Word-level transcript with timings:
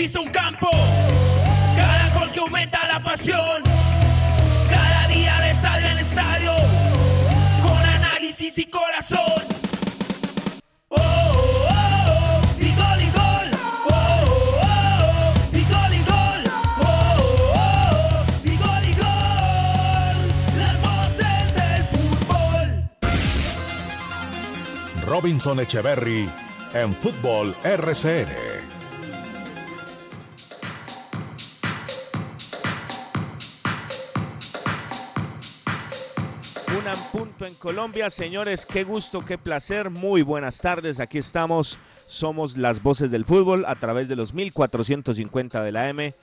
Pisa 0.00 0.18
un 0.18 0.30
campo, 0.30 0.70
cada 1.76 2.08
gol 2.18 2.30
que 2.30 2.40
aumenta 2.40 2.86
la 2.86 3.02
pasión, 3.02 3.62
cada 4.70 5.06
día 5.08 5.38
de 5.40 5.50
estadio 5.50 5.86
en 5.88 5.98
estadio, 5.98 6.52
con 7.62 7.76
análisis 7.76 8.56
y 8.56 8.64
corazón. 8.64 9.42
Oh, 10.88 10.96
oh, 10.96 11.66
oh, 11.68 12.40
y 12.58 12.74
gol 12.80 13.02
y 13.02 13.10
gol. 13.10 13.50
Oh, 13.90 14.24
oh, 14.54 14.62
oh, 14.62 15.34
y 15.52 15.64
gol 15.64 15.92
y 15.92 16.02
gol. 16.12 16.42
Oh, 16.80 16.86
oh, 16.86 17.52
oh, 17.58 18.24
y 18.42 18.56
gol 18.56 18.84
y 18.88 18.94
gol. 19.04 20.16
Las 20.56 20.76
voces 20.80 21.44
del 21.58 21.82
fútbol. 21.92 22.68
Robinson 25.06 25.60
Echeverry 25.60 26.26
en 26.72 26.94
Fútbol 26.94 27.54
RCN. 27.64 28.49
Colombia, 37.60 38.08
señores, 38.08 38.64
qué 38.64 38.84
gusto, 38.84 39.22
qué 39.22 39.36
placer, 39.36 39.90
muy 39.90 40.22
buenas 40.22 40.62
tardes, 40.62 40.98
aquí 40.98 41.18
estamos, 41.18 41.78
somos 42.06 42.56
las 42.56 42.82
voces 42.82 43.10
del 43.10 43.26
fútbol 43.26 43.66
a 43.66 43.74
través 43.74 44.08
de 44.08 44.16
los 44.16 44.32
1450 44.32 45.62
de 45.62 45.70
la 45.70 45.90
M 45.90 46.14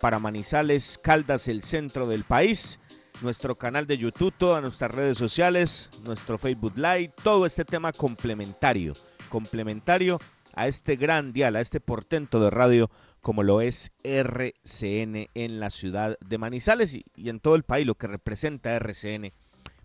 para 0.00 0.18
Manizales, 0.18 0.98
Caldas, 1.02 1.48
el 1.48 1.62
centro 1.62 2.08
del 2.08 2.24
país, 2.24 2.80
nuestro 3.20 3.56
canal 3.56 3.86
de 3.86 3.98
YouTube, 3.98 4.32
todas 4.38 4.62
nuestras 4.62 4.90
redes 4.90 5.18
sociales, 5.18 5.90
nuestro 6.02 6.38
Facebook 6.38 6.78
Live, 6.78 7.12
todo 7.22 7.44
este 7.44 7.66
tema 7.66 7.92
complementario, 7.92 8.94
complementario 9.28 10.18
a 10.54 10.66
este 10.66 10.96
gran 10.96 11.34
dial, 11.34 11.56
a 11.56 11.60
este 11.60 11.78
portento 11.78 12.40
de 12.40 12.48
radio 12.48 12.90
como 13.20 13.42
lo 13.42 13.60
es 13.60 13.92
RCN 14.02 15.28
en 15.34 15.60
la 15.60 15.68
ciudad 15.68 16.16
de 16.24 16.38
Manizales 16.38 16.94
y, 16.94 17.04
y 17.16 17.28
en 17.28 17.38
todo 17.38 17.54
el 17.54 17.64
país, 17.64 17.86
lo 17.86 17.96
que 17.96 18.06
representa 18.06 18.74
RCN 18.76 19.34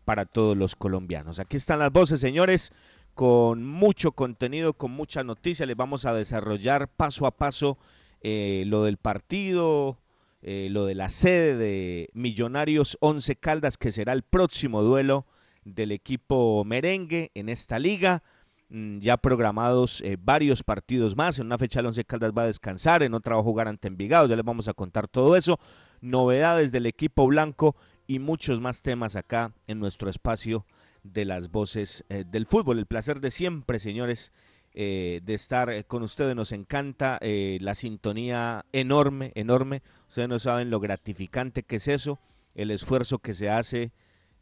para 0.05 0.25
todos 0.25 0.57
los 0.57 0.75
colombianos. 0.75 1.39
Aquí 1.39 1.57
están 1.57 1.79
las 1.79 1.91
voces, 1.91 2.19
señores, 2.19 2.73
con 3.13 3.65
mucho 3.65 4.13
contenido, 4.13 4.73
con 4.73 4.91
mucha 4.91 5.23
noticia. 5.23 5.65
Les 5.65 5.77
vamos 5.77 6.05
a 6.05 6.13
desarrollar 6.13 6.87
paso 6.87 7.25
a 7.25 7.31
paso 7.31 7.77
eh, 8.21 8.63
lo 8.67 8.83
del 8.83 8.97
partido, 8.97 9.99
eh, 10.41 10.67
lo 10.71 10.85
de 10.85 10.95
la 10.95 11.09
sede 11.09 11.55
de 11.55 12.09
Millonarios 12.13 12.97
11 13.01 13.35
Caldas, 13.35 13.77
que 13.77 13.91
será 13.91 14.13
el 14.13 14.23
próximo 14.23 14.81
duelo 14.81 15.25
del 15.63 15.91
equipo 15.91 16.63
merengue 16.65 17.31
en 17.35 17.49
esta 17.49 17.79
liga. 17.79 18.23
Mm, 18.69 18.99
Ya 18.99 19.17
programados 19.17 20.01
eh, 20.01 20.17
varios 20.19 20.63
partidos 20.63 21.15
más. 21.17 21.39
En 21.39 21.47
una 21.47 21.57
fecha 21.57 21.81
el 21.81 21.87
Once 21.87 22.05
Caldas 22.05 22.31
va 22.35 22.43
a 22.43 22.47
descansar, 22.47 23.03
en 23.03 23.13
otra 23.13 23.35
va 23.35 23.41
a 23.41 23.43
jugar 23.43 23.67
ante 23.67 23.87
Envigado. 23.89 24.27
Ya 24.27 24.35
les 24.35 24.45
vamos 24.45 24.67
a 24.69 24.73
contar 24.73 25.07
todo 25.07 25.35
eso. 25.35 25.59
Novedades 25.99 26.71
del 26.71 26.85
equipo 26.85 27.27
blanco 27.27 27.75
y 28.11 28.19
muchos 28.19 28.59
más 28.59 28.81
temas 28.81 29.15
acá 29.15 29.53
en 29.67 29.79
nuestro 29.79 30.09
espacio 30.09 30.65
de 31.01 31.23
las 31.23 31.49
voces 31.49 32.03
eh, 32.09 32.25
del 32.27 32.45
fútbol. 32.45 32.77
El 32.77 32.85
placer 32.85 33.21
de 33.21 33.31
siempre, 33.31 33.79
señores, 33.79 34.33
eh, 34.73 35.21
de 35.23 35.33
estar 35.33 35.69
eh, 35.69 35.85
con 35.85 36.03
ustedes. 36.03 36.35
Nos 36.35 36.51
encanta 36.51 37.19
la 37.21 37.73
sintonía 37.73 38.65
enorme, 38.73 39.31
enorme. 39.35 39.81
Ustedes 40.09 40.27
no 40.27 40.39
saben 40.39 40.69
lo 40.69 40.81
gratificante 40.81 41.63
que 41.63 41.77
es 41.77 41.87
eso, 41.87 42.19
el 42.53 42.69
esfuerzo 42.69 43.19
que 43.19 43.33
se 43.33 43.49
hace 43.49 43.93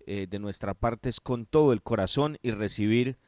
de 0.07 0.39
nuestra 0.39 0.73
parte 0.73 1.09
es 1.09 1.19
con 1.19 1.45
todo 1.45 1.71
el 1.71 1.83
corazón 1.83 2.39
y 2.41 2.49
recibir 2.49 3.19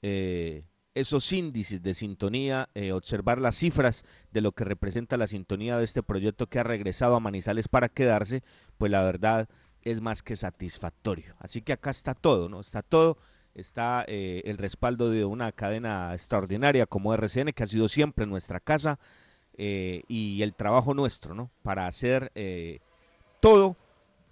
esos 0.00 1.32
índices 1.34 1.82
de 1.82 1.92
sintonía, 1.92 2.70
observar 2.94 3.38
las 3.38 3.56
cifras 3.56 4.06
de 4.30 4.40
lo 4.40 4.52
que 4.52 4.64
representa 4.64 5.18
la 5.18 5.26
sintonía 5.26 5.76
de 5.76 5.84
este 5.84 6.02
proyecto 6.02 6.46
que 6.46 6.58
ha 6.58 6.62
regresado 6.62 7.16
a 7.16 7.20
Manizales 7.20 7.68
para 7.68 7.90
quedarse, 7.90 8.42
pues 8.78 8.90
la 8.90 9.02
verdad 9.02 9.50
es 9.84 10.00
más 10.00 10.22
que 10.22 10.36
satisfactorio. 10.36 11.34
Así 11.38 11.62
que 11.62 11.72
acá 11.72 11.90
está 11.90 12.14
todo, 12.14 12.48
¿no? 12.48 12.60
Está 12.60 12.82
todo, 12.82 13.16
está 13.54 14.04
eh, 14.08 14.42
el 14.44 14.58
respaldo 14.58 15.10
de 15.10 15.24
una 15.24 15.52
cadena 15.52 16.12
extraordinaria 16.12 16.86
como 16.86 17.14
RCN, 17.14 17.52
que 17.52 17.62
ha 17.62 17.66
sido 17.66 17.88
siempre 17.88 18.26
nuestra 18.26 18.60
casa, 18.60 18.98
eh, 19.56 20.02
y 20.08 20.42
el 20.42 20.54
trabajo 20.54 20.94
nuestro, 20.94 21.34
¿no? 21.34 21.50
Para 21.62 21.86
hacer 21.86 22.32
eh, 22.34 22.80
todo 23.40 23.76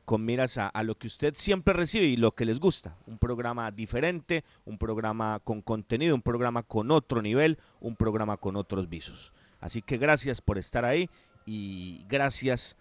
con 0.05 0.25
miras 0.25 0.59
a, 0.59 0.83
lo 0.83 0.97
que 0.97 1.07
usted 1.07 1.35
siempre 1.37 1.73
recibe 1.73 2.07
y 2.07 2.17
lo 2.17 2.33
que 2.33 2.45
les 2.45 2.59
gusta. 2.59 2.97
Un 3.07 3.19
programa 3.19 3.71
diferente, 3.71 4.45
un 4.65 4.77
programa 4.77 5.41
con 5.45 5.63
contenido, 5.63 6.15
un 6.15 6.23
programa 6.23 6.65
con 6.65 6.91
otro 6.91 7.23
nivel, 7.23 7.57
un 7.81 7.95
programa 7.95 8.37
con 8.37 8.57
otros 8.57 8.89
visos. 8.89 9.33
Así 9.61 9.81
que 9.81 9.97
gracias 9.97 10.41
por 10.41 10.59
estar 10.59 10.85
ahí 10.85 11.09
y 11.47 12.05
gracias 12.09 12.77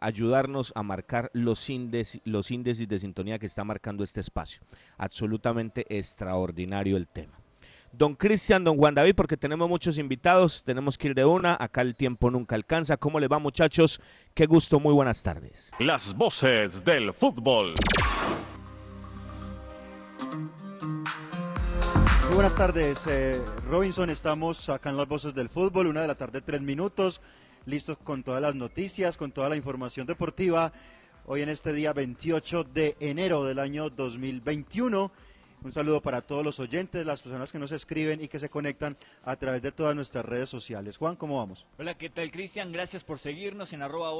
ayudarnos 0.00 0.72
a 0.74 0.82
marcar 0.82 1.30
los 1.32 1.70
índices, 1.70 2.20
los 2.24 2.50
índices 2.50 2.88
de 2.88 2.98
sintonía 2.98 3.38
que 3.38 3.46
está 3.46 3.64
marcando 3.64 4.02
este 4.02 4.20
espacio. 4.20 4.62
Absolutamente 4.98 5.86
extraordinario 5.88 6.96
el 6.96 7.08
tema. 7.08 7.38
Don 7.92 8.16
Cristian, 8.16 8.64
don 8.64 8.76
Juan 8.76 8.94
David, 8.94 9.14
porque 9.14 9.36
tenemos 9.36 9.68
muchos 9.68 9.98
invitados, 9.98 10.64
tenemos 10.64 10.98
que 10.98 11.08
ir 11.08 11.14
de 11.14 11.24
una, 11.24 11.56
acá 11.60 11.80
el 11.80 11.94
tiempo 11.94 12.28
nunca 12.28 12.56
alcanza. 12.56 12.96
¿Cómo 12.96 13.20
le 13.20 13.28
va 13.28 13.38
muchachos? 13.38 14.00
Qué 14.34 14.46
gusto, 14.46 14.80
muy 14.80 14.92
buenas 14.92 15.22
tardes. 15.22 15.70
Las 15.78 16.12
voces 16.14 16.84
del 16.84 17.12
fútbol. 17.12 17.74
Muy 22.26 22.34
buenas 22.34 22.56
tardes, 22.56 23.06
eh, 23.06 23.40
Robinson. 23.70 24.10
Estamos 24.10 24.68
acá 24.68 24.90
en 24.90 24.96
las 24.96 25.06
voces 25.06 25.32
del 25.32 25.48
fútbol, 25.48 25.86
una 25.86 26.00
de 26.00 26.08
la 26.08 26.16
tarde, 26.16 26.40
tres 26.40 26.60
minutos, 26.62 27.22
listos 27.66 27.98
con 27.98 28.22
todas 28.22 28.42
las 28.42 28.54
noticias, 28.54 29.16
con 29.16 29.32
toda 29.32 29.48
la 29.48 29.56
información 29.56 30.06
deportiva. 30.06 30.72
Hoy 31.26 31.42
en 31.42 31.48
este 31.48 31.72
día 31.72 31.92
28 31.92 32.64
de 32.64 32.96
enero 33.00 33.44
del 33.44 33.58
año 33.58 33.90
2021. 33.90 35.10
Un 35.62 35.72
saludo 35.72 36.02
para 36.02 36.20
todos 36.20 36.44
los 36.44 36.60
oyentes, 36.60 37.06
las 37.06 37.22
personas 37.22 37.50
que 37.50 37.58
nos 37.58 37.72
escriben 37.72 38.22
y 38.22 38.28
que 38.28 38.38
se 38.38 38.50
conectan 38.50 38.98
a 39.24 39.34
través 39.36 39.62
de 39.62 39.72
todas 39.72 39.96
nuestras 39.96 40.22
redes 40.22 40.50
sociales. 40.50 40.98
Juan, 40.98 41.16
¿cómo 41.16 41.38
vamos? 41.38 41.64
Hola, 41.78 41.96
¿qué 41.96 42.10
tal 42.10 42.30
Cristian? 42.30 42.70
Gracias 42.70 43.02
por 43.02 43.18
seguirnos 43.18 43.72
en 43.72 43.80
arroba 43.80 44.10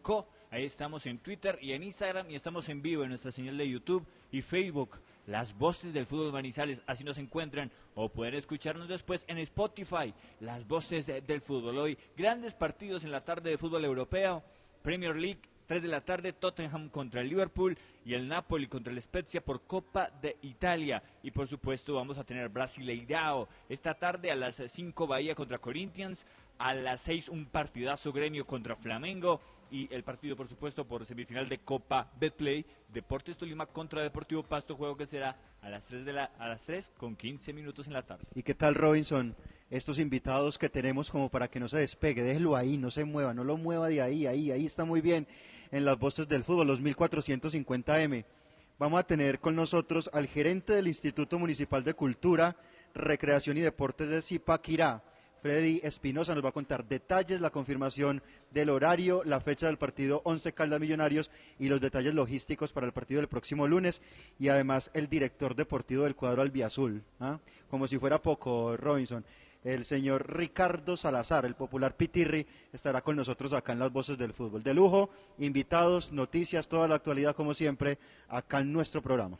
co. 0.00 0.28
Ahí 0.52 0.64
estamos 0.64 1.06
en 1.06 1.18
Twitter 1.18 1.58
y 1.60 1.72
en 1.72 1.82
Instagram 1.82 2.30
y 2.30 2.36
estamos 2.36 2.68
en 2.68 2.80
vivo 2.82 3.02
en 3.02 3.08
nuestra 3.08 3.32
señal 3.32 3.58
de 3.58 3.68
YouTube 3.68 4.06
y 4.30 4.42
Facebook. 4.42 5.00
Las 5.26 5.56
voces 5.56 5.94
del 5.94 6.06
fútbol 6.06 6.32
Manizales, 6.32 6.82
así 6.86 7.02
nos 7.02 7.16
encuentran 7.16 7.70
o 7.94 8.10
pueden 8.10 8.34
escucharnos 8.34 8.88
después 8.88 9.24
en 9.26 9.38
Spotify. 9.38 10.12
Las 10.40 10.68
voces 10.68 11.08
eh, 11.08 11.22
del 11.26 11.40
fútbol 11.40 11.78
hoy. 11.78 11.98
Grandes 12.16 12.54
partidos 12.54 13.04
en 13.04 13.12
la 13.12 13.22
tarde 13.22 13.50
de 13.50 13.58
fútbol 13.58 13.84
europeo. 13.84 14.42
Premier 14.82 15.16
League, 15.16 15.40
3 15.66 15.80
de 15.80 15.88
la 15.88 16.02
tarde, 16.02 16.34
Tottenham 16.34 16.90
contra 16.90 17.22
el 17.22 17.30
Liverpool 17.30 17.78
y 18.04 18.12
el 18.12 18.28
Napoli 18.28 18.66
contra 18.66 18.92
el 18.92 19.00
Spezia 19.00 19.40
por 19.42 19.62
Copa 19.62 20.10
de 20.20 20.36
Italia. 20.42 21.02
Y 21.22 21.30
por 21.30 21.46
supuesto 21.46 21.94
vamos 21.94 22.18
a 22.18 22.24
tener 22.24 22.50
Brasileirao 22.50 23.48
esta 23.70 23.94
tarde 23.94 24.30
a 24.30 24.36
las 24.36 24.56
5 24.56 25.06
Bahía 25.06 25.34
contra 25.34 25.56
Corinthians, 25.56 26.26
a 26.58 26.74
las 26.74 27.00
6 27.00 27.30
un 27.30 27.46
partidazo 27.46 28.12
Gremio 28.12 28.46
contra 28.46 28.76
Flamengo 28.76 29.40
y 29.74 29.88
el 29.92 30.04
partido 30.04 30.36
por 30.36 30.46
supuesto 30.46 30.86
por 30.86 31.04
semifinal 31.04 31.48
de 31.48 31.58
Copa 31.58 32.08
Betplay, 32.20 32.64
Deportes 32.92 33.36
Tolima 33.36 33.66
contra 33.66 34.02
Deportivo 34.02 34.44
Pasto, 34.44 34.76
juego 34.76 34.96
que 34.96 35.04
será 35.04 35.36
a 35.62 35.68
las 35.68 35.84
3 35.86 36.04
de 36.04 36.12
la 36.12 36.26
a 36.38 36.46
las 36.46 36.62
3 36.62 36.92
con 36.96 37.16
15 37.16 37.52
minutos 37.52 37.88
en 37.88 37.94
la 37.94 38.02
tarde. 38.02 38.24
¿Y 38.36 38.44
qué 38.44 38.54
tal, 38.54 38.76
Robinson? 38.76 39.34
Estos 39.70 39.98
invitados 39.98 40.58
que 40.58 40.68
tenemos 40.68 41.10
como 41.10 41.28
para 41.28 41.48
que 41.48 41.58
no 41.58 41.66
se 41.66 41.78
despegue, 41.78 42.22
déjelo 42.22 42.54
ahí, 42.54 42.78
no 42.78 42.92
se 42.92 43.04
mueva, 43.04 43.34
no 43.34 43.42
lo 43.42 43.56
mueva 43.56 43.88
de 43.88 44.00
ahí, 44.00 44.28
ahí, 44.28 44.52
ahí 44.52 44.64
está 44.64 44.84
muy 44.84 45.00
bien 45.00 45.26
en 45.72 45.84
las 45.84 45.98
voces 45.98 46.28
del 46.28 46.44
fútbol, 46.44 46.68
los 46.68 46.80
1450M. 46.80 48.24
Vamos 48.78 49.00
a 49.00 49.06
tener 49.06 49.40
con 49.40 49.56
nosotros 49.56 50.08
al 50.12 50.28
gerente 50.28 50.74
del 50.74 50.86
Instituto 50.86 51.36
Municipal 51.40 51.82
de 51.82 51.94
Cultura, 51.94 52.56
Recreación 52.94 53.56
y 53.56 53.60
Deportes 53.60 54.08
de 54.08 54.22
Zipaquirá, 54.22 55.02
Freddy 55.44 55.82
Espinosa, 55.84 56.34
nos 56.34 56.42
va 56.42 56.48
a 56.48 56.52
contar 56.52 56.88
detalles, 56.88 57.42
la 57.42 57.50
confirmación 57.50 58.22
del 58.50 58.70
horario, 58.70 59.22
la 59.26 59.42
fecha 59.42 59.66
del 59.66 59.76
partido 59.76 60.22
11 60.24 60.54
Caldas 60.54 60.80
Millonarios 60.80 61.30
y 61.58 61.68
los 61.68 61.82
detalles 61.82 62.14
logísticos 62.14 62.72
para 62.72 62.86
el 62.86 62.94
partido 62.94 63.20
del 63.20 63.28
próximo 63.28 63.68
lunes 63.68 64.00
y 64.38 64.48
además 64.48 64.90
el 64.94 65.06
director 65.06 65.54
deportivo 65.54 66.04
del 66.04 66.16
cuadro 66.16 66.40
Albiazul, 66.40 67.02
¿ah? 67.20 67.40
como 67.68 67.86
si 67.86 67.98
fuera 67.98 68.22
poco, 68.22 68.74
Robinson. 68.78 69.22
el 69.64 69.84
señor 69.84 70.34
Ricardo 70.34 70.96
Salazar, 70.96 71.44
el 71.44 71.56
popular 71.56 71.94
Pitirri, 71.94 72.46
estará 72.72 73.02
con 73.02 73.14
nosotros 73.14 73.52
acá 73.52 73.74
en 73.74 73.80
las 73.80 73.92
voces 73.92 74.16
del 74.16 74.32
fútbol. 74.32 74.62
De 74.62 74.72
lujo, 74.72 75.10
invitados, 75.36 76.10
noticias, 76.10 76.68
toda 76.68 76.88
la 76.88 76.94
actualidad 76.94 77.36
como 77.36 77.52
siempre, 77.52 77.98
acá 78.30 78.60
en 78.60 78.72
nuestro 78.72 79.02
programa. 79.02 79.38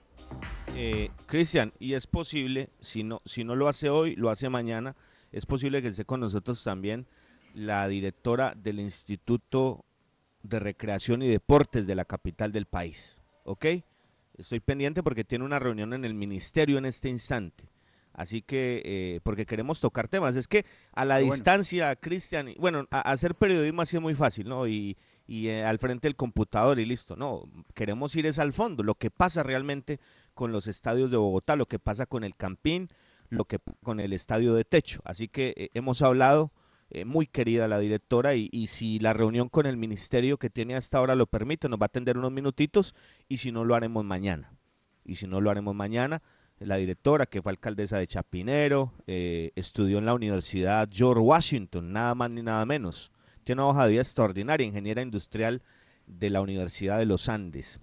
Eh, 0.76 1.10
Cristian, 1.24 1.72
y 1.78 1.94
es 1.94 2.06
posible, 2.06 2.68
si 2.78 3.04
no, 3.04 3.22
si 3.24 3.42
no 3.42 3.56
lo 3.56 3.68
hace 3.68 3.88
hoy, 3.88 4.16
lo 4.16 4.28
hace 4.28 4.50
mañana, 4.50 4.94
es 5.34 5.46
posible 5.46 5.82
que 5.82 5.88
esté 5.88 6.04
con 6.04 6.20
nosotros 6.20 6.62
también 6.62 7.06
la 7.54 7.88
directora 7.88 8.54
del 8.56 8.78
Instituto 8.78 9.84
de 10.42 10.60
Recreación 10.60 11.22
y 11.22 11.28
Deportes 11.28 11.86
de 11.88 11.96
la 11.96 12.04
capital 12.04 12.52
del 12.52 12.66
país. 12.66 13.18
¿Ok? 13.42 13.66
Estoy 14.38 14.60
pendiente 14.60 15.02
porque 15.02 15.24
tiene 15.24 15.44
una 15.44 15.58
reunión 15.58 15.92
en 15.92 16.04
el 16.04 16.14
ministerio 16.14 16.78
en 16.78 16.86
este 16.86 17.08
instante. 17.08 17.68
Así 18.12 18.42
que, 18.42 18.80
eh, 18.84 19.20
porque 19.24 19.44
queremos 19.44 19.80
tocar 19.80 20.06
temas. 20.06 20.36
Es 20.36 20.46
que 20.46 20.64
a 20.92 21.04
la 21.04 21.18
distancia, 21.18 21.96
Cristian, 21.96 22.54
bueno, 22.58 22.86
hacer 22.90 23.34
periodismo 23.34 23.82
ha 23.82 23.86
sido 23.86 24.02
muy 24.02 24.14
fácil, 24.14 24.48
¿no? 24.48 24.68
Y, 24.68 24.96
y 25.26 25.48
eh, 25.48 25.64
al 25.64 25.80
frente 25.80 26.06
del 26.06 26.14
computador 26.14 26.78
y 26.78 26.84
listo. 26.84 27.16
No, 27.16 27.48
queremos 27.74 28.14
ir 28.14 28.26
es 28.26 28.38
al 28.38 28.52
fondo, 28.52 28.84
lo 28.84 28.94
que 28.94 29.10
pasa 29.10 29.42
realmente 29.42 29.98
con 30.32 30.52
los 30.52 30.68
estadios 30.68 31.10
de 31.10 31.16
Bogotá, 31.16 31.56
lo 31.56 31.66
que 31.66 31.80
pasa 31.80 32.06
con 32.06 32.22
el 32.22 32.36
Campín, 32.36 32.88
lo 33.28 33.44
que 33.44 33.58
con 33.82 34.00
el 34.00 34.12
estadio 34.12 34.54
de 34.54 34.64
techo. 34.64 35.00
Así 35.04 35.28
que 35.28 35.54
eh, 35.56 35.70
hemos 35.74 36.02
hablado, 36.02 36.52
eh, 36.90 37.04
muy 37.04 37.26
querida 37.26 37.68
la 37.68 37.78
directora, 37.78 38.34
y, 38.34 38.66
si 38.66 38.98
la 38.98 39.12
reunión 39.12 39.48
con 39.48 39.66
el 39.66 39.76
ministerio 39.76 40.38
que 40.38 40.50
tiene 40.50 40.76
hasta 40.76 40.98
ahora 40.98 41.14
lo 41.14 41.26
permite, 41.26 41.68
nos 41.68 41.80
va 41.80 41.84
a 41.84 41.86
atender 41.86 42.18
unos 42.18 42.32
minutitos, 42.32 42.94
y 43.28 43.38
si 43.38 43.52
no 43.52 43.64
lo 43.64 43.74
haremos 43.74 44.04
mañana. 44.04 44.52
Y 45.04 45.16
si 45.16 45.26
no 45.26 45.40
lo 45.40 45.50
haremos 45.50 45.74
mañana, 45.74 46.22
la 46.58 46.76
directora, 46.76 47.26
que 47.26 47.42
fue 47.42 47.52
alcaldesa 47.52 47.98
de 47.98 48.06
Chapinero, 48.06 48.94
estudió 49.06 49.98
en 49.98 50.06
la 50.06 50.14
Universidad 50.14 50.88
George 50.90 51.20
Washington, 51.20 51.92
nada 51.92 52.14
más 52.14 52.30
ni 52.30 52.42
nada 52.42 52.64
menos 52.64 53.12
tiene 53.44 53.62
una 53.62 53.70
hoja 53.70 53.84
de 53.84 53.92
vida 53.92 54.00
extraordinaria, 54.00 54.66
ingeniera 54.66 55.02
industrial 55.02 55.62
de 56.06 56.30
la 56.30 56.40
Universidad 56.40 56.98
de 56.98 57.06
los 57.06 57.28
Andes. 57.28 57.80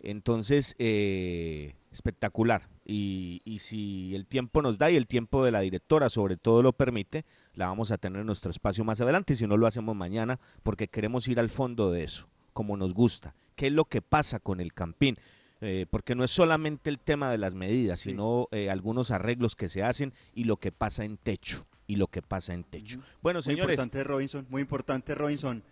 Entonces, 0.00 0.74
eh, 0.78 1.74
espectacular. 1.92 2.68
Y, 2.88 3.42
y, 3.44 3.58
si 3.58 4.14
el 4.14 4.26
tiempo 4.26 4.62
nos 4.62 4.78
da 4.78 4.90
y 4.92 4.96
el 4.96 5.08
tiempo 5.08 5.44
de 5.44 5.50
la 5.50 5.60
directora 5.60 6.08
sobre 6.08 6.36
todo 6.36 6.62
lo 6.62 6.72
permite, 6.72 7.24
la 7.54 7.66
vamos 7.66 7.90
a 7.90 7.98
tener 7.98 8.20
en 8.20 8.26
nuestro 8.26 8.52
espacio 8.52 8.84
más 8.84 9.00
adelante. 9.00 9.34
Si 9.34 9.46
no 9.46 9.56
lo 9.56 9.66
hacemos 9.66 9.96
mañana, 9.96 10.38
porque 10.62 10.86
queremos 10.86 11.26
ir 11.26 11.40
al 11.40 11.50
fondo 11.50 11.90
de 11.90 12.04
eso, 12.04 12.28
como 12.52 12.76
nos 12.76 12.94
gusta. 12.94 13.34
¿Qué 13.56 13.66
es 13.66 13.72
lo 13.72 13.86
que 13.86 14.02
pasa 14.02 14.38
con 14.38 14.60
el 14.60 14.72
campín? 14.72 15.18
Eh, 15.62 15.86
porque 15.90 16.14
no 16.14 16.22
es 16.22 16.30
solamente 16.30 16.90
el 16.90 16.98
tema 16.98 17.30
de 17.30 17.38
las 17.38 17.54
medidas, 17.54 18.00
sino 18.00 18.46
eh, 18.52 18.68
algunos 18.68 19.10
arreglos 19.10 19.56
que 19.56 19.68
se 19.68 19.82
hacen 19.82 20.12
y 20.34 20.44
lo 20.44 20.58
que 20.58 20.70
pasa 20.70 21.04
en 21.04 21.16
techo 21.16 21.66
y 21.86 21.96
lo 21.96 22.08
que 22.08 22.20
pasa 22.20 22.52
en 22.52 22.64
techo. 22.64 23.00
Bueno, 23.22 23.40
señores. 23.40 23.66
Muy 23.66 23.72
importante, 23.72 24.04
Robinson, 24.04 24.46
muy 24.50 24.62
importante, 24.62 25.14
Robinson. 25.14 25.62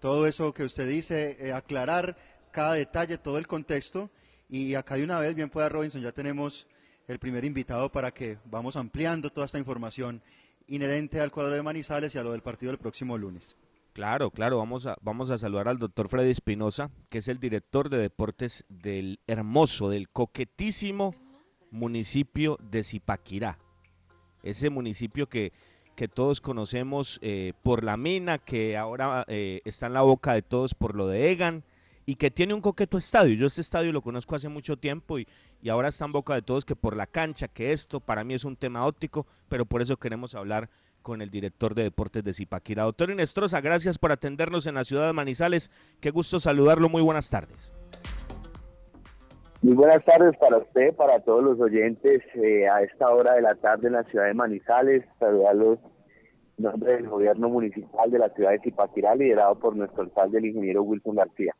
Todo 0.00 0.26
eso 0.26 0.52
que 0.54 0.64
usted 0.64 0.88
dice, 0.88 1.36
eh, 1.38 1.52
aclarar 1.52 2.16
cada 2.52 2.74
detalle, 2.74 3.18
todo 3.18 3.36
el 3.36 3.46
contexto. 3.46 4.10
Y 4.48 4.74
acá 4.74 4.96
de 4.96 5.04
una 5.04 5.18
vez, 5.18 5.34
bien 5.34 5.50
pueda 5.50 5.68
Robinson, 5.68 6.02
ya 6.02 6.12
tenemos 6.12 6.66
el 7.08 7.18
primer 7.18 7.44
invitado 7.44 7.90
para 7.90 8.12
que 8.12 8.38
vamos 8.44 8.76
ampliando 8.76 9.30
toda 9.30 9.46
esta 9.46 9.58
información 9.58 10.22
inherente 10.66 11.20
al 11.20 11.30
cuadro 11.30 11.54
de 11.54 11.62
Manizales 11.62 12.14
y 12.14 12.18
a 12.18 12.22
lo 12.22 12.32
del 12.32 12.42
partido 12.42 12.72
del 12.72 12.78
próximo 12.78 13.18
lunes. 13.18 13.56
Claro, 13.92 14.30
claro, 14.30 14.58
vamos 14.58 14.86
a, 14.86 14.96
vamos 15.02 15.30
a 15.30 15.38
saludar 15.38 15.68
al 15.68 15.78
doctor 15.78 16.08
Freddy 16.08 16.30
Espinosa, 16.30 16.90
que 17.10 17.18
es 17.18 17.28
el 17.28 17.38
director 17.38 17.88
de 17.88 17.98
deportes 17.98 18.64
del 18.68 19.20
hermoso, 19.26 19.88
del 19.88 20.08
coquetísimo 20.08 21.14
municipio 21.70 22.58
de 22.60 22.82
Zipaquirá 22.82 23.58
ese 24.44 24.70
municipio 24.70 25.28
que, 25.28 25.52
que 25.96 26.06
todos 26.06 26.40
conocemos 26.40 27.18
eh, 27.22 27.54
por 27.62 27.82
la 27.82 27.96
mina, 27.96 28.38
que 28.38 28.76
ahora 28.76 29.24
eh, 29.26 29.60
está 29.64 29.86
en 29.86 29.94
la 29.94 30.02
boca 30.02 30.34
de 30.34 30.42
todos 30.42 30.74
por 30.74 30.94
lo 30.94 31.08
de 31.08 31.32
Egan 31.32 31.64
y 32.06 32.16
que 32.16 32.30
tiene 32.30 32.54
un 32.54 32.60
coqueto 32.60 32.98
estadio. 32.98 33.34
Yo 33.34 33.46
este 33.46 33.60
estadio 33.60 33.92
lo 33.92 34.02
conozco 34.02 34.34
hace 34.34 34.48
mucho 34.48 34.76
tiempo 34.76 35.18
y, 35.18 35.26
y 35.62 35.68
ahora 35.68 35.88
está 35.88 36.04
en 36.04 36.12
boca 36.12 36.34
de 36.34 36.42
todos 36.42 36.64
que 36.64 36.76
por 36.76 36.96
la 36.96 37.06
cancha, 37.06 37.48
que 37.48 37.72
esto 37.72 38.00
para 38.00 38.24
mí 38.24 38.34
es 38.34 38.44
un 38.44 38.56
tema 38.56 38.86
óptico, 38.86 39.26
pero 39.48 39.64
por 39.64 39.82
eso 39.82 39.96
queremos 39.96 40.34
hablar 40.34 40.68
con 41.04 41.20
el 41.20 41.30
director 41.30 41.74
de 41.74 41.84
deportes 41.84 42.24
de 42.24 42.32
Zipaquira. 42.32 42.84
Doctor 42.84 43.10
Inestrosa, 43.10 43.60
gracias 43.60 43.98
por 43.98 44.10
atendernos 44.10 44.66
en 44.66 44.74
la 44.74 44.84
ciudad 44.84 45.06
de 45.06 45.12
Manizales. 45.12 45.70
Qué 46.00 46.10
gusto 46.10 46.40
saludarlo. 46.40 46.88
Muy 46.88 47.02
buenas 47.02 47.30
tardes. 47.30 47.72
Muy 49.60 49.74
buenas 49.74 50.04
tardes 50.04 50.36
para 50.38 50.58
usted, 50.58 50.94
para 50.94 51.20
todos 51.20 51.42
los 51.44 51.60
oyentes 51.60 52.22
eh, 52.34 52.68
a 52.68 52.82
esta 52.82 53.08
hora 53.10 53.34
de 53.34 53.42
la 53.42 53.54
tarde 53.54 53.86
en 53.86 53.94
la 53.94 54.04
ciudad 54.04 54.26
de 54.26 54.34
Manizales. 54.34 55.04
Saludarlos 55.18 55.78
en 56.58 56.64
nombre 56.64 56.92
del 56.92 57.08
gobierno 57.08 57.48
municipal 57.48 58.10
de 58.10 58.18
la 58.18 58.30
ciudad 58.30 58.50
de 58.50 58.60
Zipaquirá, 58.60 59.14
liderado 59.14 59.58
por 59.58 59.76
nuestro 59.76 60.02
alcalde, 60.02 60.38
el 60.38 60.46
ingeniero 60.46 60.82
Wilson 60.82 61.16
García. 61.16 61.54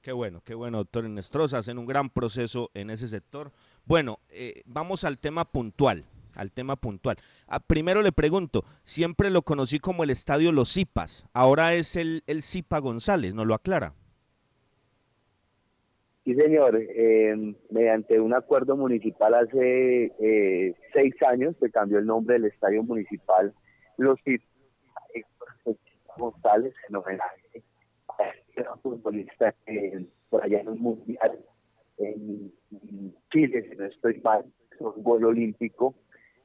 Qué 0.00 0.12
bueno, 0.12 0.40
qué 0.44 0.54
bueno, 0.54 0.78
doctor 0.78 1.08
Nestroza, 1.08 1.58
hacen 1.58 1.78
un 1.78 1.86
gran 1.86 2.08
proceso 2.08 2.70
en 2.74 2.90
ese 2.90 3.08
sector. 3.08 3.50
Bueno, 3.84 4.20
eh, 4.30 4.62
vamos 4.64 5.04
al 5.04 5.18
tema 5.18 5.44
puntual, 5.44 6.04
al 6.36 6.52
tema 6.52 6.76
puntual. 6.76 7.16
Ah, 7.48 7.60
primero 7.60 8.00
le 8.00 8.12
pregunto, 8.12 8.62
siempre 8.84 9.28
lo 9.28 9.42
conocí 9.42 9.80
como 9.80 10.04
el 10.04 10.10
estadio 10.10 10.52
Los 10.52 10.72
Zipas, 10.72 11.26
ahora 11.32 11.74
es 11.74 11.96
el, 11.96 12.22
el 12.26 12.42
Zipa 12.42 12.78
González, 12.78 13.34
¿no 13.34 13.44
lo 13.44 13.54
aclara? 13.54 13.94
Sí, 16.28 16.34
señor. 16.34 16.78
Eh, 16.78 17.54
mediante 17.70 18.20
un 18.20 18.34
acuerdo 18.34 18.76
municipal 18.76 19.32
hace 19.32 20.12
eh, 20.20 20.74
seis 20.92 21.14
años 21.26 21.56
se 21.58 21.70
cambió 21.70 21.98
el 21.98 22.04
nombre 22.04 22.34
del 22.34 22.44
estadio 22.44 22.82
municipal 22.82 23.54
Los 23.96 24.18
González 26.18 26.74
en 26.88 26.96
a 28.66 28.74
un 28.74 28.80
futbolista 28.80 29.54
por 30.30 30.44
allá 30.44 30.60
en 30.60 30.68
un 30.68 30.80
mundial 30.80 31.38
en, 31.98 32.52
Chile, 33.32 33.68
si 33.68 33.76
no 33.76 33.84
estoy 33.86 34.20
mal, 34.22 34.44
un 34.78 35.02
gol 35.02 35.24
olímpico 35.24 35.94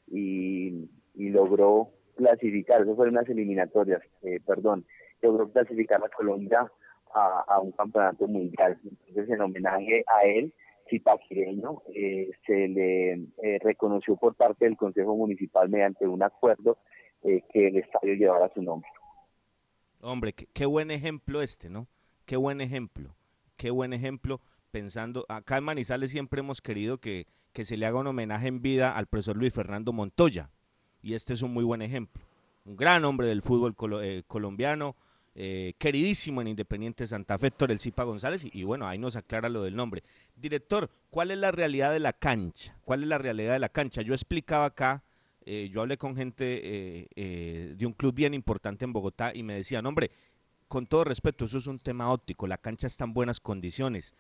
y, 0.08 0.90
y 1.16 1.30
logró 1.30 1.92
clasificar, 2.16 2.82
eso 2.82 2.96
fueron 2.96 3.16
unas 3.16 3.30
eliminatorias, 3.30 4.02
eh, 4.24 4.40
perdón, 4.46 4.86
logró 5.22 5.52
clasificar 5.52 6.04
a 6.04 6.10
Colombia 6.10 6.70
a, 7.14 7.60
un 7.60 7.72
campeonato 7.72 8.28
mundial. 8.28 8.80
Entonces, 9.08 9.36
en 9.36 9.42
homenaje 9.42 10.04
a 10.08 10.26
él, 10.26 10.54
zipaquireño, 10.90 11.82
eh, 11.94 12.32
se 12.46 12.68
le 12.68 13.14
eh, 13.14 13.60
reconoció 13.62 14.16
por 14.16 14.36
parte 14.36 14.66
del 14.66 14.78
Consejo 14.78 15.16
Municipal 15.16 15.70
mediante 15.70 16.08
un 16.08 16.24
acuerdo 16.24 16.78
eh, 17.24 17.44
que 17.52 17.68
el 17.68 17.78
estadio 17.78 18.16
llevara 18.16 18.52
su 18.54 18.62
nombre. 18.62 18.90
Hombre, 20.02 20.34
qué, 20.34 20.66
buen 20.66 20.92
ejemplo 20.92 21.42
este, 21.42 21.70
¿no? 21.70 21.88
Qué 22.26 22.38
buen 22.38 22.62
ejemplo, 22.62 23.16
qué 23.58 23.70
buen 23.70 23.92
ejemplo 23.92 24.40
pensando, 24.72 25.26
acá 25.28 25.58
en 25.58 25.66
Manizales 25.66 26.10
siempre 26.10 26.40
hemos 26.40 26.62
querido 26.62 27.00
que, 27.00 27.28
que 27.52 27.66
se 27.66 27.76
le 27.76 27.86
haga 27.86 28.00
un 28.00 28.08
homenaje 28.08 28.48
en 28.48 28.62
vida 28.62 28.96
al 28.96 29.08
profesor 29.08 29.36
Luis 29.36 29.54
Fernando 29.54 29.92
Montoya, 29.92 30.50
y 31.02 31.16
este 31.16 31.34
es 31.34 31.42
un 31.42 31.54
muy 31.54 31.66
buen 31.66 31.82
ejemplo. 31.82 32.24
Un 32.66 32.78
gran 32.78 33.04
hombre 33.04 33.28
del 33.28 33.42
fútbol 33.42 33.76
colombiano, 34.26 34.96
eh, 35.36 35.74
queridísimo 35.78 36.42
en 36.42 36.48
Independiente 36.48 37.06
Santa 37.06 37.38
Fe, 37.38 37.48
Héctor 37.48 37.72
El 37.72 37.80
Cipa 37.80 38.04
González, 38.04 38.46
y, 38.46 38.64
bueno, 38.64 38.88
ahí 38.88 38.98
nos 38.98 39.18
aclara 39.18 39.50
lo 39.50 39.64
del 39.64 39.76
nombre. 39.76 40.02
Director, 40.38 40.90
¿cuál 41.10 41.32
es 41.32 41.38
la 41.38 41.52
realidad 41.52 41.92
de 41.92 42.00
la 42.00 42.14
cancha? 42.14 42.80
¿Cuál 42.86 43.04
es 43.04 43.10
la 43.10 43.18
realidad 43.18 43.52
de 43.52 43.60
la 43.60 43.68
cancha? 43.68 44.02
Yo 44.02 44.14
explicaba 44.14 44.64
acá, 44.64 45.04
eh, 45.46 45.68
yo 45.70 45.82
hablé 45.82 45.98
con 45.98 46.16
gente 46.16 47.10
eh, 47.16 47.76
de 47.76 47.86
un 47.86 47.92
club 47.92 48.14
bien 48.14 48.34
importante 48.34 48.86
en 48.86 48.94
Bogotá 48.94 49.34
y 49.36 49.44
me 49.44 49.56
decían, 49.56 49.86
hombre, 49.86 50.10
con 50.74 50.88
todo 50.88 51.04
respeto, 51.04 51.46
eso 51.46 51.60
es 51.60 51.68
un 51.68 51.78
tema 51.78 52.12
óptico, 52.12 52.48
la 52.48 52.58
cancha 52.58 52.88
está 52.88 53.04
en 53.04 53.14
buenas 53.14 53.40
condiciones. 53.40 54.16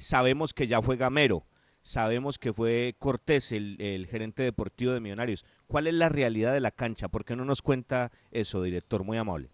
sabemos 0.00 0.54
que 0.54 0.66
ya 0.66 0.80
fue 0.80 0.96
Gamero, 0.96 1.42
sabemos 1.82 2.38
que 2.38 2.54
fue 2.54 2.94
Cortés, 2.98 3.52
el, 3.52 3.76
el, 3.78 4.06
gerente 4.06 4.42
deportivo 4.42 4.92
de 4.92 5.00
Millonarios. 5.00 5.44
¿Cuál 5.66 5.86
es 5.86 5.92
la 5.92 6.08
realidad 6.08 6.54
de 6.54 6.60
la 6.60 6.70
cancha? 6.70 7.08
¿Por 7.08 7.26
qué 7.26 7.36
no 7.36 7.44
nos 7.44 7.60
cuenta 7.60 8.10
eso, 8.30 8.62
director? 8.62 9.04
Muy 9.04 9.18
amable. 9.18 9.50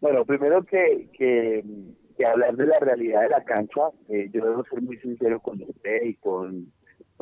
Bueno, 0.00 0.24
primero 0.24 0.62
que, 0.66 1.08
que, 1.12 1.64
hablar 2.24 2.54
de 2.54 2.66
la 2.66 2.78
realidad 2.78 3.22
de 3.22 3.28
la 3.28 3.42
cancha, 3.42 3.80
eh, 4.08 4.30
yo 4.32 4.44
debo 4.44 4.64
ser 4.70 4.82
muy 4.82 4.98
sincero 4.98 5.40
con 5.40 5.60
usted 5.60 6.04
y 6.04 6.14
con 6.14 6.72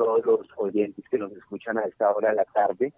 todos 0.03 0.25
los 0.25 0.47
oyentes 0.57 1.05
que 1.09 1.19
nos 1.19 1.31
escuchan 1.33 1.77
a 1.77 1.83
esta 1.83 2.11
hora 2.11 2.29
de 2.29 2.35
la 2.37 2.45
tarde, 2.45 2.91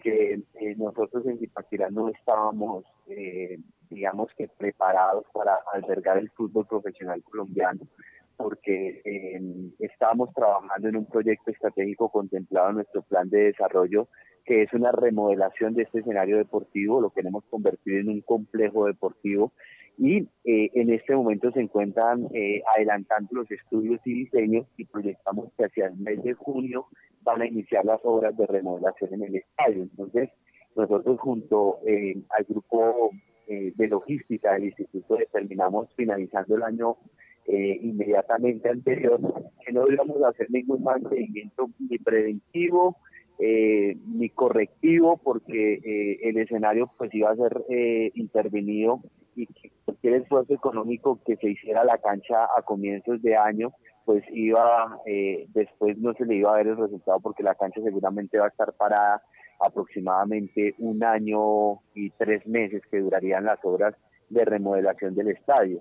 que 0.00 0.40
eh, 0.54 0.74
nosotros 0.76 1.26
en 1.26 1.38
Zipaquirá 1.38 1.90
no 1.90 2.08
estábamos, 2.08 2.84
eh, 3.08 3.58
digamos 3.90 4.30
que 4.38 4.46
preparados 4.48 5.24
para 5.32 5.58
albergar 5.72 6.18
el 6.18 6.30
fútbol 6.30 6.66
profesional 6.66 7.22
colombiano, 7.24 7.80
porque 8.36 9.02
estábamos 9.78 10.32
trabajando 10.34 10.88
en 10.88 10.96
un 10.96 11.06
proyecto 11.06 11.50
estratégico 11.50 12.08
contemplado 12.08 12.70
en 12.70 12.76
nuestro 12.76 13.02
plan 13.02 13.28
de 13.30 13.44
desarrollo 13.44 14.08
que 14.44 14.62
es 14.62 14.72
una 14.74 14.92
remodelación 14.92 15.74
de 15.74 15.84
este 15.84 16.00
escenario 16.00 16.36
deportivo, 16.36 17.00
lo 17.00 17.10
queremos 17.10 17.44
convertir 17.48 18.00
en 18.00 18.10
un 18.10 18.20
complejo 18.20 18.86
deportivo 18.86 19.52
y 19.96 20.28
eh, 20.44 20.70
en 20.74 20.92
este 20.92 21.14
momento 21.14 21.50
se 21.52 21.60
encuentran 21.60 22.26
eh, 22.34 22.62
adelantando 22.74 23.36
los 23.36 23.50
estudios 23.50 24.00
y 24.04 24.24
diseños 24.24 24.66
y 24.76 24.84
proyectamos 24.84 25.52
que 25.56 25.64
hacia 25.64 25.86
el 25.86 25.96
mes 25.96 26.22
de 26.22 26.34
junio 26.34 26.86
van 27.22 27.42
a 27.42 27.46
iniciar 27.46 27.84
las 27.84 28.00
obras 28.04 28.36
de 28.36 28.46
remodelación 28.46 29.14
en 29.14 29.22
el 29.22 29.36
estadio. 29.36 29.82
Entonces, 29.82 30.30
nosotros 30.76 31.20
junto 31.20 31.78
eh, 31.86 32.16
al 32.30 32.44
grupo 32.44 33.10
eh, 33.46 33.72
de 33.74 33.88
logística 33.88 34.52
del 34.52 34.64
instituto 34.64 35.16
determinamos 35.16 35.88
finalizando 35.96 36.56
el 36.56 36.62
año 36.62 36.96
eh, 37.46 37.78
inmediatamente 37.82 38.68
anterior 38.68 39.20
que 39.64 39.72
no 39.72 39.88
íbamos 39.90 40.22
a 40.22 40.28
hacer 40.28 40.50
ningún 40.50 40.82
mantenimiento 40.82 41.68
ni 41.78 41.98
preventivo 41.98 42.96
ni 43.36 44.30
correctivo 44.30 45.20
porque 45.22 46.18
el 46.22 46.38
escenario 46.38 46.88
pues 46.96 47.12
iba 47.12 47.32
a 47.32 47.36
ser 47.36 47.64
intervenido 48.14 49.00
y 49.36 49.46
que 49.46 49.70
cualquier 49.84 50.14
esfuerzo 50.14 50.54
económico 50.54 51.20
que 51.24 51.36
se 51.36 51.50
hiciera 51.50 51.84
la 51.84 51.98
cancha 51.98 52.44
a 52.56 52.62
comienzos 52.62 53.22
de 53.22 53.36
año 53.36 53.72
pues 54.04 54.22
iba, 54.32 54.98
eh, 55.06 55.46
después 55.54 55.96
no 55.98 56.12
se 56.14 56.26
le 56.26 56.36
iba 56.36 56.52
a 56.52 56.56
ver 56.56 56.68
el 56.68 56.76
resultado 56.76 57.20
porque 57.20 57.42
la 57.42 57.54
cancha 57.54 57.80
seguramente 57.82 58.38
va 58.38 58.46
a 58.46 58.48
estar 58.48 58.72
parada 58.74 59.22
aproximadamente 59.60 60.74
un 60.78 61.02
año 61.02 61.80
y 61.94 62.10
tres 62.10 62.46
meses 62.46 62.82
que 62.90 63.00
durarían 63.00 63.44
las 63.44 63.58
obras 63.64 63.94
de 64.28 64.44
remodelación 64.44 65.14
del 65.14 65.28
estadio. 65.28 65.80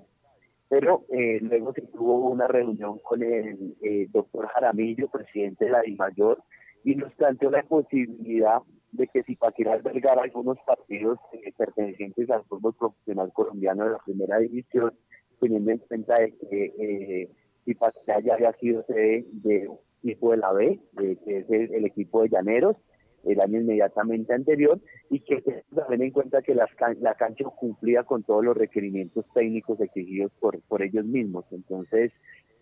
Pero 0.70 1.04
eh, 1.12 1.40
luego 1.42 1.74
se 1.74 1.82
tuvo 1.82 2.30
una 2.30 2.48
reunión 2.48 3.00
con 3.00 3.22
el 3.22 3.76
eh, 3.82 4.08
doctor 4.12 4.48
Jaramillo, 4.48 5.10
presidente 5.10 5.66
de 5.66 5.72
la 5.72 5.82
DIMAYOR, 5.82 6.42
y 6.84 6.96
nos 6.96 7.14
planteó 7.14 7.52
la 7.52 7.64
posibilidad 7.64 8.60
de 8.94 9.08
que 9.08 9.24
si 9.24 9.36
quiera 9.56 9.74
albergar 9.74 10.20
algunos 10.20 10.58
partidos 10.66 11.20
pertenecientes 11.58 12.30
al 12.30 12.44
fútbol 12.46 12.74
profesional 12.76 13.32
colombiano 13.34 13.86
de 13.86 13.92
la 13.92 14.00
primera 14.00 14.40
división, 14.40 14.94
teniendo 15.40 15.72
en 15.72 15.80
cuenta 15.80 16.20
de 16.20 16.32
que 16.38 17.30
y 17.66 17.76
ya 18.08 18.34
había 18.34 18.52
sido 18.54 18.84
sede 18.86 19.26
de 19.32 19.68
un 19.70 19.80
equipo 20.04 20.32
de 20.32 20.38
la 20.38 20.52
B, 20.52 20.80
que 20.98 21.38
es 21.40 21.50
el, 21.50 21.86
equipo 21.86 22.22
de 22.22 22.30
Llaneros, 22.30 22.76
el 23.24 23.40
año 23.40 23.62
inmediatamente 23.62 24.34
anterior, 24.34 24.80
y 25.10 25.22
que 25.22 25.42
también 25.74 26.02
en 26.04 26.12
cuenta 26.12 26.42
que 26.42 26.56
la 26.56 27.16
cancha 27.16 27.46
cumplía 27.46 28.04
con 28.04 28.24
todos 28.24 28.44
los 28.44 28.58
requerimientos 28.58 29.26
técnicos 29.34 29.80
exigidos 29.80 30.32
por, 30.42 30.62
por 30.64 30.82
ellos 30.82 31.06
mismos. 31.06 31.46
Entonces, 31.52 32.12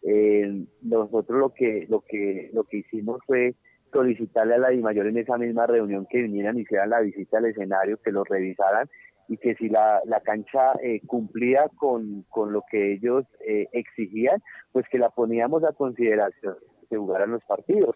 eh, 0.04 0.66
nosotros 0.82 1.40
lo 1.40 1.50
que, 1.50 1.88
lo, 1.90 2.02
que, 2.02 2.52
lo 2.54 2.64
que 2.66 2.78
hicimos 2.78 3.22
fue 3.26 3.56
solicitarle 3.92 4.56
a 4.56 4.60
la 4.60 4.70
DIMAYOR 4.70 5.08
en 5.08 5.18
esa 5.18 5.38
misma 5.38 5.68
reunión 5.68 6.08
que 6.10 6.22
vinieran 6.22 6.58
y 6.58 6.62
hicieran 6.62 6.90
la 6.90 7.02
visita 7.02 7.38
al 7.38 7.46
escenario, 7.46 7.98
que 8.02 8.12
lo 8.12 8.24
revisaran 8.24 8.90
y 9.28 9.38
que 9.38 9.56
si 9.56 9.70
la, 9.70 10.02
la 10.06 10.20
cancha 10.22 10.74
eh, 10.84 11.02
cumplía 11.08 11.70
con, 11.78 12.26
lo 12.36 12.64
que 12.70 12.94
ellos 12.94 13.26
eh, 13.48 13.68
exigían, 13.72 14.42
pues 14.72 14.86
que 14.90 14.98
la 14.98 15.10
poníamos 15.10 15.64
a 15.64 15.72
consideración 15.72 16.56
de 16.90 16.98
jugar 16.98 17.22
a 17.22 17.28
los 17.28 17.44
partidos. 17.46 17.96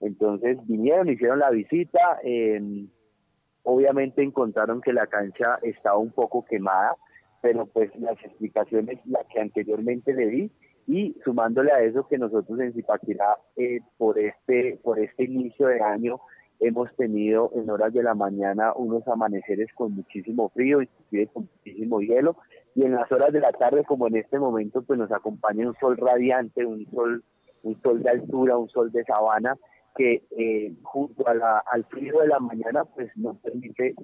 Entonces 0.00 0.58
vinieron, 0.66 1.08
hicieron 1.08 1.38
la 1.38 1.50
visita, 1.50 2.20
obviamente 3.62 4.22
encontraron 4.22 4.82
que 4.82 4.92
la 4.92 5.06
cancha 5.06 5.58
estaba 5.62 5.96
un 5.96 6.12
poco 6.12 6.44
quemada, 6.44 6.96
pero 7.40 7.64
pues 7.66 7.94
las 7.96 8.22
explicaciones, 8.22 8.98
las 9.06 9.26
que 9.28 9.40
anteriormente 9.40 10.12
le 10.12 10.26
di, 10.26 10.52
y 10.86 11.16
sumándole 11.24 11.72
a 11.72 11.82
eso 11.82 12.06
que 12.08 12.18
nosotros 12.18 12.60
en 12.60 12.72
Zipaquirá 12.72 13.36
eh, 13.56 13.80
por 13.96 14.18
este 14.18 14.78
por 14.82 14.98
este 14.98 15.24
inicio 15.24 15.68
de 15.68 15.80
año 15.80 16.20
hemos 16.60 16.94
tenido 16.96 17.50
en 17.54 17.68
horas 17.70 17.92
de 17.92 18.02
la 18.02 18.14
mañana 18.14 18.72
unos 18.74 19.06
amaneceres 19.08 19.68
con 19.74 19.92
muchísimo 19.94 20.50
frío, 20.50 20.82
inclusive 20.82 21.26
con 21.28 21.48
muchísimo 21.56 22.00
hielo, 22.00 22.36
y 22.74 22.84
en 22.84 22.92
las 22.92 23.10
horas 23.12 23.32
de 23.32 23.40
la 23.40 23.52
tarde, 23.52 23.84
como 23.84 24.08
en 24.08 24.16
este 24.16 24.38
momento, 24.38 24.82
pues 24.82 24.98
nos 24.98 25.12
acompaña 25.12 25.68
un 25.68 25.74
sol 25.76 25.96
radiante, 25.96 26.64
un 26.64 26.86
sol, 26.90 27.22
un 27.62 27.80
sol 27.82 28.02
de 28.02 28.10
altura, 28.10 28.56
un 28.56 28.68
sol 28.68 28.90
de 28.92 29.04
sabana, 29.04 29.56
que 29.96 30.22
eh, 30.36 30.72
junto 30.82 31.26
a 31.28 31.34
la, 31.34 31.58
al 31.70 31.84
frío 31.84 32.20
de 32.20 32.28
la 32.28 32.40
mañana, 32.40 32.84
pues 32.84 33.10
nos 33.16 33.38
permite, 33.38 33.94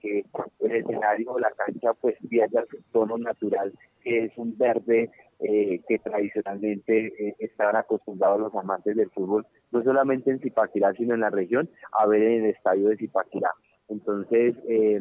que 0.00 0.24
el 0.60 0.72
escenario, 0.72 1.38
la 1.38 1.50
cancha, 1.52 1.92
pues 1.94 2.16
pierda 2.28 2.64
su 2.70 2.78
tono 2.92 3.18
natural, 3.18 3.72
que 4.02 4.26
es 4.26 4.32
un 4.36 4.56
verde 4.56 5.10
eh, 5.40 5.80
que 5.88 5.98
tradicionalmente 5.98 7.06
eh, 7.18 7.34
estaban 7.38 7.76
acostumbrados 7.76 8.40
los 8.40 8.54
amantes 8.54 8.96
del 8.96 9.10
fútbol, 9.10 9.46
no 9.72 9.82
solamente 9.82 10.30
en 10.30 10.40
Zipaquirá, 10.40 10.92
sino 10.94 11.14
en 11.14 11.20
la 11.20 11.30
región, 11.30 11.68
a 11.92 12.06
ver 12.06 12.22
en 12.22 12.44
el 12.44 12.50
estadio 12.50 12.88
de 12.88 12.96
Zipaquirá. 12.96 13.50
Entonces, 13.88 14.54
eh, 14.68 15.00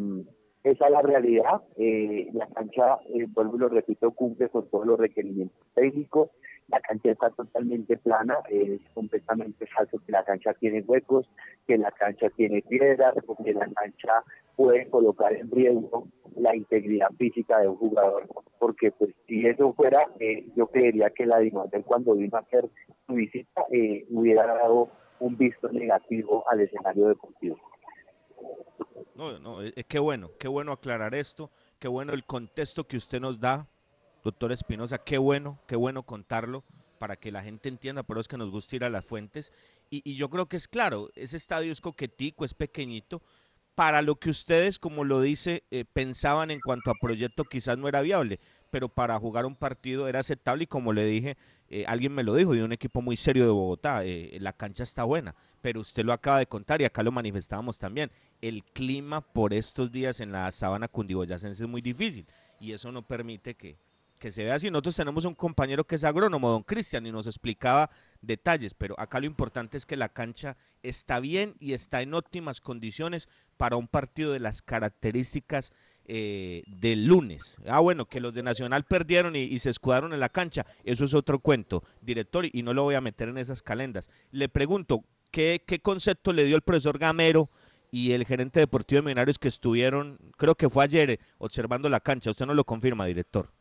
esa 0.63 0.86
es 0.86 0.92
la 0.92 1.02
realidad. 1.02 1.62
Eh, 1.75 2.30
la 2.34 2.48
cancha, 2.48 3.00
eh, 3.13 3.28
vuelvo 3.30 3.58
y 3.58 3.60
lo 3.60 3.70
repito, 3.70 4.12
cumple 4.12 4.50
con 4.50 4.70
todos 4.70 4.88
los 4.88 5.00
requerimientos 5.00 5.58
técnicos. 5.75 6.30
La 6.70 6.79
cancha 6.79 7.12
está 7.12 7.29
totalmente 7.32 7.98
plana, 7.98 8.38
es 8.50 8.82
completamente 8.93 9.65
falso 9.67 10.00
que 10.05 10.12
la 10.12 10.24
cancha 10.24 10.53
tiene 10.53 10.82
huecos, 10.82 11.29
que 11.67 11.77
la 11.77 11.91
cancha 11.91 12.29
tiene 12.32 12.62
piedras, 12.62 13.13
que 13.43 13.53
la 13.53 13.67
cancha 13.67 14.24
puede 14.55 14.89
colocar 14.89 15.34
en 15.34 15.51
riesgo 15.51 16.08
la 16.36 16.55
integridad 16.55 17.10
física 17.17 17.60
de 17.60 17.67
un 17.67 17.77
jugador, 17.77 18.27
porque 18.60 18.91
pues 18.91 19.13
si 19.27 19.46
eso 19.46 19.74
fuera, 19.74 20.08
eh, 20.20 20.46
yo 20.55 20.67
creería 20.67 21.10
que 21.12 21.25
la 21.25 21.39
Dimater 21.39 21.84
cuando 21.84 22.15
vino 22.15 22.38
a 22.38 22.41
hacer 22.41 22.67
su 23.05 23.13
visita 23.13 23.65
eh, 23.72 24.05
hubiera 24.10 24.46
dado 24.46 24.89
un 25.20 25.38
visto 25.38 25.70
negativo 25.70 26.43
al 26.50 26.62
escenario 26.62 27.08
deportivo. 27.08 27.58
No, 29.15 29.39
no, 29.39 29.62
es, 29.62 29.74
qué 29.88 30.00
bueno, 30.00 30.32
qué 30.39 30.48
bueno 30.48 30.72
aclarar 30.72 31.13
esto, 31.13 31.51
qué 31.79 31.88
bueno 31.88 32.13
el 32.13 32.25
contexto 32.25 32.86
que 32.86 32.98
usted 32.98 33.20
nos 33.20 33.39
da, 33.39 33.67
doctor 34.24 34.51
Espinosa, 34.51 34.98
qué 35.00 35.18
bueno, 35.18 35.60
qué 35.68 35.75
bueno 35.75 36.03
contarlo 36.03 36.63
para 36.98 37.18
que 37.18 37.32
la 37.32 37.44
gente 37.44 37.68
entienda, 37.68 38.03
pero 38.03 38.22
es 38.22 38.30
que 38.30 38.38
nos 38.38 38.50
gusta 38.50 38.77
ir 38.77 38.86
a 38.86 38.89
las 38.89 39.06
fuentes. 39.06 39.51
Y, 39.89 40.15
yo 40.15 40.30
creo 40.30 40.48
que 40.48 40.56
es 40.56 40.68
claro, 40.68 41.10
ese 41.15 41.36
estadio 41.36 41.72
es 41.72 41.82
coquetico, 41.82 42.46
es 42.46 42.53
pequeñito, 42.53 43.22
para 43.75 44.01
lo 44.01 44.15
que 44.15 44.30
ustedes, 44.30 44.80
como 44.80 45.03
lo 45.03 45.20
dice, 45.20 45.63
eh, 45.72 45.84
pensaban 45.84 46.51
en 46.51 46.62
cuanto 46.62 46.92
a 46.92 46.96
proyecto 47.01 47.44
quizás 47.44 47.77
no 47.77 47.88
era 47.88 48.01
viable, 48.01 48.39
pero 48.70 48.88
para 48.88 49.20
jugar 49.20 49.46
un 49.46 49.56
partido 49.56 50.08
era 50.08 50.20
aceptable 50.20 50.63
y 50.63 50.68
como 50.68 50.94
le 50.94 51.06
dije, 51.06 51.38
eh, 51.70 51.84
alguien 51.88 52.13
me 52.13 52.24
lo 52.24 52.36
dijo, 52.36 52.53
de 52.53 52.63
un 52.63 52.72
equipo 52.72 53.01
muy 53.01 53.18
serio 53.18 53.44
de 53.44 53.51
Bogotá, 53.51 54.06
eh, 54.06 54.38
la 54.39 54.53
cancha 54.53 54.84
está 54.84 55.03
buena, 55.03 55.36
pero 55.62 55.82
usted 55.82 56.06
lo 56.06 56.13
acaba 56.13 56.38
de 56.38 56.46
contar 56.46 56.82
y 56.82 56.86
acá 56.86 57.03
lo 57.03 57.12
manifestábamos 57.12 57.80
también, 57.80 58.12
el 58.42 58.63
clima 58.63 59.22
por 59.22 59.53
estos 59.53 59.92
días 59.92 60.20
en 60.20 60.32
la 60.32 60.51
sabana 60.51 60.88
cundiboyacense 60.88 61.63
es 61.63 61.70
muy 61.70 61.82
difícil 61.82 62.25
y 62.60 62.72
eso 62.72 62.92
no 62.92 63.01
permite 63.01 63.56
que, 63.56 63.77
que 64.24 64.32
se 64.32 64.46
vea 64.46 64.56
así. 64.56 64.72
Nosotros 64.72 64.96
tenemos 64.96 65.25
un 65.25 65.36
compañero 65.36 65.84
que 65.84 65.96
es 65.96 66.06
agrónomo, 66.06 66.50
don 66.50 66.63
Cristian, 66.63 67.06
y 67.06 67.12
nos 67.12 67.27
explicaba 67.27 67.89
detalles, 68.22 68.74
pero 68.74 68.98
acá 68.98 69.20
lo 69.20 69.25
importante 69.25 69.75
es 69.75 69.86
que 69.86 69.98
la 69.98 70.08
cancha 70.08 70.56
está 70.82 71.20
bien 71.20 71.56
y 71.60 71.74
está 71.74 72.01
en 72.01 72.13
óptimas 72.13 72.62
condiciones 72.62 73.27
para 73.58 73.75
un 73.75 73.89
partido 73.89 74.32
de 74.32 74.39
las 74.39 74.62
características 74.62 75.74
eh, 76.06 76.63
del 76.68 77.06
lunes. 77.06 77.58
Ah, 77.68 77.82
bueno, 77.82 78.06
que 78.06 78.22
los 78.22 78.34
de 78.34 78.44
Nacional 78.44 78.86
perdieron 78.86 79.36
y, 79.36 79.60
se 79.60 79.70
escudaron 79.70 80.13
en 80.13 80.22
la 80.22 80.30
cancha, 80.30 80.65
eso 80.86 81.03
es 81.03 81.13
otro 81.13 81.39
cuento, 81.39 81.84
director, 82.00 82.46
y 82.50 82.63
no 82.63 82.74
lo 82.74 82.84
voy 82.84 82.96
a 82.96 83.01
meter 83.01 83.27
en 83.27 83.38
esas 83.38 83.62
calendas. 83.62 84.10
Le 84.32 84.48
pregunto, 84.48 85.03
¿qué, 85.32 85.65
qué 85.68 85.82
concepto 85.82 86.32
le 86.32 86.46
dio 86.46 86.56
el 86.56 86.62
profesor 86.62 86.98
Gamero? 86.98 87.50
y 87.92 88.13
el 88.13 88.25
gerente 88.25 88.60
deportivo 88.60 89.01
de 89.01 89.03
Millonarios 89.03 89.38
que 89.38 89.50
estuvieron, 89.50 90.18
creo 90.38 90.56
que 90.56 90.68
fue 90.68 90.84
ayer, 90.84 91.20
observando 91.38 91.89
la 91.89 92.00
cancha. 92.00 92.32
Usted 92.32 92.48
no 92.48 92.56
lo 92.56 92.63
confirma, 92.63 93.06
director. 93.06 93.51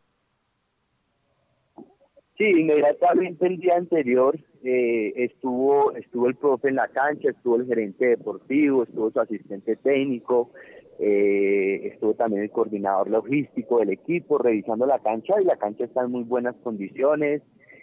Sí, 2.39 2.45
inmediatamente 2.45 3.47
el 3.47 3.59
día 3.59 3.77
anterior 3.77 4.39
eh, 4.65 5.12
estuvo 5.17 5.93
estuvo 5.93 6.29
el 6.29 6.35
profe 6.35 6.69
en 6.69 6.77
la 6.77 6.89
cancha, 6.89 7.31
estuvo 7.31 7.57
el 7.57 7.67
gerente 7.67 8.07
deportivo, 8.07 8.85
estuvo 8.85 9.11
su 9.11 9.21
asistente 9.21 9.77
técnico, 9.77 10.51
eh, 10.99 11.89
estuvo 11.93 12.15
también 12.15 12.45
el 12.45 12.51
coordinador 12.51 13.11
logístico 13.11 13.81
del 13.81 13.91
equipo 13.91 14.39
revisando 14.39 14.87
la 14.87 15.01
cancha 15.01 15.35
y 15.41 15.45
la 15.45 15.57
cancha 15.57 15.85
está 15.85 16.03
en 16.03 16.11
muy 16.11 16.25
buenas 16.25 16.57
condiciones. 16.62 17.43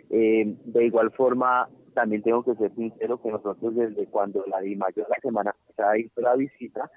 Eh, 0.10 0.56
de 0.66 0.86
igual 0.86 1.12
forma, 1.12 1.70
también 1.94 2.24
tengo 2.24 2.44
que 2.44 2.56
ser 2.56 2.74
sincero 2.76 3.22
que 3.22 3.30
nosotros 3.30 3.76
desde 3.76 4.08
cuando 4.08 4.44
la 4.48 4.62
Di 4.62 4.76
Mayor 4.76 5.08
la 5.10 5.18
semana 5.22 5.56
pasada 5.68 5.98
hizo 6.00 6.22
la 6.22 6.36
visita, 6.36 6.90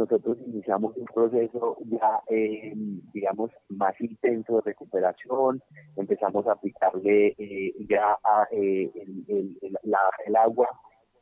nosotros 0.00 0.38
iniciamos 0.46 0.96
un 0.96 1.04
proceso 1.06 1.76
ya, 1.84 2.20
eh, 2.28 2.72
digamos, 3.12 3.50
más 3.68 3.94
intenso 4.00 4.56
de 4.56 4.62
recuperación, 4.62 5.62
empezamos 5.96 6.46
a 6.46 6.52
aplicarle 6.52 7.34
eh, 7.38 7.74
ya 7.88 8.16
eh, 8.50 8.90
el, 8.94 9.58
el, 9.60 10.36
agua 10.36 10.68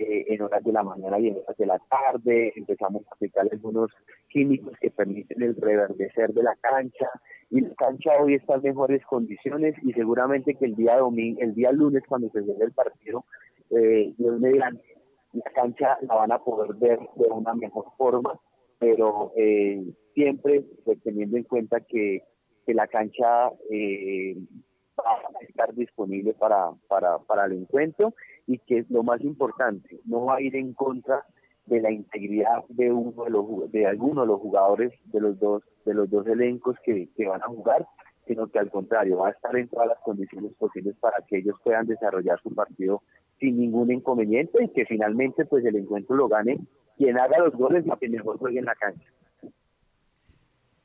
en 0.00 0.40
horas 0.42 0.62
de 0.62 0.72
la 0.72 0.84
mañana 0.84 1.18
y 1.18 1.26
en 1.26 1.38
horas 1.38 1.56
de 1.56 1.66
la 1.66 1.78
tarde, 1.90 2.52
empezamos 2.54 3.02
a 3.08 3.14
aplicarle 3.16 3.50
algunos 3.52 3.90
químicos 4.28 4.78
que 4.80 4.92
permiten 4.92 5.42
el 5.42 5.56
reverdecer 5.56 6.32
de 6.32 6.44
la 6.44 6.54
cancha 6.60 7.10
y 7.50 7.62
la 7.62 7.74
cancha 7.74 8.10
hoy 8.20 8.34
está 8.34 8.54
en 8.54 8.62
mejores 8.62 9.04
condiciones 9.06 9.74
y 9.82 9.92
seguramente 9.94 10.54
que 10.54 10.66
el 10.66 10.76
día 10.76 10.98
domingo, 10.98 11.40
el 11.40 11.54
día 11.54 11.72
lunes 11.72 12.04
cuando 12.06 12.30
se 12.30 12.42
llegue 12.42 12.62
el 12.62 12.72
partido, 12.72 13.24
eh, 13.70 14.14
la 15.32 15.50
cancha 15.52 15.98
la 16.02 16.14
van 16.14 16.32
a 16.32 16.38
poder 16.38 16.74
ver 16.74 17.00
de 17.16 17.28
una 17.28 17.54
mejor 17.54 17.86
forma 17.96 18.38
pero 18.78 19.32
eh, 19.36 19.82
siempre 20.14 20.64
pues, 20.84 21.00
teniendo 21.02 21.36
en 21.36 21.44
cuenta 21.44 21.80
que, 21.80 22.22
que 22.66 22.74
la 22.74 22.86
cancha 22.86 23.50
eh, 23.70 24.36
va 24.98 25.12
a 25.12 25.44
estar 25.44 25.74
disponible 25.74 26.34
para, 26.34 26.70
para, 26.88 27.18
para 27.18 27.46
el 27.46 27.52
encuentro 27.52 28.14
y 28.46 28.58
que 28.58 28.84
lo 28.88 29.02
más 29.02 29.20
importante, 29.22 30.00
no 30.04 30.26
va 30.26 30.36
a 30.36 30.40
ir 30.40 30.56
en 30.56 30.74
contra 30.74 31.24
de 31.66 31.80
la 31.80 31.90
integridad 31.90 32.64
de 32.68 32.90
uno 32.90 33.24
de 33.24 33.30
los 33.30 33.70
de 33.70 33.86
alguno 33.86 34.22
de 34.22 34.26
los 34.26 34.40
jugadores 34.40 34.92
de 35.12 35.20
los 35.20 35.38
dos 35.38 35.62
de 35.84 35.92
los 35.92 36.08
dos 36.10 36.26
elencos 36.26 36.76
que, 36.82 37.08
que 37.14 37.26
van 37.26 37.42
a 37.42 37.46
jugar 37.46 37.86
sino 38.26 38.46
que 38.46 38.58
al 38.58 38.70
contrario 38.70 39.18
va 39.18 39.28
a 39.28 39.32
estar 39.32 39.54
en 39.56 39.68
todas 39.68 39.88
las 39.88 39.98
condiciones 40.00 40.52
posibles 40.54 40.96
para 41.00 41.16
que 41.26 41.38
ellos 41.38 41.56
puedan 41.62 41.86
desarrollar 41.86 42.40
su 42.42 42.54
partido 42.54 43.02
sin 43.38 43.58
ningún 43.58 43.92
inconveniente 43.92 44.64
y 44.64 44.68
que 44.68 44.86
finalmente 44.86 45.44
pues 45.44 45.64
el 45.64 45.76
encuentro 45.76 46.16
lo 46.16 46.28
gane 46.28 46.58
quien 46.98 47.18
haga 47.18 47.38
los 47.38 47.54
goles 47.54 47.86
y 47.86 47.90
quien 47.90 48.12
mejor 48.12 48.36
juegue 48.38 48.58
en 48.58 48.64
la 48.66 48.74
cancha. 48.74 49.06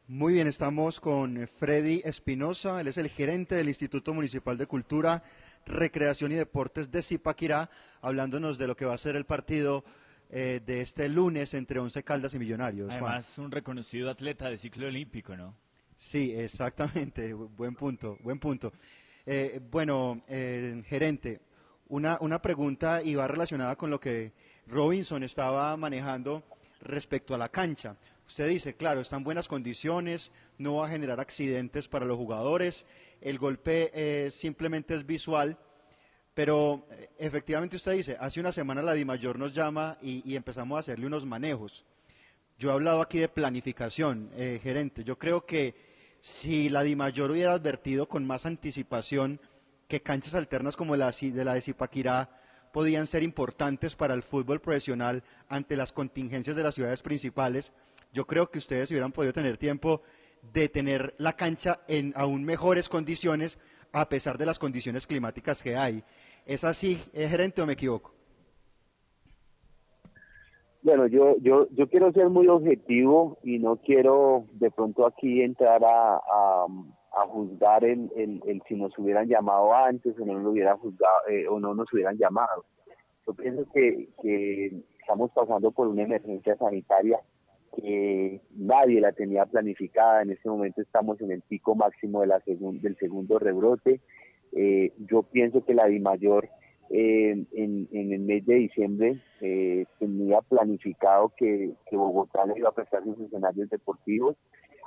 Muy 0.07 0.33
bien, 0.33 0.47
estamos 0.47 0.99
con 0.99 1.47
Freddy 1.47 2.01
Espinosa, 2.05 2.79
él 2.79 2.87
es 2.87 2.97
el 2.97 3.09
gerente 3.09 3.55
del 3.55 3.67
Instituto 3.67 4.13
Municipal 4.13 4.57
de 4.57 4.67
Cultura, 4.67 5.23
Recreación 5.65 6.31
y 6.33 6.35
Deportes 6.35 6.91
de 6.91 7.01
Zipaquirá, 7.01 7.69
hablándonos 8.01 8.57
de 8.57 8.67
lo 8.67 8.75
que 8.75 8.85
va 8.85 8.93
a 8.93 8.97
ser 8.97 9.15
el 9.15 9.25
partido 9.25 9.83
eh, 10.29 10.61
de 10.63 10.81
este 10.81 11.09
lunes 11.09 11.53
entre 11.55 11.79
Once 11.79 12.03
Caldas 12.03 12.35
y 12.35 12.39
Millonarios. 12.39 12.91
Además, 12.91 13.37
un 13.39 13.49
reconocido 13.49 14.09
atleta 14.09 14.49
de 14.49 14.57
ciclo 14.57 14.87
olímpico, 14.87 15.35
¿no? 15.35 15.55
Sí, 15.95 16.33
exactamente, 16.35 17.33
buen 17.33 17.73
punto, 17.73 18.17
buen 18.21 18.39
punto. 18.39 18.71
Eh, 19.25 19.61
bueno, 19.71 20.21
eh, 20.27 20.83
gerente, 20.85 21.39
una, 21.87 22.17
una 22.19 22.41
pregunta 22.41 23.01
y 23.01 23.15
va 23.15 23.27
relacionada 23.27 23.75
con 23.77 23.89
lo 23.89 23.99
que 23.99 24.33
Robinson 24.67 25.23
estaba 25.23 25.75
manejando 25.77 26.43
respecto 26.81 27.33
a 27.35 27.37
la 27.37 27.49
cancha. 27.49 27.95
Usted 28.27 28.47
dice, 28.47 28.75
claro, 28.75 29.01
está 29.01 29.17
en 29.17 29.23
buenas 29.23 29.47
condiciones, 29.47 30.31
no 30.57 30.75
va 30.75 30.87
a 30.87 30.89
generar 30.89 31.19
accidentes 31.19 31.87
para 31.87 32.05
los 32.05 32.17
jugadores, 32.17 32.85
el 33.21 33.37
golpe 33.37 33.91
eh, 33.93 34.31
simplemente 34.31 34.95
es 34.95 35.05
visual, 35.05 35.57
pero 36.33 36.87
eh, 36.91 37.09
efectivamente 37.17 37.75
usted 37.75 37.93
dice, 37.93 38.17
hace 38.19 38.39
una 38.39 38.51
semana 38.51 38.81
la 38.81 38.93
DIMAYOR 38.93 39.37
nos 39.37 39.53
llama 39.53 39.97
y, 40.01 40.35
empezamos 40.35 40.77
a 40.77 40.79
hacerle 40.79 41.05
unos 41.05 41.25
manejos. 41.25 41.85
Yo 42.57 42.69
he 42.69 42.73
hablado 42.73 43.01
aquí 43.01 43.19
de 43.19 43.29
planificación, 43.29 44.29
eh, 44.35 44.59
gerente. 44.63 45.03
Yo 45.03 45.17
creo 45.17 45.45
que 45.45 45.75
si 46.19 46.69
la 46.69 46.83
DIMAYOR 46.83 47.31
hubiera 47.31 47.53
advertido 47.53 48.07
con 48.07 48.25
más 48.25 48.45
anticipación 48.45 49.39
que 49.87 50.01
canchas 50.01 50.35
alternas 50.35 50.75
como 50.75 50.95
la 50.95 51.11
de 51.11 51.45
la 51.45 51.53
de 51.53 51.61
Zipaquirá 51.61 52.29
podían 52.73 53.07
ser 53.07 53.23
importantes 53.23 53.95
para 53.95 54.15
el 54.15 54.23
fútbol 54.23 54.59
profesional 54.59 55.23
ante 55.47 55.77
las 55.77 55.93
contingencias 55.93 56.55
de 56.55 56.63
las 56.63 56.75
ciudades 56.75 57.03
principales, 57.03 57.71
yo 58.11 58.25
creo 58.25 58.49
que 58.49 58.57
ustedes 58.57 58.89
hubieran 58.89 59.11
podido 59.11 59.31
tener 59.31 59.57
tiempo 59.57 60.01
de 60.51 60.67
tener 60.67 61.13
la 61.19 61.33
cancha 61.33 61.79
en 61.87 62.13
aún 62.15 62.43
mejores 62.43 62.89
condiciones 62.89 63.59
a 63.93 64.09
pesar 64.09 64.37
de 64.37 64.47
las 64.47 64.59
condiciones 64.59 65.05
climáticas 65.05 65.63
que 65.63 65.77
hay. 65.77 66.03
¿Es 66.45 66.63
así, 66.63 66.99
¿es 67.13 67.29
gerente 67.29 67.61
o 67.61 67.65
me 67.67 67.73
equivoco? 67.73 68.11
Bueno, 70.81 71.07
yo, 71.07 71.37
yo, 71.41 71.67
yo 71.71 71.87
quiero 71.87 72.11
ser 72.11 72.29
muy 72.29 72.47
objetivo 72.47 73.37
y 73.43 73.59
no 73.59 73.77
quiero 73.77 74.47
de 74.53 74.69
pronto 74.71 75.05
aquí 75.05 75.41
entrar 75.41 75.81
a, 75.85 76.15
a, 76.15 76.65
juzgar 77.27 77.85
el, 77.85 78.09
el, 78.15 78.61
si 78.67 78.75
nos 78.75 78.97
hubieran 78.97 79.27
llamado 79.27 79.73
antes 79.73 80.19
o 80.19 80.25
no 80.25 80.39
nos 80.39 80.51
hubieran 80.51 80.77
juzgado 80.77 81.27
eh, 81.29 81.47
o 81.47 81.59
no 81.59 81.73
nos 81.73 81.91
hubieran 81.93 82.17
llamado. 82.17 82.65
Yo 83.25 83.33
pienso 83.33 83.65
que, 83.73 84.09
que 84.21 84.83
estamos 84.99 85.31
pasando 85.31 85.71
por 85.71 85.87
una 85.87 86.03
emergencia 86.03 86.57
sanitaria 86.57 87.19
que 87.75 88.41
nadie 88.55 89.01
la 89.01 89.11
tenía 89.11 89.45
planificada. 89.45 90.21
En 90.21 90.31
este 90.31 90.49
momento 90.49 90.81
estamos 90.81 91.19
en 91.21 91.31
el 91.31 91.41
pico 91.41 91.75
máximo 91.75 92.21
de 92.21 92.27
la 92.27 92.41
del 92.45 92.97
segundo 92.97 93.39
rebrote. 93.39 94.01
Eh, 94.53 94.91
yo 95.09 95.23
pienso 95.23 95.65
que 95.65 95.73
la 95.73 95.87
DIMAYOR 95.87 96.47
eh, 96.89 97.31
en, 97.53 97.87
en, 97.91 98.13
el 98.13 98.19
mes 98.19 98.45
de 98.45 98.55
diciembre 98.55 99.19
eh, 99.41 99.85
tenía 99.99 100.41
planificado 100.41 101.31
que, 101.35 101.71
que, 101.89 101.95
Bogotá 101.95 102.45
le 102.45 102.59
iba 102.59 102.69
a 102.69 102.73
prestar 102.73 103.03
sus 103.03 103.19
escenarios 103.19 103.69
deportivos. 103.69 104.35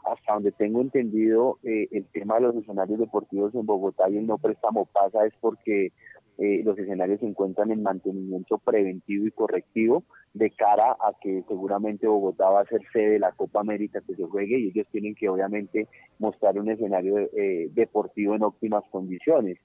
Hasta 0.07 0.35
donde 0.35 0.53
tengo 0.53 0.81
entendido, 0.81 1.59
eh, 1.63 1.89
el 1.91 2.05
tema 2.07 2.37
de 2.37 2.43
los 2.43 2.57
escenarios 2.57 2.99
deportivos 2.99 3.55
en 3.55 3.67
Bogotá 3.67 4.09
y 4.09 4.19
el 4.19 4.27
no 4.27 4.39
préstamo 4.39 4.87
pasa 4.87 5.27
es 5.27 5.35
porque 5.41 5.93
eh, 6.39 6.63
los 6.65 6.79
escenarios 6.79 7.21
se 7.21 7.27
encuentran 7.27 7.71
en 7.71 7.83
mantenimiento 7.83 8.59
preventivo 8.59 9.27
y 9.27 9.31
correctivo 9.31 10.05
de 10.35 10.51
cara 10.51 10.93
a 10.93 11.13
que 11.21 11.43
seguramente 11.49 12.07
Bogotá 12.07 12.51
va 12.51 12.61
a 12.61 12.67
ser 12.67 12.83
sede 12.93 13.13
de 13.13 13.19
la 13.19 13.33
Copa 13.33 13.61
América 13.61 14.03
que 14.07 14.15
se 14.15 14.25
juegue 14.25 14.59
y 14.59 14.69
ellos 14.69 14.87
tienen 14.93 15.15
que 15.15 15.31
obviamente 15.31 15.89
mostrar 16.19 16.59
un 16.59 16.71
escenario 16.71 17.19
eh, 17.19 17.71
deportivo 17.73 18.35
en 18.35 18.43
óptimas 18.43 18.85
condiciones. 18.91 19.59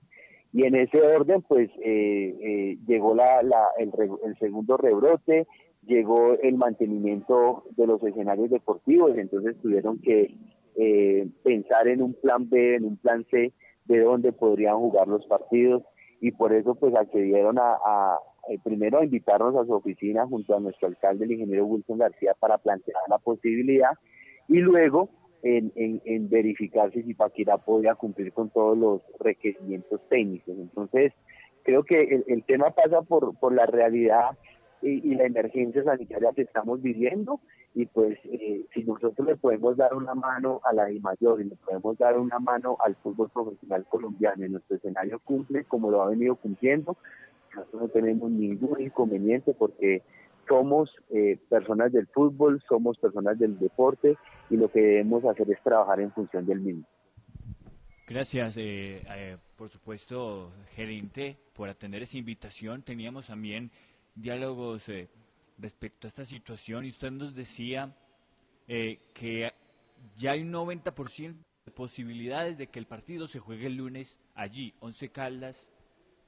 Y 0.54 0.64
en 0.64 0.76
ese 0.76 1.02
orden, 1.02 1.42
pues 1.42 1.70
eh, 1.84 2.36
eh, 2.42 2.78
llegó 2.86 3.16
la, 3.16 3.42
la, 3.42 3.68
el, 3.78 3.92
el, 4.26 4.38
segundo 4.38 4.78
rebrote, 4.78 5.48
llegó 5.84 6.34
el 6.42 6.56
mantenimiento 6.56 7.64
de 7.76 7.88
los 7.88 8.04
escenarios 8.04 8.50
deportivos, 8.50 9.18
entonces 9.18 9.58
tuvieron 9.62 10.00
que 10.00 10.36
pensar 11.44 11.88
en 11.88 12.02
un 12.02 12.14
plan 12.14 12.50
B, 12.50 12.76
en 12.76 12.86
un 12.86 12.98
plan 12.98 13.26
C, 13.30 13.52
de 13.86 14.00
dónde 14.00 14.32
podrían 14.32 14.78
jugar 14.78 15.08
los 15.08 15.26
partidos 15.28 15.84
y 16.22 16.32
por 16.32 16.54
eso 16.54 16.76
pues 16.76 16.96
accedieron 16.96 17.58
a, 17.60 17.74
a, 17.86 18.20
eh, 18.50 18.58
primero 18.64 19.00
a 19.00 19.04
invitarnos 19.04 19.56
a 19.56 19.66
su 19.66 19.74
oficina 19.74 20.26
junto 20.28 20.56
a 20.56 20.60
nuestro 20.60 20.88
alcalde, 20.88 21.26
el 21.26 21.34
ingeniero 21.34 21.66
Wilson 21.66 21.98
García, 21.98 22.34
para 22.40 22.58
plantear 22.58 23.02
la 23.10 23.18
posibilidad 23.18 23.92
y 24.48 24.58
luego 24.58 25.10
en, 25.44 25.72
en, 25.76 26.30
verificar 26.30 26.92
si 26.92 27.02
Zipaquirá 27.02 27.58
podía 27.58 27.96
cumplir 27.96 28.32
con 28.32 28.52
todos 28.52 28.78
los 28.78 29.02
requerimientos 29.20 30.00
técnicos. 30.08 30.56
Entonces, 30.56 31.14
creo 31.64 31.84
que 31.84 32.02
el, 32.02 32.24
el 32.28 32.44
tema 32.44 32.70
pasa 32.70 33.02
por, 33.02 33.38
por 33.40 33.54
la 33.54 33.66
realidad 33.66 34.38
y, 34.82 35.16
la 35.16 35.26
emergencia 35.26 35.84
sanitaria 35.84 36.32
que 36.36 36.44
estamos 36.44 36.82
viviendo 36.82 37.40
y 37.74 37.86
pues 37.86 38.18
eh, 38.26 38.66
si 38.74 38.84
nosotros 38.84 39.28
le 39.28 39.36
podemos 39.36 39.78
dar 39.78 39.94
una 39.94 40.14
mano 40.14 40.60
a 40.64 40.74
la 40.74 40.88
mayor 41.02 41.42
y 41.42 41.46
le 41.46 41.56
podemos 41.56 41.98
dar 41.98 42.18
una 42.18 42.40
mano 42.40 42.78
al 42.84 42.96
fútbol 42.96 43.30
profesional 43.30 43.86
colombiano 43.88 44.46
en 44.46 44.54
nuestro 44.54 44.78
escenario 44.78 45.20
cumple 45.20 45.64
como 45.66 45.92
lo 45.92 46.02
ha 46.02 46.10
venido 46.10 46.36
cumpliendo, 46.36 46.98
nosotros 47.56 47.82
no 47.82 47.88
tenemos 47.90 48.32
ningún 48.32 48.82
inconveniente 48.82 49.54
porque 49.54 50.02
somos 50.48 50.90
eh, 51.10 51.38
personas 51.50 51.92
del 51.92 52.08
fútbol, 52.08 52.62
somos 52.68 52.98
personas 52.98 53.38
del 53.40 53.58
deporte 53.60 54.18
y 54.50 54.58
lo 54.58 54.70
que 54.70 54.82
debemos 54.82 55.24
hacer 55.26 55.50
es 55.52 55.62
trabajar 55.64 56.00
en 56.00 56.12
función 56.12 56.46
del 56.46 56.60
mismo. 56.60 56.84
Gracias, 58.08 58.56
eh, 58.58 59.38
por 59.56 59.70
supuesto, 59.70 60.52
gerente, 60.76 61.38
por 61.56 61.70
atender 61.70 62.02
esa 62.02 62.18
invitación. 62.18 62.82
Teníamos 62.82 63.28
también 63.28 63.72
diálogos 64.16 64.88
eh, 64.90 65.10
respecto 65.58 66.08
a 66.08 66.10
esta 66.10 66.26
situación 66.26 66.86
y 66.86 66.90
usted 66.90 67.12
nos 67.12 67.34
decía 67.34 67.96
eh, 68.68 69.00
que 69.14 69.52
ya 70.18 70.32
hay 70.32 70.42
un 70.42 70.52
90% 70.52 71.36
de 71.66 71.72
posibilidades 71.72 72.58
de 72.58 72.68
que 72.68 72.80
el 72.80 72.86
partido 72.86 73.28
se 73.28 73.40
juegue 73.40 73.68
el 73.68 73.76
lunes 73.76 74.18
allí, 74.36 74.74
Once 74.80 75.10
Caldas, 75.10 75.72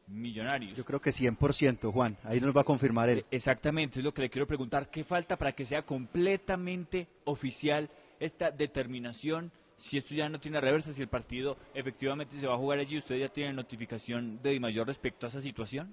Millonarios. 0.08 0.78
Yo 0.78 0.84
creo 0.84 1.00
que 1.00 1.12
100%, 1.12 1.92
Juan, 1.92 2.18
ahí 2.24 2.42
nos 2.42 2.56
va 2.56 2.62
a 2.62 2.66
confirmar 2.66 3.08
él. 3.10 3.26
Exactamente, 3.32 4.00
es 4.00 4.06
lo 4.06 4.14
que 4.14 4.24
le 4.24 4.30
quiero 4.30 4.46
preguntar, 4.46 4.90
¿qué 4.90 5.04
falta 5.04 5.38
para 5.38 5.54
que 5.54 5.66
sea 5.66 5.84
completamente 5.84 7.08
oficial 7.24 7.90
esta 8.20 8.52
determinación? 8.52 9.50
Si 9.78 9.98
esto 9.98 10.14
ya 10.14 10.28
no 10.28 10.40
tiene 10.40 10.60
reversa, 10.60 10.94
si 10.94 11.02
el 11.02 11.08
partido 11.08 11.58
efectivamente 11.74 12.36
se 12.36 12.48
va 12.48 12.56
a 12.56 12.58
jugar 12.58 12.80
allí, 12.80 12.98
¿usted 12.98 13.18
ya 13.18 13.30
tiene 13.30 13.54
notificación 13.54 14.42
de 14.44 14.60
mayor 14.60 14.88
respecto 14.88 15.26
a 15.26 15.30
esa 15.30 15.40
situación? 15.40 15.90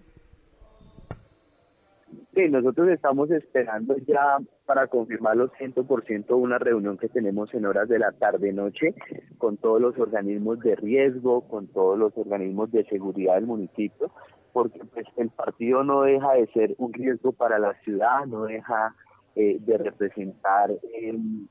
Sí, 2.34 2.48
nosotros 2.48 2.88
estamos 2.90 3.28
esperando 3.32 3.96
ya 4.06 4.38
para 4.64 4.86
confirmarlo 4.86 5.50
100% 5.50 6.36
una 6.36 6.58
reunión 6.58 6.96
que 6.96 7.08
tenemos 7.08 7.52
en 7.54 7.66
horas 7.66 7.88
de 7.88 7.98
la 7.98 8.12
tarde-noche 8.12 8.94
con 9.38 9.56
todos 9.56 9.80
los 9.80 9.98
organismos 9.98 10.60
de 10.60 10.76
riesgo, 10.76 11.40
con 11.48 11.66
todos 11.66 11.98
los 11.98 12.16
organismos 12.16 12.70
de 12.70 12.84
seguridad 12.84 13.34
del 13.34 13.46
municipio, 13.46 14.12
porque 14.52 14.80
pues, 14.94 15.06
el 15.16 15.30
partido 15.30 15.82
no 15.82 16.02
deja 16.02 16.34
de 16.34 16.46
ser 16.52 16.74
un 16.78 16.92
riesgo 16.92 17.32
para 17.32 17.58
la 17.58 17.74
ciudad, 17.80 18.24
no 18.26 18.44
deja 18.44 18.94
eh, 19.34 19.56
de 19.58 19.78
representar 19.78 20.70
em, 20.94 21.48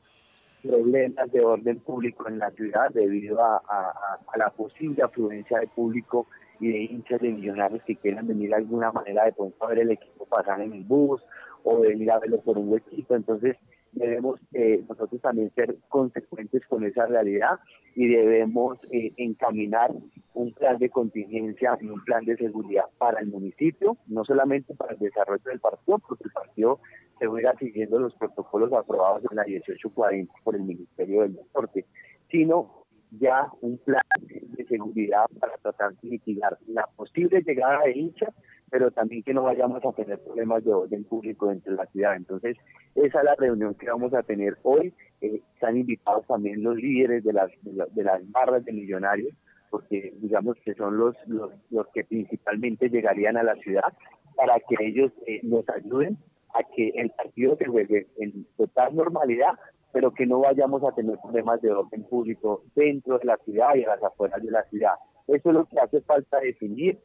problemas 0.64 1.30
de 1.34 1.44
orden 1.44 1.80
público 1.82 2.30
en 2.30 2.40
la 2.40 2.52
ciudad 2.52 2.90
debido 2.94 3.42
a 3.42 4.18
la 4.38 4.50
posible 4.52 5.04
afluencia 5.04 5.60
de 5.60 5.68
público 5.68 6.26
y 6.60 6.72
de 6.72 6.84
hinchas 6.84 7.22
de 7.22 7.30
millonarios 7.30 7.84
que 7.84 7.96
quieran 7.96 8.28
venir 8.28 8.50
de 8.50 8.56
alguna 8.56 8.92
manera 8.92 9.26
de 9.26 9.34
pronto 9.34 9.64
a 9.64 9.70
ver 9.70 9.80
el 9.80 9.92
equipo 9.92 10.26
pasar 10.26 10.62
en 10.62 10.74
el 10.74 10.84
bus 10.84 11.22
o 11.64 11.80
venir 11.80 12.12
a 12.12 12.20
verlo 12.20 12.42
por 12.42 12.58
un 12.58 12.70
huequito. 12.70 13.16
Entonces 13.16 13.58
debemos 13.92 14.40
eh, 14.54 14.84
nosotros 14.88 15.22
también 15.22 15.52
ser 15.56 15.76
consecuentes 15.88 16.66
con 16.68 16.84
esa 16.84 17.06
realidad 17.06 17.60
y 17.96 18.08
debemos 18.08 18.78
eh, 18.92 19.14
encaminar 19.18 19.92
un 20.34 20.54
plan 20.54 20.78
de 20.78 20.90
contingencia 20.90 21.78
y 21.82 21.88
un 21.88 22.04
plan 22.04 22.24
de 22.24 22.38
seguridad 22.38 22.86
para 22.98 23.20
el 23.20 23.28
municipio, 23.28 23.98
no 24.08 24.24
solamente 24.24 24.76
para 24.76 24.94
el 24.94 25.00
desarrollo 25.00 25.44
del 25.44 25.60
partido, 25.60 26.00
porque 26.00 26.26
el 26.26 26.32
partido 26.32 26.80
se 27.18 27.28
va 27.28 27.54
siguiendo 27.60 28.00
los 28.00 28.16
protocolos 28.16 28.72
aprobados 28.72 29.24
en 29.30 29.36
la 29.36 29.44
1840 29.44 30.34
por 30.44 30.56
el 30.56 30.64
Ministerio 30.64 31.22
del 31.24 31.36
Deporte, 31.36 31.86
sino 32.32 32.79
ya 33.12 33.48
un 33.62 33.78
plan 33.80 34.04
de 34.22 34.66
seguridad 34.66 35.26
para 35.40 35.58
tratar 35.58 35.94
de 35.96 36.10
mitigar 36.10 36.58
la 36.68 36.88
posible 36.96 37.42
llegada 37.42 37.84
de 37.84 37.98
hinchas, 37.98 38.30
pero 38.70 38.92
también 38.92 39.24
que 39.24 39.34
no 39.34 39.44
vayamos 39.44 39.84
a 39.84 39.92
tener 39.94 40.20
problemas 40.20 40.64
de 40.64 40.74
orden 40.74 41.04
público 41.04 41.48
dentro 41.48 41.72
de 41.72 41.78
la 41.78 41.86
ciudad. 41.88 42.16
Entonces, 42.16 42.58
esa 42.96 43.20
es 43.20 43.26
la 43.26 43.36
reunión 43.36 43.74
que 43.76 43.90
vamos 43.90 44.14
a 44.14 44.24
tener 44.24 44.58
hoy. 44.64 44.94
Eh, 45.22 45.42
están 45.54 45.78
invitados 45.78 46.26
también 46.28 46.64
los 46.64 46.76
líderes 46.76 47.24
de 47.24 47.34
las, 47.34 47.52
de, 47.64 48.04
las 48.04 48.32
barras 48.32 48.64
de 48.64 48.74
millonarios, 48.74 49.34
porque 49.70 50.14
digamos 50.18 50.58
que 50.64 50.74
son 50.76 50.98
los, 50.98 51.16
los, 51.28 51.52
los 51.72 51.88
que 51.88 52.04
principalmente 52.04 52.90
llegarían 52.90 53.38
a 53.38 53.44
la 53.44 53.56
ciudad 53.56 53.94
para 54.36 54.60
que 54.60 54.76
ellos 54.80 55.12
eh, 55.26 55.42
nos 55.44 55.68
ayuden 55.70 56.18
a 56.54 56.64
que 56.76 56.90
el 56.96 57.10
partido 57.12 57.56
se 57.58 57.66
juegue 57.66 58.08
en 58.18 58.46
total 58.58 58.96
normalidad, 58.96 59.54
pero 59.92 60.14
que 60.14 60.26
no 60.26 60.40
vayamos 60.40 60.84
a 60.84 60.94
tener 60.94 61.18
problemas 61.20 61.62
de 61.62 61.72
orden 61.72 62.04
público 62.04 62.64
dentro 62.76 63.18
de 63.18 63.26
la 63.26 63.38
ciudad 63.38 63.76
y 63.76 63.84
a 63.84 63.90
las 63.90 64.04
afueras 64.04 64.42
de 64.44 64.52
la 64.52 64.64
ciudad. 64.66 64.94
Eso 65.28 65.50
es 65.50 65.56
lo 65.56 65.66
que 65.66 65.80
hace 65.80 66.02
falta 66.02 66.40
definir. 66.40 67.00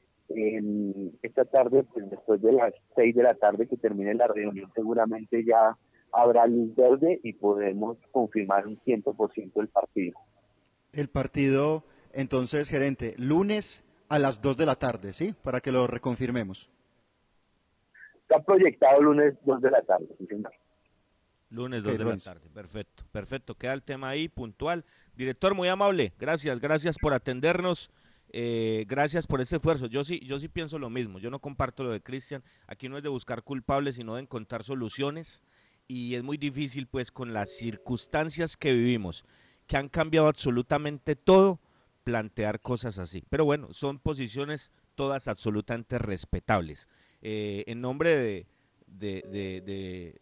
esta 1.23 1.45
tarde, 1.45 1.85
pues 1.85 2.09
después 2.11 2.41
de 2.41 2.53
las 2.53 2.73
seis 2.97 3.15
de 3.15 3.23
la 3.23 3.35
tarde 3.35 3.67
que 3.67 3.77
termine 3.77 4.15
la 4.15 4.27
reunión, 4.27 4.71
seguramente 4.75 5.45
ya 5.45 5.77
habrá 6.13 6.47
luz 6.47 6.75
verde 6.75 7.21
y 7.23 7.35
podemos 7.35 7.99
confirmar 8.11 8.67
un 8.67 8.79
100% 8.79 9.61
el 9.61 9.69
partido. 9.69 10.19
El 10.93 11.09
partido, 11.09 11.83
entonces, 12.13 12.71
gerente, 12.71 13.15
lunes 13.19 13.85
a 14.09 14.19
las 14.19 14.41
2 14.41 14.57
de 14.57 14.67
la 14.67 14.77
tarde, 14.77 15.13
¿sí? 15.13 15.35
Para 15.43 15.61
que 15.61 15.73
lo 15.73 15.87
reconfirmemos. 15.87 16.71
Está 18.23 18.41
proyectado 18.41 19.03
lunes 19.03 19.35
2 19.45 19.61
de 19.61 19.71
la 19.71 19.83
tarde, 19.83 20.07
sí, 20.19 20.27
señor. 20.27 20.53
Lunes 21.51 21.83
2 21.83 21.99
de 21.99 22.05
la 22.05 22.17
tarde, 22.17 22.49
perfecto, 22.53 23.05
perfecto. 23.13 23.55
Queda 23.55 23.75
el 23.75 23.83
tema 23.83 24.09
ahí 24.09 24.29
puntual. 24.29 24.85
Director, 25.15 25.55
muy 25.55 25.69
amable, 25.69 26.13
gracias, 26.19 26.61
gracias 26.61 26.97
por 27.01 27.15
atendernos. 27.15 27.91
Eh, 28.37 28.85
gracias 28.89 29.29
por 29.29 29.41
ese 29.41 29.57
esfuerzo. 29.57 29.87
Yo 29.87 30.03
sí, 30.03 30.19
yo 30.25 30.41
sí 30.41 30.49
pienso 30.49 30.81
lo 30.81 30.91
mismo. 30.91 31.21
Yo 31.21 31.31
no 31.31 31.39
comparto 31.39 31.85
lo 31.85 31.93
de 31.93 32.01
Cristian. 32.01 32.43
Aquí 32.67 32.89
no 32.89 32.97
es 32.97 33.05
de 33.05 33.09
buscar 33.09 33.45
culpables, 33.45 33.95
sino 33.95 34.17
de 34.17 34.23
encontrar 34.23 34.65
soluciones. 34.65 35.45
Y 35.87 36.17
es 36.17 36.25
muy 36.25 36.37
difícil, 36.37 36.89
pues, 36.89 37.13
con 37.13 37.33
las 37.33 37.57
circunstancias 37.57 38.57
que 38.57 38.73
vivimos, 38.73 39.25
que 39.69 39.77
han 39.77 39.89
cambiado 39.89 40.27
absolutamente 40.27 41.15
todo, 41.15 41.61
plantear 42.03 42.61
cosas 42.61 42.99
así. 42.99 43.23
Pero 43.29 43.45
bueno, 43.45 43.73
son 43.73 44.01
posiciones 44.01 44.73
todas 44.97 45.29
absolutamente 45.29 45.99
respetables. 45.99 46.89
Eh, 47.23 47.63
en 47.69 47.81
nombre 47.81 48.17
de, 48.17 48.47
de, 48.87 49.23
de 49.65 50.21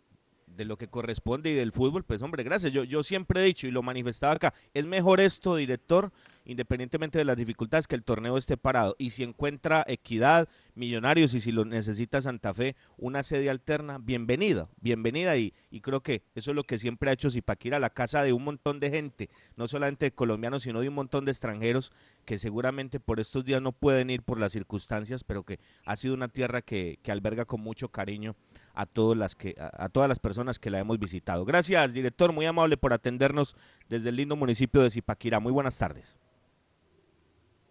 lo 0.59 0.77
que 0.77 0.89
corresponde 0.89 1.51
y 1.51 1.55
del 1.55 1.73
fútbol, 1.73 2.05
pues 2.05 2.23
hombre, 2.23 2.43
gracias. 2.43 2.73
Yo, 2.73 2.85
yo 2.85 3.03
siempre 3.03 3.41
he 3.41 3.45
dicho 3.45 3.67
y 3.67 3.71
lo 3.71 3.83
manifestaba 3.83 4.35
acá, 4.35 4.55
es 4.75 4.87
mejor 4.87 5.21
esto, 5.21 5.57
director, 5.57 6.13
independientemente 6.45 7.19
de 7.19 7.25
las 7.25 7.37
dificultades, 7.37 7.87
que 7.87 7.95
el 7.95 8.05
torneo 8.05 8.37
esté 8.37 8.57
parado. 8.57 8.95
Y 8.99 9.11
si 9.11 9.23
encuentra 9.23 9.85
equidad, 9.87 10.49
millonarios, 10.75 11.35
y 11.35 11.41
si 11.41 11.53
lo 11.53 11.65
necesita 11.65 12.21
Santa 12.21 12.55
Fe, 12.55 12.77
una 12.97 13.23
sede 13.23 13.51
alterna, 13.51 13.99
bienvenida, 13.99 14.69
bienvenida. 14.81 15.37
Y, 15.37 15.53
y 15.71 15.81
creo 15.81 16.03
que 16.03 16.23
eso 16.35 16.51
es 16.51 16.55
lo 16.55 16.65
que 16.65 16.79
siempre 16.79 17.11
ha 17.11 17.15
hecho 17.15 17.31
Zipaquira, 17.31 17.79
la 17.79 17.91
casa 17.91 18.23
de 18.23 18.33
un 18.33 18.45
montón 18.45 18.81
de 18.81 18.91
gente, 18.91 19.31
no 19.57 19.69
solamente 19.69 20.07
de 20.07 20.13
colombianos, 20.13 20.65
sino 20.65 20.81
de 20.81 20.89
un 20.89 20.95
montón 20.95 21.25
de 21.25 21.33
extranjeros 21.33 21.93
que 22.25 22.39
seguramente 22.39 23.01
por 23.01 23.21
estos 23.21 23.45
días 23.45 23.63
no 23.63 23.73
pueden 23.73 24.11
ir 24.11 24.23
por 24.23 24.39
las 24.39 24.53
circunstancias, 24.53 25.25
pero 25.25 25.45
que 25.45 25.59
ha 25.85 25.97
sido 25.97 26.15
una 26.15 26.29
tierra 26.29 26.63
que, 26.63 26.99
que 27.03 27.13
alberga 27.13 27.45
con 27.45 27.61
mucho 27.61 27.89
cariño 27.89 28.37
a 28.75 28.87
todas 28.87 29.17
las 29.17 29.35
que 29.35 29.55
a, 29.59 29.89
todas 29.89 30.09
las 30.09 30.19
personas 30.19 30.59
que 30.59 30.71
la 30.71 30.79
hemos 30.79 30.99
visitado. 30.99 31.45
Gracias, 31.45 31.93
director, 31.93 32.33
muy 32.33 32.47
amable 32.47 32.77
por 32.77 32.93
atendernos 32.93 33.57
desde 33.89 34.09
el 34.09 34.17
lindo 34.17 34.37
municipio 34.37 34.83
de 34.83 34.91
Zipaquirá. 34.91 35.41
Muy 35.41 35.53
buenas 35.53 35.79
tardes. 35.79 36.19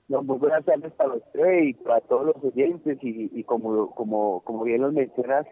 muy 0.08 0.38
buenas 0.38 0.64
tardes 0.66 0.92
para 0.94 1.14
usted 1.14 1.64
y 1.64 1.74
para 1.74 2.02
todos 2.02 2.28
los 2.28 2.44
oyentes 2.44 2.98
y, 3.02 3.44
como, 3.44 3.92
como, 3.92 4.42
como 4.42 4.64
bien 4.64 4.82
lo 4.82 4.92
mencionas, 4.92 5.46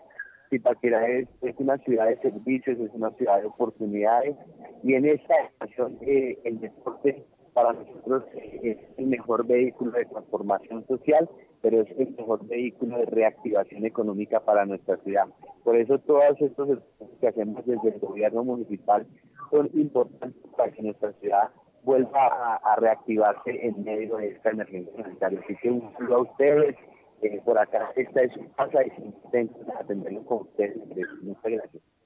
Zipaquirá 0.50 1.08
es, 1.08 1.28
es, 1.42 1.56
una 1.60 1.78
ciudad 1.80 2.08
de 2.08 2.18
servicios, 2.18 2.80
es 2.80 2.92
una 2.94 3.12
ciudad 3.12 3.40
de 3.42 3.48
oportunidades 3.48 4.36
y 4.84 4.94
en 4.94 5.06
esta 5.06 5.34
ocasión 5.58 5.98
eh, 6.02 6.40
el 6.44 6.60
deporte 6.60 7.26
para 7.54 7.74
nosotros 7.74 8.24
es 8.34 8.78
el 8.98 9.08
mejor 9.08 9.46
vehículo 9.46 9.92
de 9.92 10.06
transformación 10.06 10.86
social 10.88 11.30
pero 11.62 11.82
es 11.82 11.92
el 12.00 12.16
mejor 12.16 12.46
vehículo 12.48 12.98
de 12.98 13.06
reactivación 13.06 13.86
económica 13.86 14.40
para 14.40 14.66
nuestra 14.66 14.98
ciudad. 14.98 15.26
Por 15.64 15.76
eso 15.76 16.00
todos 16.00 16.40
estos 16.40 16.70
esfuerzos 16.70 17.20
que 17.20 17.28
hacemos 17.28 17.66
desde 17.66 17.90
el 17.90 18.00
gobierno 18.00 18.44
municipal 18.44 19.06
son 19.52 19.70
importantes 19.74 20.52
para 20.56 20.72
que 20.72 20.82
nuestra 20.82 21.12
ciudad 21.14 21.50
vuelva 21.84 22.56
a, 22.56 22.76
reactivarse 22.76 23.66
en 23.66 23.84
medio 23.84 24.18
de 24.18 24.30
esta 24.30 24.52
emergencia 24.52 25.04
sanitaria. 25.04 25.40
Así 25.44 25.56
que 25.62 25.72
un 25.72 25.92
saludo 25.94 26.16
a 26.16 26.22
ustedes, 26.22 26.76
eh, 27.22 27.42
por 27.44 27.58
acá 27.58 27.92
esta 27.96 28.22
es 28.22 28.34
su 28.34 28.52
casa 28.54 28.84
y 28.84 28.90
se 29.32 29.50
atenderlo 29.80 30.24
con 30.26 30.42
ustedes. 30.42 30.78
Muchas 31.22 31.52
gracias. 31.52 31.99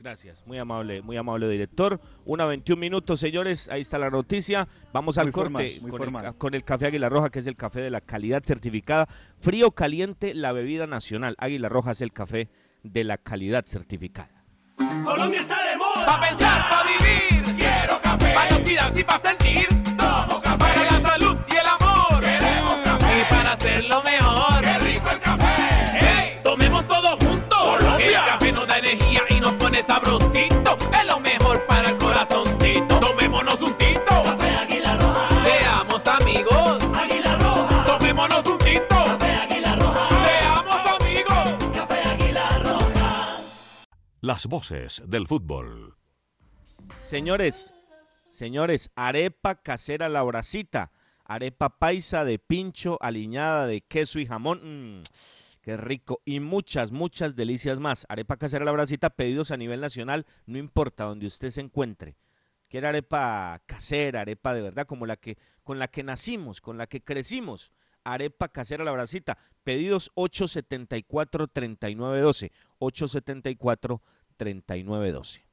Gracias, 0.00 0.46
muy 0.46 0.58
amable, 0.58 1.02
muy 1.02 1.16
amable 1.16 1.48
director. 1.48 2.00
Una 2.24 2.44
21 2.44 2.78
minutos, 2.78 3.18
señores, 3.18 3.68
ahí 3.68 3.80
está 3.80 3.98
la 3.98 4.10
noticia. 4.10 4.68
Vamos 4.92 5.18
al 5.18 5.32
corte 5.32 5.80
con, 6.38 6.54
el, 6.54 6.62
café 6.62 6.86
Águila 6.86 7.08
Roja, 7.08 7.30
que 7.30 7.40
es 7.40 7.48
el 7.48 7.56
café 7.56 7.80
de 7.80 7.90
la 7.90 8.00
calidad 8.00 8.44
certificada. 8.44 9.08
Frío 9.40 9.72
caliente, 9.72 10.34
la 10.34 10.52
bebida 10.52 10.86
nacional. 10.86 11.34
Águila 11.38 11.68
Roja 11.68 11.90
es 11.90 12.00
el 12.00 12.12
café 12.12 12.48
de 12.84 13.02
la 13.02 13.18
calidad 13.18 13.64
certificada. 13.64 14.44
Colombia 15.02 15.40
está 15.40 15.68
de 15.68 15.76
moda. 15.76 16.06
Pa' 16.06 16.20
pensar, 16.20 16.60
pa' 16.70 16.84
vivir. 16.84 17.56
Quiero 17.56 18.00
café. 18.00 18.34
Pa' 18.34 19.00
y 19.00 19.02
pa' 19.02 19.18
sentir. 19.18 19.77
Pone 29.78 29.82
sabrosito. 29.82 30.76
Es 30.92 31.06
lo 31.06 31.20
mejor 31.20 31.66
para 31.66 31.90
el 31.90 31.96
corazoncito. 31.96 33.00
Tomémonos 33.00 33.60
un 33.62 33.74
tinto. 33.74 34.22
Café 34.24 34.56
Águila 34.56 34.96
Roja. 34.96 35.28
Seamos 35.44 36.06
amigos. 36.06 36.84
Águila 36.94 37.38
Roja. 37.38 37.84
Tomémonos 37.84 38.46
un 38.46 38.58
tinto. 38.58 38.88
Café 38.88 39.30
Águila 39.32 39.76
Roja. 39.76 40.08
Seamos 40.26 41.00
amigos. 41.00 41.72
Café 41.74 42.00
Águila 42.08 42.58
Roja. 42.60 43.40
Las 44.20 44.46
voces 44.46 45.02
del 45.06 45.26
fútbol. 45.26 45.96
Señores, 46.98 47.72
señores, 48.30 48.90
arepa 48.96 49.56
casera 49.56 50.08
la 50.08 50.22
bracita. 50.22 50.90
Arepa 51.24 51.78
paisa 51.78 52.24
de 52.24 52.38
pincho, 52.38 52.96
aliñada 53.02 53.66
de 53.66 53.82
queso 53.82 54.18
y 54.18 54.26
jamón. 54.26 55.00
Mm. 55.00 55.02
Qué 55.68 55.76
rico. 55.76 56.22
Y 56.24 56.40
muchas, 56.40 56.92
muchas 56.92 57.36
delicias 57.36 57.78
más. 57.78 58.06
Arepa 58.08 58.38
casera 58.38 58.64
la 58.64 58.72
bracita, 58.72 59.10
pedidos 59.10 59.50
a 59.50 59.58
nivel 59.58 59.82
nacional, 59.82 60.24
no 60.46 60.56
importa 60.56 61.04
donde 61.04 61.26
usted 61.26 61.50
se 61.50 61.60
encuentre. 61.60 62.16
Quiere 62.70 62.86
arepa 62.86 63.60
casera, 63.66 64.22
arepa 64.22 64.54
de 64.54 64.62
verdad, 64.62 64.86
como 64.86 65.04
la 65.04 65.18
que, 65.18 65.36
con 65.62 65.78
la 65.78 65.88
que 65.88 66.02
nacimos, 66.02 66.62
con 66.62 66.78
la 66.78 66.86
que 66.86 67.02
crecimos. 67.02 67.74
Arepa 68.02 68.48
casera 68.48 68.82
la 68.82 68.92
bracita. 68.92 69.36
Pedidos 69.62 70.10
874-3912. 70.14 72.50
874-3912. 72.80 75.47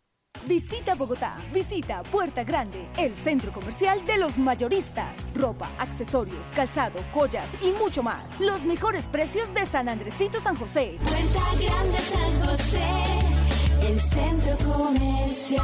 Visita 0.48 0.96
Bogotá, 0.96 1.36
visita 1.54 2.04
Puerta 2.04 2.44
Grande, 2.44 2.88
el 2.98 3.16
centro 3.16 3.52
comercial 3.52 4.06
de 4.06 4.18
los 4.18 4.38
mayoristas. 4.38 5.14
Ropa, 5.36 5.70
accesorios, 5.80 6.52
calzado, 6.54 7.00
joyas 7.14 7.50
y 7.64 7.72
mucho 7.72 8.04
más. 8.04 8.40
Los 8.40 8.64
mejores 8.64 9.08
precios 9.08 9.54
de 9.54 9.66
San 9.66 9.90
Andresito 9.90 10.40
San 10.40 10.56
José. 10.56 10.98
Puerta 11.02 11.42
Grande 11.60 12.00
San 12.00 12.46
José, 12.46 13.88
el 13.88 14.00
centro 14.00 14.58
comercial. 14.74 15.64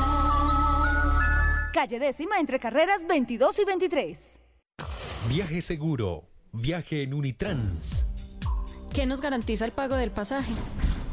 Calle 1.73 1.99
décima 1.99 2.39
entre 2.39 2.59
carreras 2.59 3.05
22 3.07 3.59
y 3.59 3.65
23. 3.65 4.39
Viaje 5.29 5.61
seguro, 5.61 6.29
viaje 6.51 7.03
en 7.03 7.13
Unitrans. 7.13 8.07
¿Qué 8.93 9.05
nos 9.05 9.21
garantiza 9.21 9.63
el 9.65 9.71
pago 9.71 9.95
del 9.95 10.11
pasaje? 10.11 10.51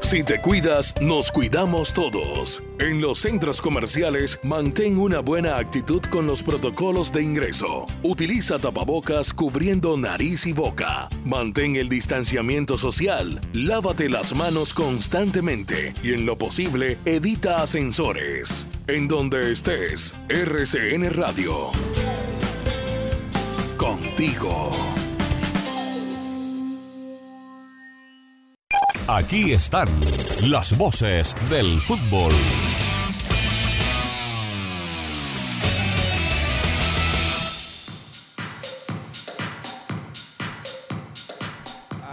Si 0.00 0.24
te 0.24 0.40
cuidas, 0.40 0.94
nos 1.00 1.30
cuidamos 1.30 1.92
todos. 1.92 2.62
En 2.78 3.00
los 3.00 3.20
centros 3.20 3.60
comerciales, 3.60 4.40
mantén 4.42 4.98
una 4.98 5.20
buena 5.20 5.56
actitud 5.56 6.02
con 6.10 6.26
los 6.26 6.42
protocolos 6.42 7.12
de 7.12 7.22
ingreso. 7.22 7.86
Utiliza 8.02 8.58
tapabocas 8.58 9.32
cubriendo 9.32 9.96
nariz 9.96 10.46
y 10.46 10.52
boca. 10.52 11.08
Mantén 11.24 11.76
el 11.76 11.88
distanciamiento 11.88 12.76
social. 12.76 13.40
Lávate 13.52 14.08
las 14.08 14.34
manos 14.34 14.74
constantemente 14.74 15.94
y 16.02 16.14
en 16.14 16.26
lo 16.26 16.36
posible 16.36 16.98
evita 17.04 17.62
ascensores. 17.62 18.66
En 18.88 19.06
donde 19.06 19.52
estés, 19.52 20.16
RCN 20.28 21.10
Radio. 21.10 21.54
Contigo. 23.76 24.72
Aquí 29.12 29.52
están 29.52 29.88
las 30.42 30.76
voces 30.78 31.34
del 31.50 31.80
fútbol. 31.80 32.32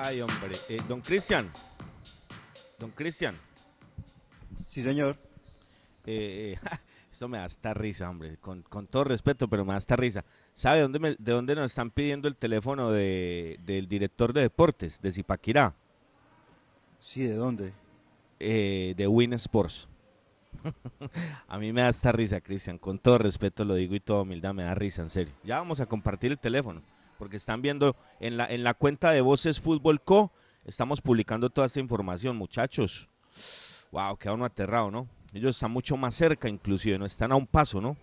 Ay, 0.01 0.21
hombre. 0.21 0.55
Eh, 0.69 0.79
don 0.87 1.01
Cristian. 1.01 1.49
Don 2.79 2.91
Cristian. 2.91 3.35
Sí, 4.65 4.83
señor. 4.83 5.17
Eh, 6.05 6.55
eh, 6.55 6.69
esto 7.11 7.27
me 7.27 7.37
da 7.39 7.45
esta 7.45 7.73
risa, 7.73 8.09
hombre. 8.09 8.37
Con, 8.37 8.61
con 8.63 8.87
todo 8.87 9.03
respeto, 9.05 9.47
pero 9.47 9.65
me 9.65 9.73
da 9.73 9.77
esta 9.77 9.95
risa. 9.95 10.23
¿Sabe 10.53 10.81
dónde 10.81 10.99
me- 10.99 11.15
de 11.17 11.31
dónde 11.31 11.55
nos 11.55 11.65
están 11.71 11.91
pidiendo 11.91 12.27
el 12.27 12.35
teléfono 12.35 12.91
de, 12.91 13.59
del 13.65 13.87
director 13.87 14.33
de 14.33 14.41
deportes, 14.41 15.01
de 15.01 15.11
Zipaquirá? 15.11 15.73
Sí, 17.07 17.23
¿de 17.23 17.35
dónde? 17.35 17.71
Eh, 18.37 18.93
de 18.97 19.07
Win 19.07 19.31
Sports. 19.31 19.87
a 21.47 21.57
mí 21.57 21.71
me 21.71 21.79
da 21.79 21.87
esta 21.87 22.11
risa, 22.11 22.41
Cristian. 22.41 22.77
Con 22.77 22.99
todo 22.99 23.17
respeto 23.17 23.63
lo 23.63 23.75
digo 23.75 23.95
y 23.95 24.01
toda 24.01 24.23
humildad, 24.23 24.53
me 24.53 24.63
da 24.63 24.75
risa, 24.75 25.03
en 25.03 25.09
serio. 25.09 25.33
Ya 25.45 25.57
vamos 25.57 25.79
a 25.79 25.85
compartir 25.85 26.33
el 26.33 26.37
teléfono, 26.37 26.81
porque 27.17 27.37
están 27.37 27.61
viendo 27.61 27.95
en 28.19 28.35
la, 28.35 28.45
en 28.47 28.61
la 28.61 28.73
cuenta 28.73 29.11
de 29.11 29.21
Voces 29.21 29.61
Fútbol 29.61 30.01
Co. 30.01 30.33
Estamos 30.65 30.99
publicando 30.99 31.49
toda 31.49 31.67
esta 31.67 31.79
información, 31.79 32.35
muchachos. 32.35 33.07
Wow, 33.93 34.17
queda 34.17 34.33
uno 34.33 34.43
aterrado, 34.43 34.91
¿no? 34.91 35.07
Ellos 35.31 35.55
están 35.55 35.71
mucho 35.71 35.95
más 35.95 36.13
cerca, 36.13 36.49
inclusive, 36.49 36.97
¿no? 36.97 37.05
Están 37.05 37.31
a 37.31 37.37
un 37.37 37.47
paso, 37.47 37.79
¿no? 37.79 37.95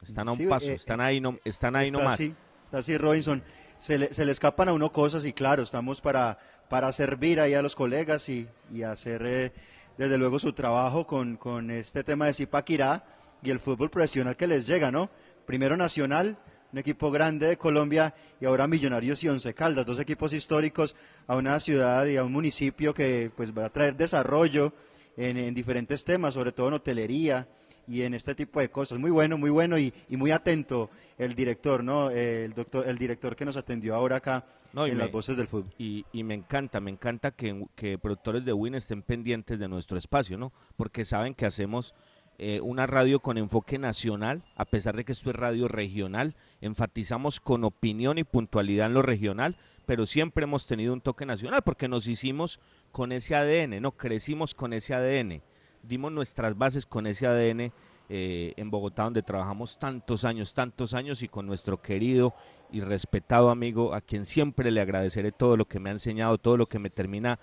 Están 0.00 0.28
a 0.28 0.30
un 0.30 0.38
Sí, 0.38 0.46
paso, 0.46 0.70
eh, 0.70 0.74
están 0.74 1.00
ahí, 1.00 1.20
no, 1.20 1.36
están 1.44 1.74
ahí 1.74 1.86
Está 1.86 1.98
nomás. 1.98 2.14
así, 2.14 2.32
está 2.66 2.78
así, 2.78 2.96
Robinson. 2.96 3.42
Se 3.78 3.98
le, 3.98 4.12
se 4.12 4.24
le 4.24 4.32
escapan 4.32 4.68
a 4.68 4.72
uno 4.72 4.90
cosas 4.90 5.24
y 5.24 5.32
claro, 5.32 5.62
estamos 5.62 6.00
para, 6.00 6.38
para 6.68 6.92
servir 6.92 7.40
ahí 7.40 7.54
a 7.54 7.62
los 7.62 7.76
colegas 7.76 8.28
y, 8.28 8.48
y 8.72 8.82
hacer 8.82 9.22
eh, 9.24 9.52
desde 9.98 10.18
luego 10.18 10.38
su 10.38 10.52
trabajo 10.52 11.06
con, 11.06 11.36
con 11.36 11.70
este 11.70 12.02
tema 12.02 12.26
de 12.26 12.34
Zipaquirá 12.34 13.04
y 13.42 13.50
el 13.50 13.60
fútbol 13.60 13.90
profesional 13.90 14.36
que 14.36 14.46
les 14.46 14.66
llega, 14.66 14.90
¿no? 14.90 15.10
Primero 15.44 15.76
Nacional, 15.76 16.36
un 16.72 16.78
equipo 16.78 17.10
grande 17.10 17.46
de 17.46 17.56
Colombia 17.58 18.14
y 18.40 18.46
ahora 18.46 18.66
Millonarios 18.66 19.22
y 19.22 19.28
Once 19.28 19.52
Caldas, 19.54 19.86
dos 19.86 20.00
equipos 20.00 20.32
históricos 20.32 20.96
a 21.26 21.36
una 21.36 21.60
ciudad 21.60 22.06
y 22.06 22.16
a 22.16 22.24
un 22.24 22.32
municipio 22.32 22.94
que 22.94 23.30
pues 23.36 23.56
va 23.56 23.66
a 23.66 23.70
traer 23.70 23.94
desarrollo 23.94 24.72
en, 25.16 25.36
en 25.36 25.54
diferentes 25.54 26.04
temas, 26.04 26.34
sobre 26.34 26.52
todo 26.52 26.68
en 26.68 26.74
hotelería 26.74 27.46
y 27.88 28.02
en 28.02 28.14
este 28.14 28.34
tipo 28.34 28.60
de 28.60 28.68
cosas. 28.70 28.98
Muy 28.98 29.10
bueno, 29.10 29.38
muy 29.38 29.50
bueno 29.50 29.78
y, 29.78 29.92
y 30.08 30.16
muy 30.16 30.30
atento 30.30 30.90
el 31.18 31.34
director, 31.34 31.82
¿no? 31.84 32.10
Eh, 32.10 32.44
El 32.44 32.54
doctor, 32.54 32.88
el 32.88 32.98
director 32.98 33.36
que 33.36 33.44
nos 33.44 33.56
atendió 33.56 33.94
ahora 33.94 34.16
acá 34.16 34.44
No, 34.72 34.86
y 34.86 34.90
en 34.90 34.96
me- 34.98 35.04
las 35.04 35.12
voces 35.12 35.36
del 35.36 35.46
fútbol. 35.48 35.72
Y, 35.78 36.04
y 36.12 36.22
me 36.24 36.34
encanta, 36.34 36.80
me 36.80 36.90
encanta 36.90 37.30
que, 37.30 37.64
que 37.74 37.96
productores 37.98 38.44
de 38.44 38.52
Win 38.52 38.74
estén 38.74 39.02
pendientes 39.02 39.58
de 39.58 39.68
nuestro 39.68 39.98
espacio, 39.98 40.36
¿no? 40.36 40.52
Porque 40.76 41.04
saben 41.04 41.34
que 41.34 41.46
hacemos 41.46 41.94
eh, 42.38 42.60
una 42.60 42.86
radio 42.86 43.20
con 43.20 43.38
enfoque 43.38 43.78
nacional, 43.78 44.42
a 44.56 44.66
pesar 44.66 44.94
de 44.96 45.04
que 45.06 45.12
esto 45.12 45.30
es 45.30 45.36
radio 45.36 45.68
regional, 45.68 46.34
enfatizamos 46.60 47.40
con 47.40 47.64
opinión 47.64 48.18
y 48.18 48.24
puntualidad 48.24 48.88
en 48.88 48.94
lo 48.94 49.00
regional, 49.02 49.56
pero 49.86 50.04
siempre 50.04 50.44
hemos 50.44 50.66
tenido 50.66 50.92
un 50.92 51.00
toque 51.00 51.24
nacional 51.24 51.62
porque 51.64 51.88
nos 51.88 52.06
hicimos 52.08 52.60
con 52.92 53.12
ese 53.12 53.36
ADN, 53.36 53.80
¿no? 53.80 53.92
Crecimos 53.92 54.52
con 54.54 54.72
ese 54.74 54.92
ADN, 54.94 55.40
dimos 55.86 56.12
nuestras 56.12 56.56
bases 56.56 56.86
con 56.86 57.06
ese 57.06 57.26
ADN 57.26 57.72
eh, 58.08 58.54
en 58.56 58.70
Bogotá, 58.70 59.04
donde 59.04 59.22
trabajamos 59.22 59.78
tantos 59.78 60.24
años, 60.24 60.54
tantos 60.54 60.94
años 60.94 61.22
y 61.22 61.28
con 61.28 61.46
nuestro 61.46 61.80
querido 61.80 62.34
y 62.72 62.80
respetado 62.80 63.50
amigo, 63.50 63.94
a 63.94 64.00
quien 64.00 64.24
siempre 64.24 64.70
le 64.70 64.80
agradeceré 64.80 65.32
todo 65.32 65.56
lo 65.56 65.64
que 65.64 65.80
me 65.80 65.90
ha 65.90 65.92
enseñado, 65.92 66.38
todo 66.38 66.56
lo 66.56 66.66
que 66.66 66.78
me 66.78 66.90
termina 66.90 67.38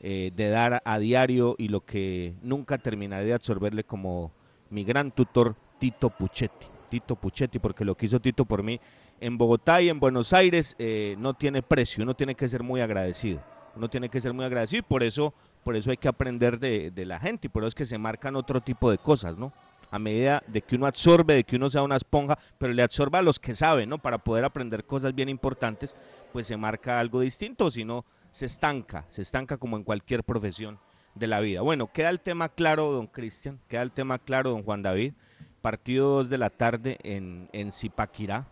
eh, 0.00 0.32
de 0.34 0.48
dar 0.48 0.82
a 0.84 0.98
diario 0.98 1.56
y 1.58 1.68
lo 1.68 1.80
que 1.80 2.34
nunca 2.42 2.78
terminaré 2.78 3.26
de 3.26 3.34
absorberle 3.34 3.84
como 3.84 4.30
mi 4.70 4.84
gran 4.84 5.10
tutor 5.10 5.56
Tito 5.78 6.10
Puchetti. 6.10 6.66
Tito 6.88 7.16
Puchetti, 7.16 7.58
porque 7.58 7.84
lo 7.84 7.94
que 7.94 8.06
hizo 8.06 8.20
Tito 8.20 8.44
por 8.44 8.62
mí 8.62 8.80
en 9.20 9.36
Bogotá 9.36 9.82
y 9.82 9.88
en 9.88 10.00
Buenos 10.00 10.32
Aires 10.32 10.74
eh, 10.78 11.16
no 11.18 11.34
tiene 11.34 11.62
precio, 11.62 12.02
uno 12.02 12.14
tiene 12.14 12.34
que 12.34 12.48
ser 12.48 12.62
muy 12.62 12.80
agradecido. 12.80 13.40
Uno 13.76 13.88
tiene 13.88 14.08
que 14.08 14.20
ser 14.20 14.32
muy 14.32 14.44
agradecido 14.44 14.80
y 14.80 14.82
por 14.82 15.04
eso, 15.04 15.32
por 15.68 15.76
eso 15.76 15.90
hay 15.90 15.98
que 15.98 16.08
aprender 16.08 16.58
de, 16.58 17.04
la 17.04 17.20
gente 17.20 17.46
y 17.46 17.50
por 17.50 17.62
eso 17.62 17.68
es 17.68 17.74
que 17.74 17.84
se 17.84 17.98
marcan 17.98 18.36
otro 18.36 18.62
tipo 18.62 18.90
de 18.90 18.96
cosas, 18.96 19.36
¿no? 19.36 19.52
A 19.90 19.98
medida 19.98 20.42
de 20.46 20.62
que 20.62 20.76
uno 20.76 20.86
absorbe, 20.86 21.34
de 21.34 21.44
que 21.44 21.56
uno 21.56 21.68
sea 21.68 21.82
una 21.82 21.96
esponja, 21.96 22.38
pero 22.56 22.72
le 22.72 22.82
absorba 22.82 23.18
a 23.18 23.22
los 23.22 23.38
que 23.38 23.54
saben, 23.54 23.90
¿no? 23.90 23.98
Para 23.98 24.16
poder 24.16 24.46
aprender 24.46 24.86
cosas 24.86 25.14
bien 25.14 25.28
importantes, 25.28 25.94
pues 26.32 26.46
se 26.46 26.56
marca 26.56 26.98
algo 26.98 27.20
distinto, 27.20 27.70
si 27.70 27.84
no 27.84 28.06
se 28.30 28.46
estanca, 28.46 29.04
se 29.08 29.20
estanca 29.20 29.58
como 29.58 29.76
en 29.76 29.84
cualquier 29.84 30.24
profesión 30.24 30.78
de 31.14 31.26
la 31.26 31.38
vida. 31.40 31.60
Bueno, 31.60 31.92
queda 31.92 32.08
el 32.08 32.20
tema 32.20 32.48
claro, 32.48 32.90
don 32.90 33.06
Cristian, 33.06 33.60
queda 33.68 33.82
el 33.82 33.92
tema 33.92 34.18
claro, 34.18 34.48
don 34.48 34.62
Juan 34.62 34.80
David. 34.80 35.12
Partido 35.60 36.08
2 36.14 36.30
de 36.30 36.38
la 36.38 36.48
tarde 36.48 36.96
en, 37.02 37.50
en 37.52 37.72
Zipaquirá. 37.72 38.46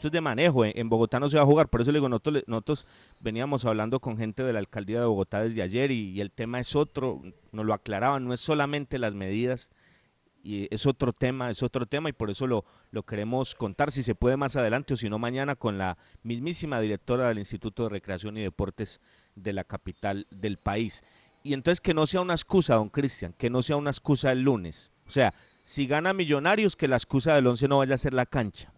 Esto 0.00 0.08
es 0.08 0.12
de 0.12 0.22
manejo, 0.22 0.64
en, 0.64 0.88
Bogotá 0.88 1.20
no 1.20 1.28
se 1.28 1.36
va 1.36 1.42
a 1.42 1.46
jugar, 1.46 1.68
por 1.68 1.82
eso 1.82 1.92
le 1.92 1.98
digo, 1.98 2.08
nosotros 2.08 2.86
veníamos 3.20 3.66
hablando 3.66 4.00
con 4.00 4.16
gente 4.16 4.42
de 4.42 4.54
la 4.54 4.58
alcaldía 4.58 4.98
de 4.98 5.04
Bogotá 5.04 5.42
desde 5.42 5.60
ayer 5.60 5.90
y, 5.90 6.12
y 6.12 6.22
el 6.22 6.30
tema 6.30 6.58
es 6.58 6.74
otro, 6.74 7.20
nos 7.52 7.66
lo 7.66 7.74
aclaraban, 7.74 8.24
no 8.24 8.32
es 8.32 8.40
solamente 8.40 8.98
las 8.98 9.12
medidas, 9.12 9.70
y 10.42 10.74
es 10.74 10.86
otro 10.86 11.12
tema, 11.12 11.50
es 11.50 11.62
otro 11.62 11.84
tema 11.84 12.08
y 12.08 12.14
por 12.14 12.30
eso 12.30 12.46
lo, 12.46 12.64
lo 12.92 13.02
queremos 13.02 13.54
contar, 13.54 13.92
si 13.92 14.02
se 14.02 14.14
puede 14.14 14.38
más 14.38 14.56
adelante 14.56 14.94
o 14.94 14.96
si 14.96 15.10
no 15.10 15.18
mañana 15.18 15.54
con 15.54 15.76
la 15.76 15.98
mismísima 16.22 16.80
directora 16.80 17.28
del 17.28 17.36
Instituto 17.36 17.82
de 17.82 17.90
Recreación 17.90 18.38
y 18.38 18.40
Deportes 18.40 19.02
de 19.34 19.52
la 19.52 19.64
capital 19.64 20.26
del 20.30 20.56
país. 20.56 21.04
Y 21.42 21.52
entonces 21.52 21.82
que 21.82 21.92
no 21.92 22.06
sea 22.06 22.22
una 22.22 22.32
excusa, 22.32 22.76
don 22.76 22.88
Cristian, 22.88 23.34
que 23.36 23.50
no 23.50 23.60
sea 23.60 23.76
una 23.76 23.90
excusa 23.90 24.32
el 24.32 24.40
lunes. 24.40 24.92
O 25.06 25.10
sea, 25.10 25.34
si 25.62 25.86
gana 25.86 26.14
Millonarios, 26.14 26.74
que 26.74 26.88
la 26.88 26.96
excusa 26.96 27.34
del 27.34 27.48
11 27.48 27.68
no 27.68 27.76
vaya 27.76 27.96
a 27.96 27.98
ser 27.98 28.14
la 28.14 28.24
cancha. 28.24 28.72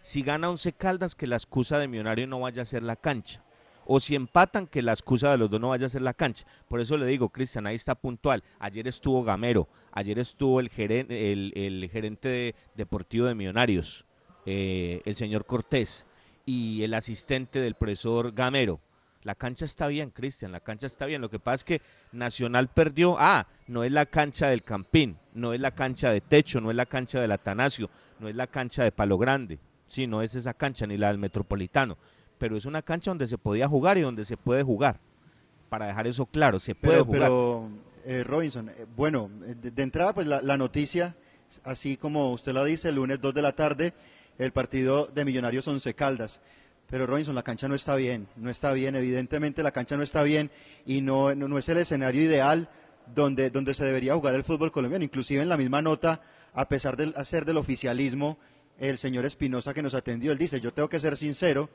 Si 0.00 0.22
gana 0.22 0.48
Once 0.48 0.72
Caldas, 0.72 1.14
que 1.14 1.26
la 1.26 1.36
excusa 1.36 1.78
de 1.78 1.88
Millonario 1.88 2.26
no 2.26 2.40
vaya 2.40 2.62
a 2.62 2.64
ser 2.64 2.82
la 2.82 2.96
cancha. 2.96 3.42
O 3.90 4.00
si 4.00 4.14
empatan, 4.14 4.66
que 4.66 4.82
la 4.82 4.92
excusa 4.92 5.30
de 5.30 5.38
los 5.38 5.48
dos 5.50 5.60
no 5.60 5.70
vaya 5.70 5.86
a 5.86 5.88
ser 5.88 6.02
la 6.02 6.12
cancha. 6.14 6.44
Por 6.68 6.80
eso 6.80 6.96
le 6.98 7.06
digo, 7.06 7.30
Cristian, 7.30 7.66
ahí 7.66 7.74
está 7.74 7.94
puntual. 7.94 8.42
Ayer 8.58 8.86
estuvo 8.86 9.24
Gamero, 9.24 9.66
ayer 9.92 10.18
estuvo 10.18 10.60
el, 10.60 10.70
el, 10.78 11.88
gerente 11.90 12.28
de- 12.28 12.54
deportivo 12.74 13.26
de 13.26 13.34
Millonarios, 13.34 14.04
eh, 14.44 15.00
el 15.04 15.14
señor 15.14 15.46
Cortés, 15.46 16.06
y 16.44 16.82
el 16.82 16.92
asistente 16.94 17.60
del 17.60 17.74
profesor 17.74 18.32
Gamero. 18.32 18.80
La 19.24 19.34
cancha 19.34 19.64
está 19.64 19.88
bien, 19.88 20.10
Cristian, 20.10 20.52
la 20.52 20.60
cancha 20.60 20.86
está 20.86 21.04
bien. 21.06 21.20
Lo 21.20 21.28
que 21.30 21.38
pasa 21.40 21.54
es 21.56 21.64
que 21.64 21.82
Nacional 22.12 22.68
perdió. 22.68 23.16
Ah, 23.18 23.46
no 23.66 23.84
es 23.84 23.92
la 23.92 24.06
cancha 24.06 24.48
del 24.48 24.62
Campín, 24.62 25.18
no 25.34 25.52
es 25.54 25.60
la 25.60 25.70
cancha 25.72 26.10
de 26.10 26.20
Techo, 26.20 26.60
no 26.60 26.70
es 26.70 26.76
la 26.76 26.86
cancha 26.86 27.20
del 27.20 27.32
Atanasio, 27.32 27.90
no 28.20 28.28
es 28.28 28.36
la 28.36 28.46
cancha 28.46 28.84
de 28.84 28.92
Palo 28.92 29.18
Grande. 29.18 29.58
Sí, 29.88 30.06
no 30.06 30.22
es 30.22 30.34
esa 30.34 30.54
cancha 30.54 30.86
ni 30.86 30.96
la 30.96 31.08
del 31.08 31.18
Metropolitano. 31.18 31.96
Pero 32.38 32.56
es 32.56 32.66
una 32.66 32.82
cancha 32.82 33.10
donde 33.10 33.26
se 33.26 33.38
podía 33.38 33.66
jugar 33.66 33.98
y 33.98 34.02
donde 34.02 34.24
se 34.24 34.36
puede 34.36 34.62
jugar. 34.62 35.00
Para 35.68 35.86
dejar 35.86 36.06
eso 36.06 36.24
claro, 36.26 36.58
se 36.60 36.74
puede 36.74 36.94
Pero, 36.94 37.04
jugar. 37.04 37.20
pero 37.22 37.68
eh, 38.04 38.24
Robinson, 38.24 38.68
eh, 38.68 38.86
bueno, 38.96 39.28
eh, 39.44 39.54
de, 39.60 39.70
de 39.70 39.82
entrada, 39.82 40.14
pues 40.14 40.26
la, 40.26 40.40
la 40.40 40.56
noticia, 40.56 41.14
así 41.64 41.96
como 41.96 42.32
usted 42.32 42.52
lo 42.52 42.64
dice, 42.64 42.90
el 42.90 42.94
lunes 42.94 43.20
2 43.20 43.34
de 43.34 43.42
la 43.42 43.52
tarde, 43.52 43.92
el 44.38 44.52
partido 44.52 45.06
de 45.12 45.24
Millonarios 45.24 45.66
Once 45.66 45.92
Caldas. 45.94 46.40
Pero 46.88 47.06
Robinson, 47.06 47.34
la 47.34 47.42
cancha 47.42 47.68
no 47.68 47.74
está 47.74 47.96
bien, 47.96 48.28
no 48.36 48.48
está 48.48 48.72
bien, 48.72 48.96
evidentemente 48.96 49.62
la 49.62 49.72
cancha 49.72 49.96
no 49.96 50.02
está 50.02 50.22
bien 50.22 50.50
y 50.86 51.02
no, 51.02 51.34
no, 51.34 51.48
no 51.48 51.58
es 51.58 51.68
el 51.68 51.76
escenario 51.78 52.22
ideal 52.22 52.68
donde, 53.14 53.50
donde 53.50 53.74
se 53.74 53.84
debería 53.84 54.14
jugar 54.14 54.34
el 54.34 54.44
fútbol 54.44 54.72
colombiano. 54.72 55.04
Inclusive 55.04 55.42
en 55.42 55.50
la 55.50 55.58
misma 55.58 55.82
nota, 55.82 56.22
a 56.54 56.66
pesar 56.66 56.96
de 56.96 57.12
hacer 57.16 57.44
del 57.44 57.58
oficialismo, 57.58 58.38
el 58.78 58.98
señor 58.98 59.26
Espinosa 59.26 59.74
que 59.74 59.82
nos 59.82 59.94
atendió, 59.94 60.32
él 60.32 60.38
dice, 60.38 60.60
yo 60.60 60.72
tengo 60.72 60.88
que 60.88 61.00
ser 61.00 61.16
sincero, 61.16 61.68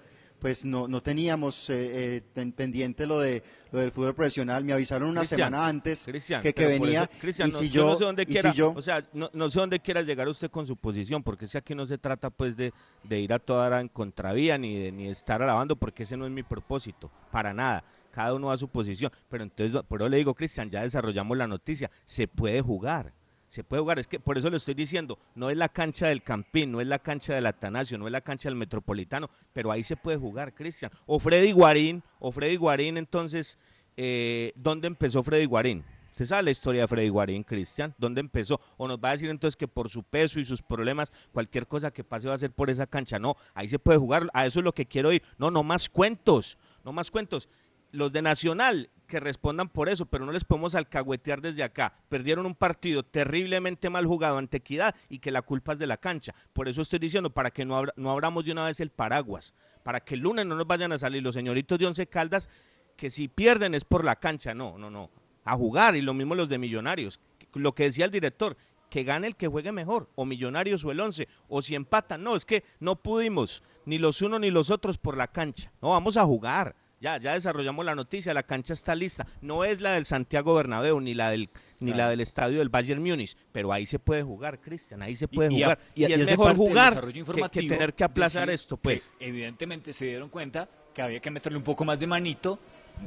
pues 0.44 0.66
no, 0.66 0.90
no 0.90 1.02
teníamos 1.02 1.70
eh, 1.70 2.22
eh, 2.36 2.52
pendiente 2.54 3.06
lo 3.06 3.22
de 3.22 3.42
lo 3.72 3.80
del 3.80 3.94
fútbol 3.94 4.14
profesional. 4.14 4.66
Me 4.66 4.74
avisaron 4.74 5.10
una 5.10 5.24
semana 5.24 5.68
antes 5.68 6.06
que, 6.06 6.54
que 6.54 6.68
venía. 6.68 7.10
Cristian, 7.22 7.50
no, 7.50 7.62
yo, 7.64 7.88
no 7.88 7.96
sé 7.96 8.04
dónde 8.04 8.26
quiera, 8.26 8.54
o 8.76 8.82
sea, 8.82 9.06
no, 9.14 9.50
sé 9.50 9.60
dónde 9.60 9.80
quiera 9.80 10.02
llegar 10.02 10.28
usted 10.28 10.52
con 10.52 10.66
su 10.66 10.76
posición, 10.76 11.24
porque 11.24 11.48
si 11.48 11.58
aquí 11.58 11.74
no 11.74 11.86
se 11.86 11.98
trata 11.98 12.30
pues 12.30 12.58
de, 12.58 12.74
ir 13.10 13.32
a 13.32 13.40
toda 13.40 13.68
hora 13.68 13.80
en 13.80 13.88
contravía 13.88 14.58
ni 14.58 14.78
de, 14.78 14.92
ni 14.92 15.06
de 15.06 15.12
estar 15.12 15.42
alabando, 15.42 15.78
porque 15.78 16.04
ese 16.04 16.18
no 16.18 16.26
es 16.26 16.32
mi 16.32 16.44
propósito, 16.44 17.10
para 17.32 17.54
nada. 17.54 17.84
Cada 18.12 18.36
uno 18.36 18.52
a 18.52 18.58
su 18.58 18.68
posición. 18.68 19.12
Pero 19.28 19.44
entonces, 19.44 19.82
por 19.88 20.02
eso 20.02 20.10
le 20.10 20.18
digo, 20.18 20.36
Cristian, 20.36 20.70
ya 20.70 20.84
desarrollamos 20.84 21.36
la 21.36 21.48
noticia, 21.48 21.90
se 22.06 22.28
puede 22.28 22.62
jugar 22.62 23.12
se 23.54 23.64
puede 23.64 23.82
jugar. 23.82 24.00
Es 24.00 24.08
que 24.08 24.20
por 24.20 24.36
eso 24.36 24.50
le 24.50 24.58
estoy 24.58 24.74
diciendo, 24.74 25.20
no 25.36 25.52
es 25.52 25.58
la 25.58 25.70
cancha 25.70 26.08
del 26.08 26.24
Campín, 26.24 26.72
no 26.72 26.82
es 26.82 26.88
la 26.88 26.98
cancha 26.98 27.36
del 27.36 27.46
Atanasio, 27.46 28.00
no 28.00 28.08
es 28.08 28.12
la 28.12 28.22
cancha 28.22 28.50
del 28.50 28.56
Metropolitano, 28.56 29.30
pero 29.54 29.72
ahí 29.72 29.84
se 29.84 29.96
puede 29.96 30.18
jugar, 30.18 30.56
Cristian. 30.56 30.92
O 31.06 31.20
Freddy 31.20 31.52
Guarín, 31.52 32.02
o 32.20 32.32
Freddy 32.32 32.56
Guarín, 32.56 32.98
entonces, 32.98 33.60
eh, 33.96 34.54
¿dónde 34.56 34.88
empezó 34.88 35.22
Freddy 35.22 35.46
Guarín? 35.46 35.84
Usted 36.14 36.26
sabe 36.26 36.44
la 36.44 36.52
historia 36.52 36.82
de 36.82 36.88
Freddy 36.88 37.10
Guarín, 37.10 37.44
Cristian, 37.44 37.94
¿dónde 38.00 38.22
empezó? 38.22 38.60
O 38.78 38.88
nos 38.88 38.98
va 38.98 39.10
a 39.10 39.12
decir 39.12 39.30
entonces 39.30 39.56
que 39.56 39.68
por 39.68 39.88
su 39.88 40.02
peso 40.02 40.40
y 40.40 40.46
sus 40.46 40.64
problemas, 40.64 41.12
cualquier 41.32 41.68
cosa 41.68 41.92
que 41.92 42.04
pase 42.04 42.28
va 42.28 42.34
a 42.34 42.40
ser 42.40 42.52
por 42.52 42.72
esa 42.72 42.88
cancha. 42.88 43.20
No, 43.20 43.36
ahí 43.54 43.68
se 43.68 43.78
puede 43.78 44.00
jugar, 44.00 44.30
a 44.34 44.48
eso 44.48 44.62
es 44.62 44.64
lo 44.64 44.74
que 44.74 44.88
quiero 44.88 45.12
ir. 45.12 45.22
No, 45.38 45.52
no 45.52 45.62
más 45.62 45.90
cuentos, 45.90 46.58
no 46.84 46.92
más 46.92 47.12
cuentos. 47.12 47.50
Los 47.94 48.12
de 48.12 48.24
Nacional, 48.24 48.90
que 49.06 49.20
respondan 49.20 49.70
por 49.70 49.88
eso, 49.88 50.08
pero 50.08 50.26
no 50.26 50.32
les 50.32 50.44
podemos 50.44 50.74
alcahuetear 50.74 51.42
desde 51.42 51.62
acá. 51.62 51.94
Perdieron 52.10 52.48
un 52.48 52.56
partido 52.56 53.04
terriblemente 53.04 53.88
mal 53.92 54.08
jugado 54.08 54.40
ante 54.40 54.58
Equidad 54.58 54.96
y 55.10 55.20
que 55.20 55.30
la 55.30 55.44
culpa 55.44 55.74
es 55.74 55.80
de 55.80 55.86
la 55.86 55.98
cancha. 55.98 56.34
Por 56.54 56.68
eso 56.68 56.82
estoy 56.82 56.98
diciendo, 56.98 57.30
para 57.30 57.52
que 57.52 57.66
no, 57.66 57.84
no 57.96 58.10
abramos 58.10 58.46
de 58.46 58.52
una 58.52 58.66
vez 58.66 58.80
el 58.80 58.90
paraguas, 58.90 59.54
para 59.84 60.00
que 60.00 60.16
el 60.16 60.22
lunes 60.22 60.44
no 60.48 60.56
nos 60.56 60.66
vayan 60.66 60.92
a 60.92 60.98
salir 60.98 61.22
los 61.22 61.36
señoritos 61.36 61.78
de 61.78 61.86
Once 61.86 62.08
Caldas, 62.08 62.50
que 62.98 63.12
si 63.12 63.28
pierden 63.28 63.76
es 63.76 63.86
por 63.86 64.04
la 64.04 64.16
cancha. 64.16 64.56
No, 64.56 64.76
no, 64.80 64.90
no. 64.90 65.12
A 65.46 65.56
jugar, 65.56 65.96
y 65.96 66.02
lo 66.02 66.16
mismo 66.16 66.34
los 66.34 66.50
de 66.50 66.58
Millonarios. 66.58 67.20
Lo 67.54 67.76
que 67.76 67.84
decía 67.84 68.06
el 68.06 68.12
director, 68.12 68.58
que 68.90 69.04
gane 69.04 69.28
el 69.28 69.36
que 69.36 69.48
juegue 69.48 69.72
mejor, 69.72 70.10
o 70.16 70.26
Millonarios 70.26 70.84
o 70.84 70.90
el 70.90 71.00
Once, 71.00 71.28
o 71.48 71.62
si 71.62 71.76
empatan. 71.76 72.24
No, 72.24 72.36
es 72.36 72.44
que 72.44 72.64
no 72.80 72.96
pudimos, 72.96 73.62
ni 73.86 74.00
los 74.00 74.24
unos 74.24 74.40
ni 74.40 74.50
los 74.50 74.72
otros 74.72 74.98
por 74.98 75.16
la 75.16 75.28
cancha. 75.28 75.72
No, 75.80 75.90
vamos 75.92 76.18
a 76.18 76.26
jugar 76.26 76.76
ya, 77.04 77.18
ya 77.18 77.34
desarrollamos 77.34 77.84
la 77.84 77.96
noticia, 77.96 78.34
la 78.34 78.44
cancha 78.44 78.74
está 78.74 78.96
lista. 78.96 79.28
No 79.42 79.66
es 79.66 79.82
la 79.82 79.92
del 79.92 80.06
Santiago 80.06 80.56
Bernabéu 80.56 81.02
ni 81.02 81.14
la 81.14 81.32
del 81.32 81.50
ni 81.82 81.94
la 81.94 82.10
del 82.10 82.22
estadio 82.22 82.60
del 82.60 82.70
Bayern 82.70 83.04
Múnich, 83.04 83.36
pero 83.52 83.74
ahí 83.74 83.86
se 83.86 84.00
puede 84.00 84.24
jugar, 84.24 84.62
Cristian, 84.62 85.02
ahí 85.02 85.14
se 85.14 85.28
puede 85.28 85.50
jugar. 85.50 85.78
Y, 85.96 86.06
es 86.06 86.26
mejor 86.26 86.56
jugar 86.56 87.12
que, 87.52 87.64
tener 87.64 87.94
que 87.94 88.06
aplazar 88.06 88.50
esto, 88.50 88.78
pues. 88.78 89.12
Evidentemente 89.20 89.92
se 89.92 90.06
dieron 90.06 90.30
cuenta 90.30 90.70
que 90.94 91.02
había 91.02 91.20
que 91.20 91.30
meterle 91.30 91.58
un 91.58 91.64
poco 91.66 91.84
más 91.84 92.00
de 92.00 92.08
manito 92.08 92.58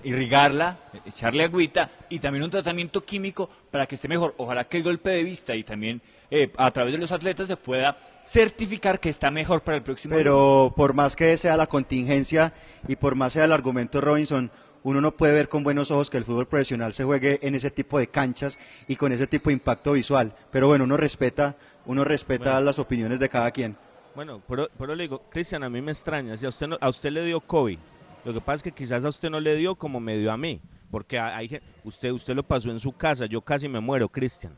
irrigarla, 0.04 0.76
echarle 1.06 1.44
agüita 1.44 1.88
y 2.10 2.18
también 2.18 2.44
un 2.44 2.50
tratamiento 2.50 3.02
químico 3.02 3.48
para 3.70 3.86
que 3.86 3.94
esté 3.94 4.08
mejor. 4.08 4.34
Ojalá 4.36 4.64
que 4.64 4.76
el 4.76 4.82
golpe 4.82 5.08
de 5.10 5.24
vista 5.24 5.56
y 5.56 5.64
también 5.64 6.02
eh, 6.30 6.50
a 6.58 6.70
través 6.70 6.92
de 6.92 6.98
los 6.98 7.12
atletas 7.12 7.48
se 7.48 7.56
pueda 7.56 7.96
certificar 8.26 9.00
que 9.00 9.08
está 9.08 9.30
mejor 9.30 9.62
para 9.62 9.76
el 9.76 9.82
próximo 9.82 10.14
Pero 10.14 10.72
por 10.76 10.94
más 10.94 11.16
que 11.16 11.36
sea 11.38 11.56
la 11.56 11.66
contingencia 11.66 12.52
y 12.88 12.96
por 12.96 13.14
más 13.14 13.32
sea 13.34 13.44
el 13.44 13.52
argumento 13.52 14.00
Robinson, 14.00 14.50
uno 14.82 15.00
no 15.00 15.12
puede 15.12 15.32
ver 15.32 15.48
con 15.48 15.64
buenos 15.64 15.90
ojos 15.90 16.10
que 16.10 16.16
el 16.16 16.24
fútbol 16.24 16.46
profesional 16.46 16.92
se 16.92 17.04
juegue 17.04 17.38
en 17.42 17.54
ese 17.54 17.70
tipo 17.70 17.98
de 17.98 18.06
canchas 18.06 18.58
y 18.86 18.96
con 18.96 19.12
ese 19.12 19.26
tipo 19.26 19.50
de 19.50 19.54
impacto 19.54 19.92
visual. 19.92 20.32
Pero 20.52 20.68
bueno, 20.68 20.84
uno 20.84 20.96
respeta, 20.96 21.56
uno 21.86 22.04
respeta 22.04 22.60
las 22.60 22.78
opiniones 22.78 23.18
de 23.18 23.28
cada 23.28 23.50
quien. 23.50 23.76
Bueno, 24.14 24.40
pero, 24.48 24.68
pero 24.78 24.94
le 24.94 25.04
digo, 25.04 25.22
Cristian, 25.28 25.62
a 25.64 25.68
mí 25.68 25.80
me 25.82 25.92
extraña, 25.92 26.36
si 26.36 26.46
a 26.46 26.48
usted, 26.48 26.68
a 26.80 26.88
usted 26.88 27.10
le 27.10 27.24
dio 27.24 27.40
COVID, 27.40 27.78
lo 28.24 28.32
que 28.32 28.40
pasa 28.40 28.54
es 28.54 28.62
que 28.62 28.72
quizás 28.72 29.04
a 29.04 29.08
usted 29.08 29.28
no 29.28 29.40
le 29.40 29.56
dio 29.56 29.74
como 29.74 30.00
me 30.00 30.16
dio 30.16 30.32
a 30.32 30.36
mí, 30.36 30.60
porque 30.90 31.18
hay, 31.18 31.60
usted, 31.84 32.12
usted 32.12 32.34
lo 32.34 32.42
pasó 32.42 32.70
en 32.70 32.80
su 32.80 32.92
casa, 32.92 33.26
yo 33.26 33.40
casi 33.40 33.68
me 33.68 33.80
muero, 33.80 34.08
Cristian. 34.08 34.52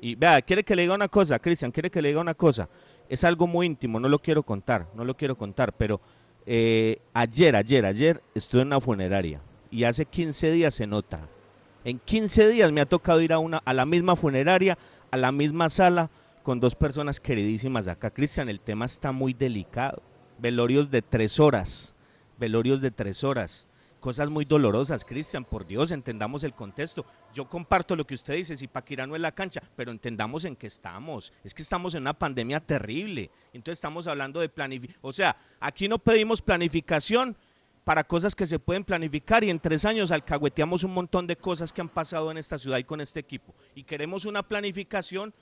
Y 0.00 0.14
vea, 0.14 0.42
quiere 0.42 0.64
que 0.64 0.74
le 0.74 0.82
diga 0.82 0.94
una 0.94 1.08
cosa, 1.08 1.38
Cristian, 1.38 1.70
quiere 1.70 1.90
que 1.90 2.02
le 2.02 2.08
diga 2.08 2.20
una 2.20 2.34
cosa. 2.34 2.68
Es 3.08 3.24
algo 3.24 3.46
muy 3.46 3.66
íntimo, 3.66 4.00
no 4.00 4.08
lo 4.08 4.18
quiero 4.18 4.42
contar, 4.42 4.86
no 4.94 5.04
lo 5.04 5.14
quiero 5.14 5.34
contar, 5.36 5.72
pero 5.72 6.00
eh, 6.46 6.98
ayer, 7.14 7.56
ayer, 7.56 7.86
ayer 7.86 8.20
estuve 8.34 8.62
en 8.62 8.68
una 8.68 8.80
funeraria 8.80 9.40
y 9.70 9.84
hace 9.84 10.04
15 10.04 10.50
días 10.50 10.74
se 10.74 10.86
nota. 10.86 11.20
En 11.84 11.98
15 11.98 12.48
días 12.48 12.72
me 12.72 12.80
ha 12.80 12.86
tocado 12.86 13.20
ir 13.20 13.32
a, 13.32 13.38
una, 13.38 13.62
a 13.64 13.72
la 13.72 13.86
misma 13.86 14.16
funeraria, 14.16 14.76
a 15.10 15.16
la 15.16 15.32
misma 15.32 15.70
sala, 15.70 16.10
con 16.42 16.60
dos 16.60 16.74
personas 16.74 17.20
queridísimas 17.20 17.88
acá. 17.88 18.10
Cristian, 18.10 18.48
el 18.48 18.60
tema 18.60 18.84
está 18.86 19.12
muy 19.12 19.32
delicado. 19.32 20.02
Velorios 20.38 20.90
de 20.90 21.02
tres 21.02 21.40
horas, 21.40 21.94
velorios 22.38 22.80
de 22.80 22.90
tres 22.90 23.24
horas 23.24 23.67
cosas 24.00 24.30
muy 24.30 24.44
dolorosas, 24.44 25.04
Cristian, 25.04 25.44
por 25.44 25.66
Dios, 25.66 25.90
entendamos 25.90 26.44
el 26.44 26.52
contexto. 26.52 27.04
Yo 27.34 27.46
comparto 27.46 27.96
lo 27.96 28.04
que 28.04 28.14
usted 28.14 28.34
dice, 28.34 28.56
si 28.56 28.66
Paquirá 28.66 29.06
no 29.06 29.14
es 29.14 29.20
la 29.20 29.32
cancha, 29.32 29.62
pero 29.76 29.90
entendamos 29.90 30.44
en 30.44 30.56
qué 30.56 30.66
estamos. 30.66 31.32
Es 31.44 31.54
que 31.54 31.62
estamos 31.62 31.94
en 31.94 32.02
una 32.02 32.12
pandemia 32.12 32.60
terrible. 32.60 33.30
Entonces 33.52 33.78
estamos 33.78 34.06
hablando 34.06 34.40
de 34.40 34.48
planificación. 34.48 35.00
O 35.02 35.12
sea, 35.12 35.36
aquí 35.60 35.88
no 35.88 35.98
pedimos 35.98 36.42
planificación 36.42 37.36
para 37.84 38.04
cosas 38.04 38.34
que 38.34 38.46
se 38.46 38.58
pueden 38.58 38.84
planificar 38.84 39.42
y 39.44 39.50
en 39.50 39.58
tres 39.58 39.84
años 39.84 40.10
alcahueteamos 40.10 40.84
un 40.84 40.92
montón 40.92 41.26
de 41.26 41.36
cosas 41.36 41.72
que 41.72 41.80
han 41.80 41.88
pasado 41.88 42.30
en 42.30 42.36
esta 42.36 42.58
ciudad 42.58 42.78
y 42.78 42.84
con 42.84 43.00
este 43.00 43.20
equipo. 43.20 43.54
Y 43.74 43.84
queremos 43.84 44.26
una 44.26 44.42
planificación 44.42 45.32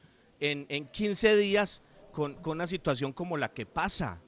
en, 0.40 0.64
en 0.68 0.86
15 0.86 1.36
días 1.36 1.82
con, 2.12 2.34
con 2.34 2.52
una 2.52 2.66
situación 2.66 3.12
como 3.12 3.36
la 3.36 3.48
que 3.48 3.66
pasa 3.66 4.18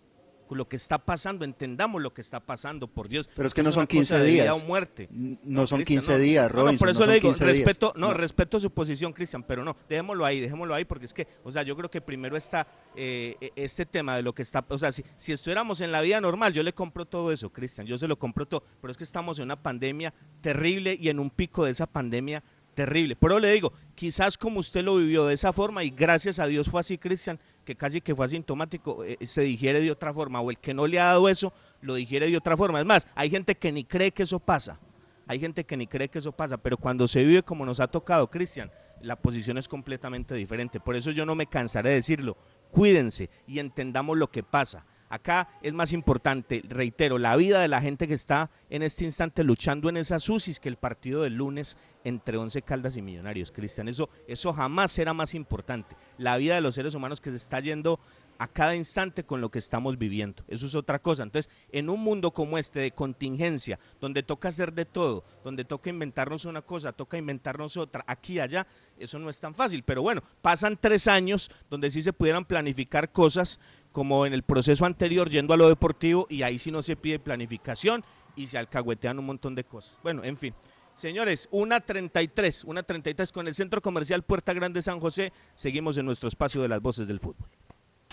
lo 0.51 0.69
que 0.69 0.77
está 0.77 0.99
pasando, 0.99 1.45
entendamos 1.45 2.01
lo 2.01 2.13
que 2.13 2.21
está 2.21 2.41
pasando, 2.41 2.87
por 2.87 3.09
Dios. 3.09 3.29
Pero 3.35 3.49
es 3.49 3.55
que 3.55 3.63
no 3.63 3.73
son 3.73 3.87
15 3.87 4.23
días. 4.25 4.55
o 4.55 4.59
muerte. 4.61 5.09
No, 5.45 5.67
son 5.67 5.83
15 5.83 6.19
días, 6.19 6.51
Robinson. 6.51 6.75
No, 6.75 6.79
por 6.79 6.89
eso 6.91 7.07
le 7.07 7.15
digo, 7.15 7.33
respeto, 7.33 7.93
no, 7.97 8.15
respeto 8.15 8.59
su 8.59 8.71
posición, 8.71 9.13
Cristian, 9.13 9.43
pero 9.43 9.65
no, 9.65 9.77
dejémoslo 9.89 10.25
ahí, 10.25 10.41
dejémoslo 10.41 10.75
ahí, 10.75 10.85
porque 10.85 11.07
es 11.07 11.15
que, 11.15 11.27
o 11.45 11.51
sea, 11.51 11.63
yo 11.63 11.77
creo 11.77 11.91
que 11.91 12.01
primero 12.01 12.37
está 12.37 12.67
eh, 12.97 13.37
e, 13.41 13.53
este 13.57 13.87
tema 13.87 14.17
de 14.17 14.23
lo 14.23 14.33
que 14.33 14.43
está, 14.43 14.65
o 14.69 14.79
sea, 14.79 14.93
si, 14.93 15.05
si 15.17 15.33
estuviéramos 15.33 15.81
en 15.81 15.93
la 15.93 16.01
vida 16.01 16.21
normal, 16.21 16.53
yo 16.53 16.63
le 16.63 16.73
compro 16.73 17.05
todo 17.05 17.33
eso, 17.33 17.51
Cristian, 17.51 17.87
yo 17.87 17.99
se 17.99 18.09
lo 18.09 18.17
compro 18.17 18.47
todo, 18.47 18.63
pero 18.81 18.91
es 18.91 18.97
que 18.97 19.05
estamos 19.05 19.39
en 19.39 19.45
una 19.45 19.57
pandemia 19.57 20.13
terrible 20.43 20.97
y 21.01 21.09
en 21.09 21.19
un 21.19 21.31
pico 21.31 21.65
de 21.65 21.73
esa 21.73 21.87
pandemia 21.87 22.43
terrible. 22.75 23.17
Pero 23.17 23.41
le 23.41 23.51
digo, 23.53 23.73
quizás 23.97 24.39
como 24.39 24.61
usted 24.61 24.85
lo 24.85 24.97
vivió 24.97 25.27
de 25.27 25.35
esa 25.35 25.53
forma 25.53 25.83
y 25.83 25.91
gracias 25.91 26.39
a 26.39 26.47
Dios 26.47 26.69
fue 26.69 26.81
así, 26.81 26.97
Cristian, 26.97 27.39
que 27.69 27.75
casi 27.75 28.01
que 28.01 28.17
fue 28.17 28.25
asintomático, 28.25 29.05
eh, 29.05 29.19
se 29.27 29.43
digiere 29.43 29.83
de 29.83 29.91
otra 29.91 30.15
forma, 30.15 30.41
o 30.41 30.51
el 30.51 30.57
que 30.57 30.73
no 30.73 30.87
le 30.87 30.99
ha 30.99 31.05
dado 31.05 31.29
eso, 31.29 31.53
lo 31.83 31.97
digiere 31.97 32.31
de 32.31 32.37
otra 32.39 32.57
forma. 32.57 32.81
Es 32.81 32.87
más, 32.87 33.07
hay 33.15 33.29
gente 33.29 33.55
que 33.55 33.71
ni 33.71 33.85
cree 33.85 34.11
que 34.11 34.23
eso 34.23 34.39
pasa, 34.39 34.79
hay 35.27 35.39
gente 35.39 35.65
que 35.65 35.77
ni 35.77 35.87
cree 35.87 36.09
que 36.09 36.19
eso 36.19 36.33
pasa, 36.33 36.57
pero 36.57 36.79
cuando 36.79 37.07
se 37.07 37.23
vive 37.23 37.43
como 37.43 37.67
nos 37.67 37.81
ha 37.81 37.87
tocado, 37.87 38.27
Cristian, 38.29 38.71
la 39.03 39.17
posición 39.17 39.59
es 39.59 39.69
completamente 39.69 40.35
diferente. 40.35 40.81
Por 40.81 40.97
eso 40.97 41.11
yo 41.11 41.27
no 41.27 41.35
me 41.35 41.47
cansaré 41.47 41.91
de 41.91 41.97
decirlo, 41.97 42.39
cuídense 42.71 43.29
y 43.47 43.59
entendamos 43.59 44.17
lo 44.17 44.29
que 44.29 44.43
pasa. 44.43 44.83
Acá 45.11 45.47
es 45.61 45.75
más 45.75 45.93
importante, 45.93 46.63
reitero, 46.71 47.19
la 47.19 47.37
vida 47.37 47.61
de 47.61 47.69
la 47.69 47.83
gente 47.83 48.09
que 48.09 48.15
está 48.15 48.49
en 48.71 48.83
este 48.83 49.05
instante 49.05 49.45
luchando 49.45 49.91
en 49.91 49.99
esas 49.99 50.27
UCIs 50.27 50.59
que 50.59 50.71
el 50.71 50.77
partido 50.77 51.23
del 51.23 51.35
lunes 51.35 51.77
entre 52.09 52.37
Once 52.37 52.63
Caldas 52.63 52.97
y 52.97 53.03
Millonarios, 53.03 53.53
Cristian. 53.53 53.89
Eso, 53.89 54.09
eso 54.27 54.53
jamás 54.53 54.93
será 54.93 55.15
más 55.15 55.35
importante. 55.35 55.95
La 56.19 56.37
vida 56.37 56.55
de 56.55 56.61
los 56.61 56.75
seres 56.75 56.95
humanos 56.95 57.21
que 57.21 57.31
se 57.31 57.37
está 57.37 57.61
yendo 57.61 58.01
a 58.39 58.47
cada 58.47 58.77
instante 58.77 59.25
con 59.25 59.41
lo 59.41 59.51
que 59.51 59.59
estamos 59.59 59.99
viviendo. 59.99 60.43
Eso 60.49 60.67
es 60.67 60.75
otra 60.75 60.99
cosa. 60.99 61.25
Entonces, 61.25 61.51
en 61.73 61.91
un 61.91 62.01
mundo 62.01 62.31
como 62.31 62.57
este 62.57 62.81
de 62.81 62.91
contingencia, 62.93 63.79
donde 64.01 64.23
toca 64.23 64.49
hacer 64.49 64.73
de 64.73 64.85
todo, 64.85 65.25
donde 65.45 65.65
toca 65.65 65.91
inventarnos 65.91 66.45
una 66.45 66.63
cosa, 66.63 66.93
toca 66.93 67.19
inventarnos 67.19 67.77
otra, 67.77 68.05
aquí 68.07 68.35
y 68.35 68.41
allá, 68.41 68.67
eso 68.99 69.19
no 69.19 69.29
es 69.29 69.41
tan 69.41 69.55
fácil. 69.55 69.83
Pero 69.83 70.03
bueno, 70.03 70.23
pasan 70.41 70.77
tres 70.81 71.09
años 71.09 71.51
donde 71.69 71.91
sí 71.91 72.03
se 72.03 72.13
pudieran 72.13 72.45
planificar 72.45 73.11
cosas 73.11 73.59
como 73.93 74.25
en 74.25 74.33
el 74.33 74.45
proceso 74.45 74.87
anterior, 74.87 75.29
yendo 75.29 75.55
a 75.55 75.57
lo 75.57 75.69
deportivo, 75.69 76.27
y 76.31 76.43
ahí 76.43 76.59
sí 76.59 76.71
no 76.71 76.83
se 76.83 76.95
pide 76.95 77.19
planificación 77.19 78.05
y 78.37 78.47
se 78.47 78.57
alcahuetean 78.57 79.19
un 79.19 79.27
montón 79.27 79.57
de 79.57 79.65
cosas. 79.65 79.93
Bueno, 80.03 80.23
en 80.23 80.37
fin. 80.37 80.55
Señores, 80.99 81.49
una 81.53 81.79
33, 81.79 82.65
una 82.65 82.83
33 82.83 83.31
con 83.31 83.47
el 83.47 83.55
Centro 83.55 83.81
Comercial 83.81 84.25
Puerta 84.25 84.53
Grande 84.53 84.83
San 84.83 84.99
José. 84.99 85.33
Seguimos 85.55 85.97
en 85.97 86.05
nuestro 86.05 86.29
espacio 86.29 86.61
de 86.61 86.67
las 86.67 86.83
voces 86.83 87.07
del 87.07 87.21
fútbol. 87.21 87.47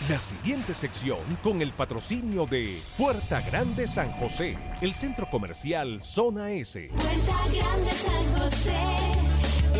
La 0.08 0.20
siguiente 0.20 0.72
sección 0.72 1.18
con 1.42 1.62
el 1.62 1.72
patrocinio 1.72 2.46
de 2.46 2.80
Puerta 2.96 3.40
Grande 3.40 3.88
San 3.88 4.12
José, 4.12 4.56
el 4.80 4.94
centro 4.94 5.28
comercial 5.28 6.00
Zona 6.00 6.52
S. 6.52 6.88
Puerta 6.92 7.36
Grande 7.52 7.90
San 7.90 8.38
José, 8.38 8.78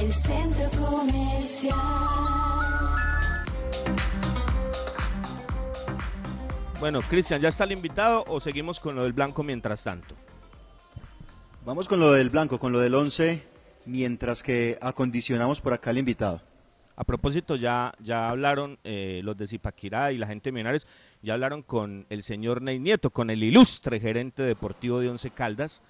el 0.00 0.12
centro 0.12 0.70
comercial. 0.84 1.76
Bueno, 6.80 7.02
Cristian, 7.02 7.40
¿ya 7.40 7.50
está 7.50 7.62
el 7.62 7.72
invitado 7.72 8.24
o 8.26 8.40
seguimos 8.40 8.80
con 8.80 8.96
lo 8.96 9.04
del 9.04 9.12
blanco 9.12 9.44
mientras 9.44 9.84
tanto? 9.84 10.16
Vamos 11.66 11.88
con 11.88 11.98
lo 12.00 12.12
del 12.12 12.30
blanco, 12.30 12.58
con 12.58 12.70
lo 12.72 12.78
del 12.78 12.94
11, 12.94 13.42
mientras 13.86 14.42
que 14.42 14.78
acondicionamos 14.80 15.60
por 15.60 15.72
acá 15.72 15.90
al 15.90 15.98
invitado. 15.98 16.40
A 16.94 17.04
propósito, 17.04 17.56
ya, 17.56 17.92
ya 17.98 18.30
hablaron 18.30 18.78
eh, 18.84 19.20
los 19.24 19.36
de 19.36 19.46
Zipaquirá 19.46 20.12
y 20.12 20.16
la 20.16 20.26
gente 20.28 20.48
de 20.48 20.52
Millonarios. 20.52 20.86
ya 21.22 21.34
hablaron 21.34 21.62
con 21.62 22.06
el 22.08 22.22
señor 22.22 22.62
Ney 22.62 22.78
Nieto, 22.78 23.10
con 23.10 23.30
el 23.30 23.42
ilustre 23.42 23.98
gerente 24.00 24.42
deportivo 24.42 25.00
de 25.00 25.10
Once 25.10 25.28
Caldas, 25.30 25.82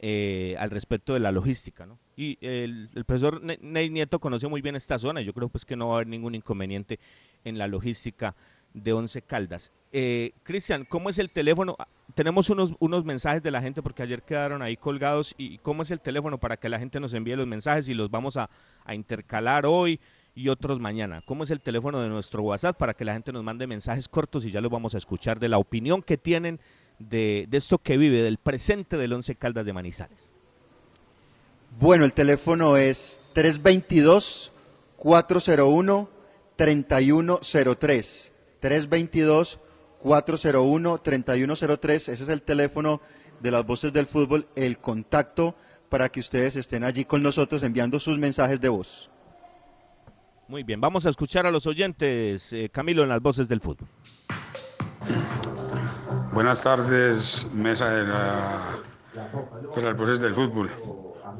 eh, 0.00 0.54
al 0.58 0.70
respecto 0.70 1.14
de 1.14 1.20
la 1.20 1.32
logística, 1.32 1.84
¿no? 1.84 1.98
Y 2.16 2.38
el, 2.40 2.88
el 2.94 3.04
profesor 3.04 3.42
Ne- 3.42 3.58
Ney 3.60 3.90
Nieto 3.90 4.18
conoce 4.20 4.46
muy 4.46 4.62
bien 4.62 4.76
esta 4.76 4.98
zona, 4.98 5.20
y 5.20 5.24
yo 5.24 5.32
creo 5.34 5.48
pues 5.48 5.64
que 5.64 5.76
no 5.76 5.88
va 5.88 5.94
a 5.94 5.96
haber 5.96 6.06
ningún 6.06 6.34
inconveniente 6.36 6.98
en 7.44 7.58
la 7.58 7.66
logística 7.66 8.34
de 8.74 8.92
Once 8.92 9.22
Caldas. 9.22 9.70
Eh, 9.92 10.32
Cristian, 10.42 10.84
¿cómo 10.84 11.08
es 11.08 11.18
el 11.18 11.30
teléfono? 11.30 11.76
Ah, 11.78 11.86
Tenemos 12.14 12.50
unos, 12.50 12.74
unos 12.80 13.04
mensajes 13.04 13.42
de 13.42 13.50
la 13.50 13.62
gente 13.62 13.80
porque 13.80 14.02
ayer 14.02 14.20
quedaron 14.22 14.60
ahí 14.60 14.76
colgados. 14.76 15.34
¿Y 15.38 15.58
cómo 15.58 15.82
es 15.82 15.90
el 15.90 16.00
teléfono 16.00 16.36
para 16.36 16.56
que 16.56 16.68
la 16.68 16.78
gente 16.78 17.00
nos 17.00 17.14
envíe 17.14 17.36
los 17.36 17.46
mensajes 17.46 17.88
y 17.88 17.94
los 17.94 18.10
vamos 18.10 18.36
a, 18.36 18.50
intercalar 18.92 19.64
hoy 19.66 20.00
y 20.34 20.48
otros 20.48 20.80
mañana? 20.80 21.22
¿Cómo 21.24 21.44
es 21.44 21.50
el 21.50 21.60
teléfono 21.60 22.00
de 22.00 22.08
nuestro 22.08 22.42
WhatsApp 22.42 22.76
para 22.76 22.94
que 22.94 23.04
la 23.04 23.14
gente 23.14 23.32
nos 23.32 23.44
mande 23.44 23.66
mensajes 23.66 24.08
cortos 24.08 24.44
y 24.44 24.50
ya 24.50 24.60
los 24.60 24.70
vamos 24.70 24.94
a 24.94 24.98
escuchar 24.98 25.38
de 25.38 25.48
la 25.48 25.58
opinión 25.58 26.02
que 26.02 26.16
tienen 26.16 26.58
de, 26.98 27.46
de 27.48 27.56
esto 27.56 27.78
que 27.78 27.96
vive, 27.96 28.22
del 28.22 28.38
presente 28.38 28.96
del 28.96 29.12
Once 29.12 29.34
Caldas 29.36 29.64
de 29.64 29.72
Manizales? 29.72 30.30
Bueno, 31.80 32.04
el 32.04 32.12
teléfono 32.12 32.76
es 32.76 33.20
322-401-3103. 38.64 39.58
322-401-3103. 40.04 41.94
Ese 41.94 42.12
es 42.12 42.28
el 42.28 42.42
teléfono 42.42 43.00
de 43.40 43.50
las 43.50 43.66
voces 43.66 43.92
del 43.92 44.06
fútbol, 44.06 44.46
el 44.54 44.78
contacto 44.78 45.54
para 45.88 46.08
que 46.08 46.20
ustedes 46.20 46.56
estén 46.56 46.84
allí 46.84 47.04
con 47.04 47.22
nosotros 47.22 47.62
enviando 47.62 48.00
sus 48.00 48.18
mensajes 48.18 48.60
de 48.60 48.68
voz. 48.68 49.10
Muy 50.48 50.62
bien, 50.62 50.80
vamos 50.80 51.06
a 51.06 51.10
escuchar 51.10 51.46
a 51.46 51.50
los 51.50 51.66
oyentes, 51.66 52.52
eh, 52.52 52.68
Camilo, 52.72 53.02
en 53.02 53.08
las 53.08 53.22
voces 53.22 53.48
del 53.48 53.60
fútbol. 53.60 53.88
Buenas 56.32 56.62
tardes, 56.62 57.48
mesa 57.54 57.90
de, 57.90 58.04
la, 58.04 58.78
de 59.74 59.82
las 59.82 59.96
voces 59.96 60.20
del 60.20 60.34
fútbol. 60.34 60.70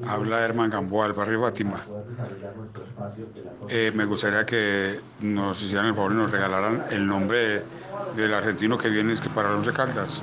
Habla 0.07 0.41
Herman 0.41 0.71
Gamboa, 0.71 1.07
del 1.07 1.13
barrio 1.15 1.41
Fátima. 1.41 1.81
Eh, 3.69 3.93
me 3.95 4.05
gustaría 4.05 4.45
que 4.45 5.01
nos 5.21 5.63
hicieran 5.63 5.87
el 5.87 5.95
favor 5.95 6.13
y 6.13 6.17
nos 6.17 6.31
regalaran 6.31 6.85
el 6.91 7.07
nombre 7.07 7.63
del 8.17 8.35
argentino 8.35 8.77
que 8.77 8.89
viene 8.89 9.15
que 9.21 9.29
para 9.29 9.55
Once 9.55 9.73
Caldas. 9.73 10.21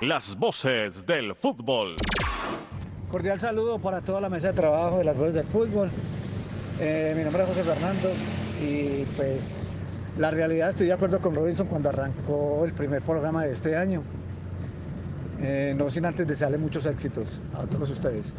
Las 0.00 0.36
voces 0.36 1.06
del 1.06 1.34
fútbol. 1.34 1.96
Cordial 3.10 3.38
saludo 3.38 3.78
para 3.78 4.00
toda 4.00 4.20
la 4.20 4.28
mesa 4.28 4.48
de 4.48 4.54
trabajo 4.54 4.98
de 4.98 5.04
las 5.04 5.16
voces 5.16 5.34
del 5.34 5.46
fútbol. 5.46 5.90
Eh, 6.80 7.14
mi 7.16 7.22
nombre 7.22 7.42
es 7.42 7.48
José 7.48 7.62
Fernando 7.62 8.08
y 8.60 9.04
pues 9.16 9.70
la 10.18 10.30
realidad 10.30 10.70
estoy 10.70 10.88
de 10.88 10.94
acuerdo 10.94 11.20
con 11.20 11.34
Robinson 11.34 11.66
cuando 11.66 11.90
arrancó 11.90 12.64
el 12.64 12.72
primer 12.72 13.02
programa 13.02 13.44
de 13.44 13.52
este 13.52 13.76
año. 13.76 14.02
Eh, 15.42 15.74
no 15.76 15.90
sin 15.90 16.06
antes 16.06 16.26
desearle 16.26 16.56
muchos 16.56 16.86
éxitos 16.86 17.42
a 17.54 17.66
todos 17.66 17.90
ustedes. 17.90 18.32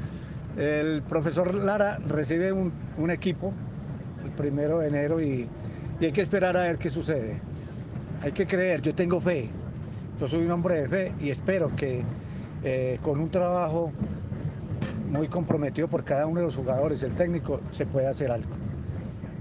El 0.58 1.02
profesor 1.02 1.54
Lara 1.54 2.00
recibe 2.08 2.54
un, 2.54 2.72
equipo 3.12 3.52
el 4.24 4.32
primero 4.32 4.80
de 4.80 4.88
enero 4.88 5.22
y, 5.22 5.50
hay 6.00 6.12
que 6.12 6.22
esperar 6.22 6.56
a 6.58 6.64
ver 6.64 6.78
qué 6.78 6.90
sucede. 6.90 7.42
Hay 8.22 8.32
que 8.32 8.48
creer, 8.48 8.82
yo 8.82 8.96
tengo 8.96 9.20
fe. 9.20 9.50
Yo 10.20 10.28
soy 10.28 10.46
un 10.46 10.52
hombre 10.52 10.82
de 10.82 10.90
fe 10.90 11.14
y 11.20 11.30
espero 11.30 11.76
que 11.76 12.04
eh, 12.64 13.00
con 13.02 13.20
un 13.20 13.30
trabajo 13.30 13.92
muy 15.10 15.28
comprometido 15.28 15.90
por 15.90 16.04
cada 16.04 16.26
uno 16.26 16.40
de 16.40 16.46
los 16.46 16.56
jugadores, 16.56 17.04
el 17.04 17.14
técnico, 17.14 17.60
se 17.70 17.86
puede 17.86 18.08
hacer 18.08 18.32
algo. 18.32 18.52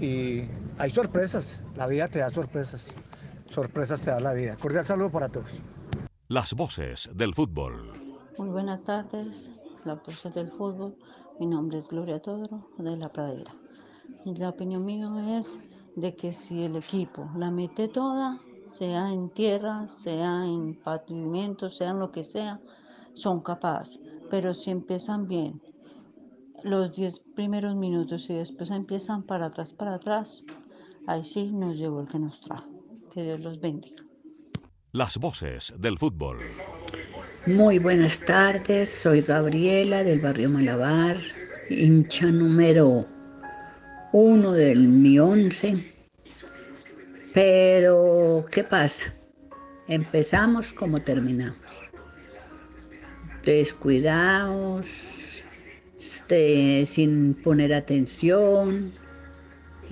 Y 0.01 0.45
hay 0.79 0.91
sorpresas, 0.91 1.63
la 1.77 1.87
vida 1.87 2.09
te 2.09 2.19
da 2.19 2.31
sorpresas, 2.31 2.95
sorpresas 3.47 4.03
te 4.03 4.11
da 4.11 4.21
la 4.21 4.33
vida. 4.33 4.57
Cordial 4.57 4.85
saludo 4.85 5.11
para 5.11 5.29
todos. 5.29 5.63
Las 6.33 6.55
voces 6.55 7.11
del 7.15 7.35
fútbol. 7.35 7.93
Muy 8.39 8.49
buenas 8.49 8.85
tardes, 8.85 9.51
la 9.85 9.97
voces 9.97 10.33
del 10.33 10.51
fútbol. 10.51 10.97
Mi 11.39 11.45
nombre 11.45 11.77
es 11.77 11.91
Gloria 11.91 12.23
Todoro 12.23 12.71
de 12.79 12.97
La 12.97 13.11
Pradera. 13.11 13.55
La 14.25 14.49
opinión 14.49 14.83
mía 14.83 15.11
es 15.37 15.61
de 15.95 16.17
que 16.17 16.33
si 16.33 16.63
el 16.63 16.77
equipo 16.77 17.29
la 17.37 17.51
mete 17.51 17.89
toda, 17.89 18.41
sea 18.65 19.13
en 19.13 19.29
tierra, 19.29 19.87
sea 19.91 20.47
en 20.47 20.81
pavimento, 20.83 21.69
sea 21.69 21.93
lo 21.93 22.11
que 22.11 22.23
sea, 22.23 22.59
son 23.13 23.43
capaces. 23.43 24.01
Pero 24.31 24.55
si 24.55 24.71
empiezan 24.71 25.29
bien 25.29 25.61
los 26.65 26.93
10 26.93 27.25
primeros 27.37 27.77
minutos 27.77 28.31
y 28.31 28.33
después 28.33 28.71
empiezan 28.71 29.23
para 29.23 29.49
atrás, 29.49 29.75
para 29.75 29.97
atrás, 29.97 30.43
ahí 31.07 31.25
sí 31.25 31.53
nos 31.53 31.77
llevó 31.77 32.01
el 32.01 32.09
que 32.09 32.19
nos 32.19 32.41
trajo. 32.41 32.71
Que 33.13 33.23
Dios 33.23 33.41
los 33.41 33.61
bendiga. 33.61 34.03
Las 34.95 35.17
voces 35.17 35.73
del 35.79 35.97
fútbol. 35.97 36.41
Muy 37.47 37.79
buenas 37.79 38.19
tardes, 38.19 38.91
soy 38.91 39.23
Gabriela 39.23 40.05
del 40.05 40.21
barrio 40.21 40.51
Malabar, 40.51 41.17
hincha 41.71 42.31
número 42.31 43.09
uno 44.13 44.53
del 44.53 44.89
Mi 44.89 45.19
Once. 45.19 45.83
Pero, 47.33 48.45
¿qué 48.53 48.65
pasa? 48.65 49.15
Empezamos 49.89 50.75
como 50.75 51.01
terminamos. 51.01 51.91
Descuidados, 53.43 55.47
este, 55.99 56.85
sin 56.85 57.33
poner 57.43 57.73
atención. 57.73 58.93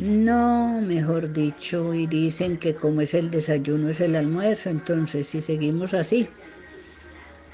No, 0.00 0.80
mejor 0.80 1.30
dicho, 1.30 1.92
y 1.92 2.06
dicen 2.06 2.56
que 2.56 2.74
como 2.74 3.02
es 3.02 3.12
el 3.12 3.30
desayuno 3.30 3.90
es 3.90 4.00
el 4.00 4.16
almuerzo, 4.16 4.70
entonces 4.70 5.28
si 5.28 5.42
seguimos 5.42 5.92
así, 5.92 6.26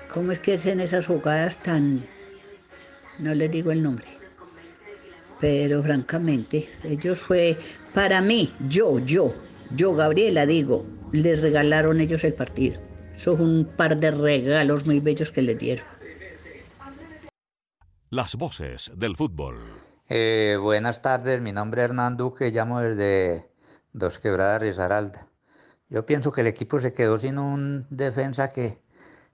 ¿cómo 0.09 0.31
es 0.31 0.39
que 0.39 0.55
hacen 0.55 0.79
esas 0.79 1.09
jugadas 1.09 1.61
tan... 1.61 2.07
no 3.19 3.35
les 3.35 3.51
digo 3.51 3.73
el 3.73 3.83
nombre? 3.83 4.07
Pero 5.41 5.83
francamente, 5.83 6.69
ellos 6.85 7.19
fue, 7.19 7.59
para 7.93 8.21
mí, 8.21 8.53
yo, 8.69 9.01
yo, 9.01 9.35
yo, 9.75 9.95
Gabriela, 9.95 10.47
digo, 10.47 10.87
les 11.11 11.43
regalaron 11.43 12.01
ellos 12.01 12.23
el 12.23 12.35
partido. 12.35 12.81
Es 13.13 13.27
un 13.27 13.69
par 13.77 13.99
de 13.99 14.13
regalos 14.13 14.87
muy 14.87 15.01
bellos 15.01 15.33
que 15.33 15.43
les 15.43 15.59
dieron. 15.59 15.85
Las 18.09 18.37
voces 18.37 18.93
del 18.95 19.17
fútbol. 19.17 19.86
Eh, 20.09 20.57
buenas 20.63 21.03
tardes, 21.03 21.41
mi 21.41 21.51
nombre 21.51 21.83
es 21.83 21.89
Hernán 21.89 22.17
Duque, 22.17 22.53
llamo 22.53 22.79
desde 22.79 23.51
Dos 23.93 24.21
Quebradas, 24.21 24.63
Risaralda. 24.63 25.27
Yo 25.89 26.07
pienso 26.07 26.31
que 26.31 26.43
el 26.43 26.47
equipo 26.47 26.79
se 26.79 26.93
quedó 26.93 27.19
sin 27.19 27.39
un 27.39 27.89
defensa 27.91 28.53
que 28.53 28.81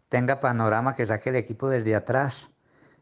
tenga 0.09 0.41
panorama, 0.41 0.97
que 0.97 1.05
saque 1.05 1.29
el 1.29 1.37
equipo 1.37 1.69
desde 1.69 1.95
atrás 1.95 2.49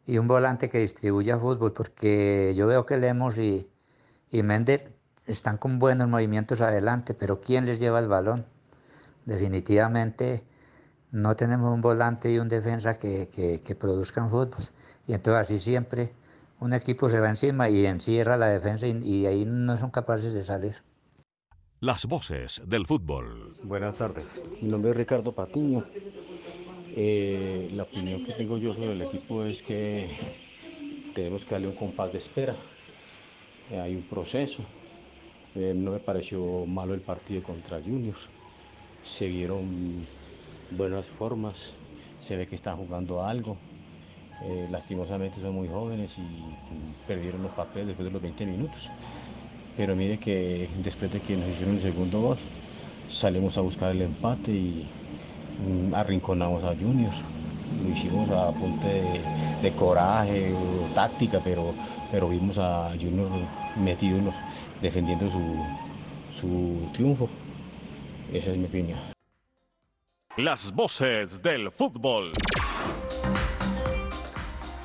y 0.04 0.18
un 0.18 0.26
volante 0.26 0.68
que 0.68 0.78
distribuya 0.78 1.38
fútbol, 1.38 1.72
porque 1.72 2.54
yo 2.56 2.66
veo 2.66 2.84
que 2.86 2.96
Lemos 2.96 3.38
y, 3.38 3.70
Méndez 4.32 4.92
están 5.26 5.56
con 5.56 5.78
buenos 5.78 6.08
movimientos 6.08 6.60
adelante, 6.62 7.14
pero 7.14 7.40
¿quién 7.40 7.66
les 7.66 7.78
lleva 7.78 8.00
el 8.00 8.08
balón? 8.08 8.46
Definitivamente 9.26 10.44
no 11.12 11.36
tenemos 11.36 11.72
un 11.72 11.82
volante 11.82 12.32
y 12.32 12.40
un 12.40 12.48
defensa 12.48 12.94
que, 12.94 13.28
que, 13.28 13.62
que 13.62 13.74
produzcan 13.76 14.28
fútbol. 14.28 14.64
Y 15.06 15.14
entonces 15.14 15.42
así 15.42 15.60
siempre 15.60 16.14
un 16.60 16.72
equipo 16.74 17.08
se 17.08 17.20
va 17.20 17.28
encima 17.28 17.68
y 17.68 17.86
encierra 17.86 18.36
la 18.36 18.48
defensa 18.48 18.86
y, 18.86 18.98
y 19.02 19.26
ahí 19.26 19.44
no 19.46 19.76
son 19.76 19.90
capaces 19.90 20.34
de 20.34 20.44
salir. 20.44 20.74
Las 21.80 22.06
voces 22.06 22.60
del 22.66 22.86
fútbol. 22.86 23.42
Buenas 23.64 23.96
tardes, 23.96 24.40
mi 24.60 24.68
nombre 24.68 24.90
es 24.90 24.96
Ricardo 24.96 25.32
Patiño. 25.32 25.84
Eh, 26.94 27.70
la 27.72 27.84
opinión 27.84 28.24
que 28.24 28.32
tengo 28.32 28.58
yo 28.58 28.74
sobre 28.74 28.92
el 28.92 29.02
equipo 29.02 29.44
es 29.44 29.62
que 29.62 30.10
tenemos 31.14 31.44
que 31.44 31.50
darle 31.52 31.68
un 31.68 31.76
compás 31.76 32.12
de 32.12 32.18
espera. 32.18 32.54
Eh, 33.70 33.80
hay 33.80 33.96
un 33.96 34.02
proceso. 34.02 34.62
Eh, 35.54 35.72
no 35.74 35.92
me 35.92 36.00
pareció 36.00 36.66
malo 36.66 36.94
el 36.94 37.00
partido 37.00 37.42
contra 37.42 37.80
Juniors. 37.80 38.28
Se 39.06 39.26
vieron 39.28 40.04
buenas 40.72 41.06
formas. 41.06 41.72
Se 42.20 42.36
ve 42.36 42.46
que 42.46 42.56
están 42.56 42.76
jugando 42.76 43.24
algo. 43.24 43.56
Eh, 44.42 44.66
lastimosamente 44.70 45.40
son 45.40 45.54
muy 45.54 45.68
jóvenes 45.68 46.16
y, 46.18 46.44
perdieron 47.06 47.42
los 47.42 47.52
papeles 47.52 47.88
después 47.88 48.06
de 48.06 48.12
los 48.12 48.22
20 48.22 48.46
minutos. 48.46 48.88
Pero 49.76 49.94
mire 49.96 50.18
que 50.18 50.68
después 50.82 51.12
de 51.12 51.20
que 51.20 51.36
nos 51.36 51.48
hicieron 51.48 51.76
el 51.76 51.82
segundo 51.82 52.20
gol, 52.20 52.38
salimos 53.10 53.58
a 53.58 53.60
buscar 53.60 53.90
el 53.90 54.02
empate 54.02 54.50
y 54.50 54.86
mm, 55.66 55.94
arrinconamos 55.94 56.64
a 56.64 56.74
Junior. 56.74 57.12
Lo 57.82 57.96
hicimos 57.96 58.28
a 58.30 58.50
punta 58.52 58.86
de, 58.86 59.72
coraje 59.72 60.52
o 60.52 60.94
táctica, 60.94 61.40
pero, 61.42 61.72
pero 62.10 62.28
vimos 62.28 62.58
a 62.58 62.90
Junior 63.00 63.28
metido 63.76 64.32
defendiendo 64.80 65.30
su, 65.30 66.40
su 66.40 66.88
triunfo. 66.92 67.28
Esa 68.32 68.50
es 68.50 68.56
mi 68.56 68.64
opinión. 68.64 68.98
Las 70.36 70.72
voces 70.72 71.42
del 71.42 71.70
fútbol. 71.70 72.32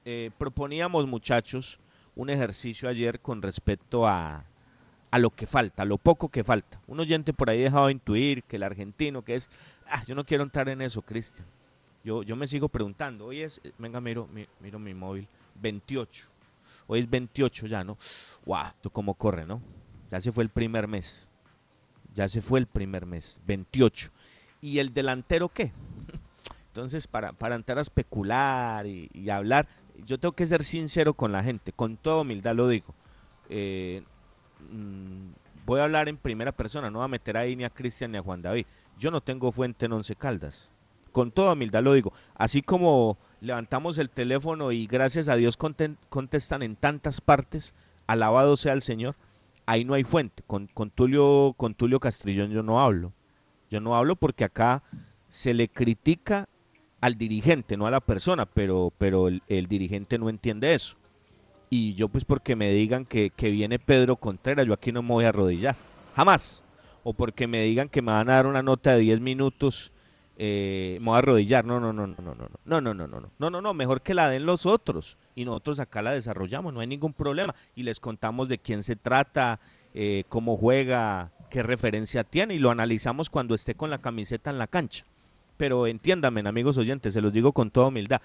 Eh, 0.05 0.33
proponíamos, 0.39 1.07
muchachos, 1.07 1.79
un 2.17 2.29
ejercicio 2.31 2.89
ayer 2.89 3.21
con 3.21 3.41
respecto 3.43 4.09
a, 4.09 4.43
a 5.13 5.19
lo 5.19 5.31
que 5.31 5.47
falta, 5.47 5.83
a 5.83 5.87
lo 5.87 5.99
poco 5.99 6.29
que 6.29 6.43
falta. 6.43 6.79
Un 6.89 6.99
oyente 6.99 7.33
por 7.33 7.49
ahí 7.51 7.61
dejado 7.61 7.91
intuir 7.91 8.43
que 8.43 8.57
el 8.57 8.63
argentino, 8.65 9.23
que 9.23 9.35
es, 9.37 9.51
ah, 9.91 10.03
yo 10.07 10.15
no 10.15 10.25
quiero 10.25 10.43
entrar 10.43 10.69
en 10.71 10.83
eso, 10.83 11.03
Cristian. 11.03 11.47
Yo, 12.03 12.23
yo 12.25 12.35
me 12.35 12.49
sigo 12.49 12.69
preguntando, 12.69 13.27
hoy 13.27 13.43
es, 13.43 13.61
venga, 13.79 14.01
miro, 14.01 14.27
mi- 14.35 14.47
miro 14.61 14.79
mi 14.81 14.95
móvil, 14.95 15.27
28. 15.61 16.25
Hoy 16.89 17.01
es 17.01 17.09
28 17.09 17.67
ya, 17.67 17.85
¿no? 17.85 17.97
¡Wow! 18.47 18.67
Esto 18.75 18.91
cómo 18.91 19.15
corre, 19.15 19.47
¿no? 19.47 19.61
Ya 20.11 20.21
se 20.21 20.33
fue 20.33 20.43
el 20.45 20.51
primer 20.51 20.89
mes. 20.89 21.23
Ya 22.17 22.27
se 22.29 22.41
fue 22.41 22.59
el 22.59 22.67
primer 22.67 23.07
mes, 23.07 23.39
28. 23.47 24.11
¿Y 24.63 24.79
el 24.79 24.93
delantero 24.93 25.49
qué? 25.49 25.71
Entonces, 26.69 27.07
para, 27.07 27.33
para 27.33 27.55
entrar 27.55 27.79
a 27.79 27.83
especular 27.83 28.87
y, 28.87 29.11
y 29.15 29.29
hablar, 29.31 29.67
yo 30.07 30.19
tengo 30.19 30.33
que 30.33 30.47
ser 30.47 30.65
sincero 30.65 31.13
con 31.13 31.33
la 31.33 31.43
gente, 31.45 31.71
con 31.73 31.97
toda 31.97 32.23
humildad 32.23 32.55
lo 32.57 32.67
digo. 32.69 32.95
Eh, 33.51 34.03
mm, 34.71 35.33
voy 35.67 35.81
a 35.81 35.85
hablar 35.85 36.09
en 36.09 36.17
primera 36.17 36.53
persona, 36.53 36.91
no 36.91 36.99
voy 36.99 37.07
a 37.07 37.09
meter 37.09 37.37
ahí 37.37 37.57
ni 37.57 37.65
a 37.65 37.71
Cristian 37.71 38.13
ni 38.13 38.19
a 38.19 38.23
Juan 38.23 38.43
David. 38.43 38.67
Yo 38.99 39.11
no 39.11 39.21
tengo 39.21 39.53
fuente 39.53 39.87
en 39.87 39.93
Once 39.93 40.15
Caldas. 40.15 40.69
Con 41.13 41.31
toda 41.31 41.53
humildad 41.53 41.83
lo 41.83 41.93
digo. 41.93 42.13
Así 42.37 42.63
como 42.63 43.17
levantamos 43.41 43.99
el 43.99 44.09
teléfono 44.09 44.73
y 44.73 44.87
gracias 44.87 45.29
a 45.29 45.37
Dios 45.37 45.57
contestan 45.57 46.63
en 46.63 46.77
tantas 46.77 47.21
partes, 47.21 47.73
alabado 48.07 48.57
sea 48.57 48.73
el 48.73 48.83
Señor, 48.83 49.15
ahí 49.67 49.85
no 49.85 49.95
hay 49.95 50.05
fuente. 50.05 50.43
Con, 50.47 50.69
con, 50.69 50.91
Tulio, 50.91 51.55
con 51.57 51.75
Tulio 51.75 52.01
Castrillón 52.01 52.51
yo 52.51 52.63
no 52.63 52.81
hablo. 52.81 53.13
Yo 53.71 53.81
no 53.81 53.97
hablo 53.97 54.17
porque 54.17 54.45
acá 54.45 54.83
se 55.29 55.55
le 55.55 55.69
critica 55.69 56.47
al 57.01 57.17
dirigente, 57.17 57.77
no 57.77 57.87
a 57.87 57.91
la 57.91 58.01
persona, 58.01 58.47
pero, 58.47 58.93
pero 58.99 59.29
el 59.29 59.67
dirigente 59.67 60.19
no 60.19 60.29
entiende 60.29 60.75
eso. 60.75 60.97
Y 61.75 61.95
yo 61.95 62.09
pues 62.09 62.27
porque 62.27 62.55
me 62.55 62.71
digan 62.71 63.07
que, 63.07 63.31
que 63.31 63.49
viene 63.49 63.79
Pedro 63.79 64.17
Contreras, 64.17 64.67
yo 64.67 64.75
aquí 64.75 64.93
no 64.93 65.01
me 65.01 65.09
voy 65.09 65.25
a 65.25 65.31
arrodillar, 65.31 65.75
jamás. 66.15 66.63
O 67.03 67.15
porque 67.15 67.47
me 67.47 67.63
digan 67.63 67.89
que 67.89 68.03
me 68.03 68.13
van 68.13 68.29
a 68.29 68.35
dar 68.35 68.47
una 68.47 68.63
nota 68.63 68.93
de 68.93 69.01
10 69.01 69.23
minutos, 69.23 69.91
eh, 70.37 70.99
me 71.01 71.07
voy 71.07 71.15
a 71.15 71.19
arrodillar. 71.21 71.65
No, 71.65 71.81
no, 71.81 71.91
no, 71.91 72.07
no, 72.07 72.15
no, 72.19 72.35
no, 72.35 72.47
no, 72.67 72.81
no, 72.81 72.81
no, 72.83 72.93
no, 72.93 73.07
no, 73.07 73.31
no, 73.39 73.51
no, 73.51 73.61
no, 73.63 73.73
mejor 73.73 74.03
que 74.03 74.13
la 74.13 74.29
den 74.29 74.45
los 74.45 74.67
otros 74.67 75.17
y 75.35 75.47
nosotros 75.47 75.81
acá 75.81 76.03
la 76.03 76.13
desarrollamos, 76.13 76.75
no 76.75 76.81
hay 76.81 76.87
ningún 76.87 77.15
problema. 77.15 77.55
Y 77.75 77.85
les 77.85 78.01
contamos 78.01 78.51
de 78.51 78.59
quién 78.59 78.83
se 78.83 78.95
trata, 78.95 79.59
eh, 79.95 80.25
cómo 80.29 80.59
juega, 80.59 81.31
qué 81.49 81.63
referencia 81.63 82.23
tiene 82.23 82.55
y 82.55 82.59
lo 82.59 82.71
analizamos 82.71 83.31
cuando 83.31 83.55
esté 83.55 83.75
con 83.75 83.89
la 83.89 83.97
camiseta 83.97 84.51
en 84.51 84.59
la 84.59 84.67
cancha. 84.67 85.07
Pero 85.57 85.87
entiéndanme, 85.87 86.47
amigos 86.47 86.77
oyentes, 86.77 87.15
se 87.15 87.23
los 87.23 87.33
digo 87.33 87.53
con 87.53 87.71
toda 87.71 87.87
humildad. 87.87 88.21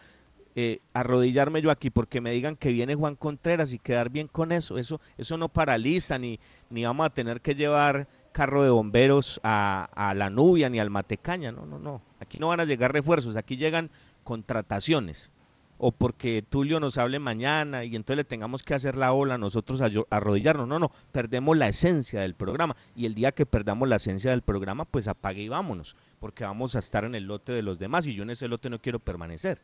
Eh, 0.60 0.80
arrodillarme 0.91 1.62
yo 1.62 1.70
aquí 1.70 1.91
porque 1.91 2.20
me 2.20 2.32
digan 2.32 2.55
que 2.55 2.72
viene 2.72 2.95
Juan 2.95 3.16
Contreras 3.16 3.74
y 3.74 3.78
quedar 3.78 4.10
bien 4.10 4.28
con 4.28 4.51
eso, 4.51 4.80
eso, 4.80 4.99
eso 5.20 5.38
no 5.38 5.49
paraliza, 5.49 6.18
ni, 6.18 6.39
ni 6.72 6.84
vamos 6.84 7.05
a 7.05 7.12
tener 7.12 7.41
que 7.41 7.53
llevar 7.53 8.08
carro 8.32 8.64
de 8.64 8.72
bomberos 8.72 9.39
a, 9.43 9.88
a 9.93 10.16
la 10.16 10.32
nubia 10.32 10.68
ni 10.68 10.80
al 10.80 10.89
matecaña, 10.89 11.51
no, 11.51 11.68
no, 11.68 11.78
no. 11.78 12.01
Aquí 12.20 12.39
no 12.39 12.47
van 12.47 12.60
a 12.60 12.66
llegar 12.66 12.91
refuerzos, 12.91 13.38
aquí 13.38 13.55
llegan 13.55 13.91
contrataciones. 14.24 15.30
O 15.78 15.91
porque 15.91 16.43
Tulio 16.49 16.80
nos 16.80 16.97
hable 16.97 17.20
mañana 17.20 17.84
y 17.84 17.95
entonces 17.95 18.18
le 18.18 18.24
tengamos 18.24 18.64
que 18.64 18.74
hacer 18.74 18.97
la 18.97 19.14
ola 19.14 19.38
nosotros 19.38 19.80
a 19.84 19.91
arrodillarnos. 20.10 20.68
No, 20.68 20.80
no, 20.80 20.91
perdemos 21.12 21.55
la 21.55 21.68
esencia 21.68 22.22
del 22.22 22.34
programa. 22.34 22.76
Y 22.95 23.05
el 23.05 23.14
día 23.14 23.32
que 23.32 23.45
perdamos 23.45 23.88
la 23.88 23.97
esencia 23.97 24.32
del 24.32 24.41
programa, 24.41 24.86
pues 24.86 25.08
apague 25.08 25.43
y 25.43 25.49
vámonos. 25.49 25.95
Porque 26.20 26.45
vamos 26.45 26.76
a 26.76 26.80
estar 26.80 27.05
en 27.05 27.14
el 27.14 27.28
lote 27.28 27.51
de 27.51 27.62
los 27.62 27.78
demás 27.78 28.08
y 28.08 28.16
yo 28.16 28.24
en 28.24 28.32
ese 28.32 28.47
lote 28.47 28.72
no 28.72 28.80
quiero 28.80 28.97
permanecer. 28.97 29.60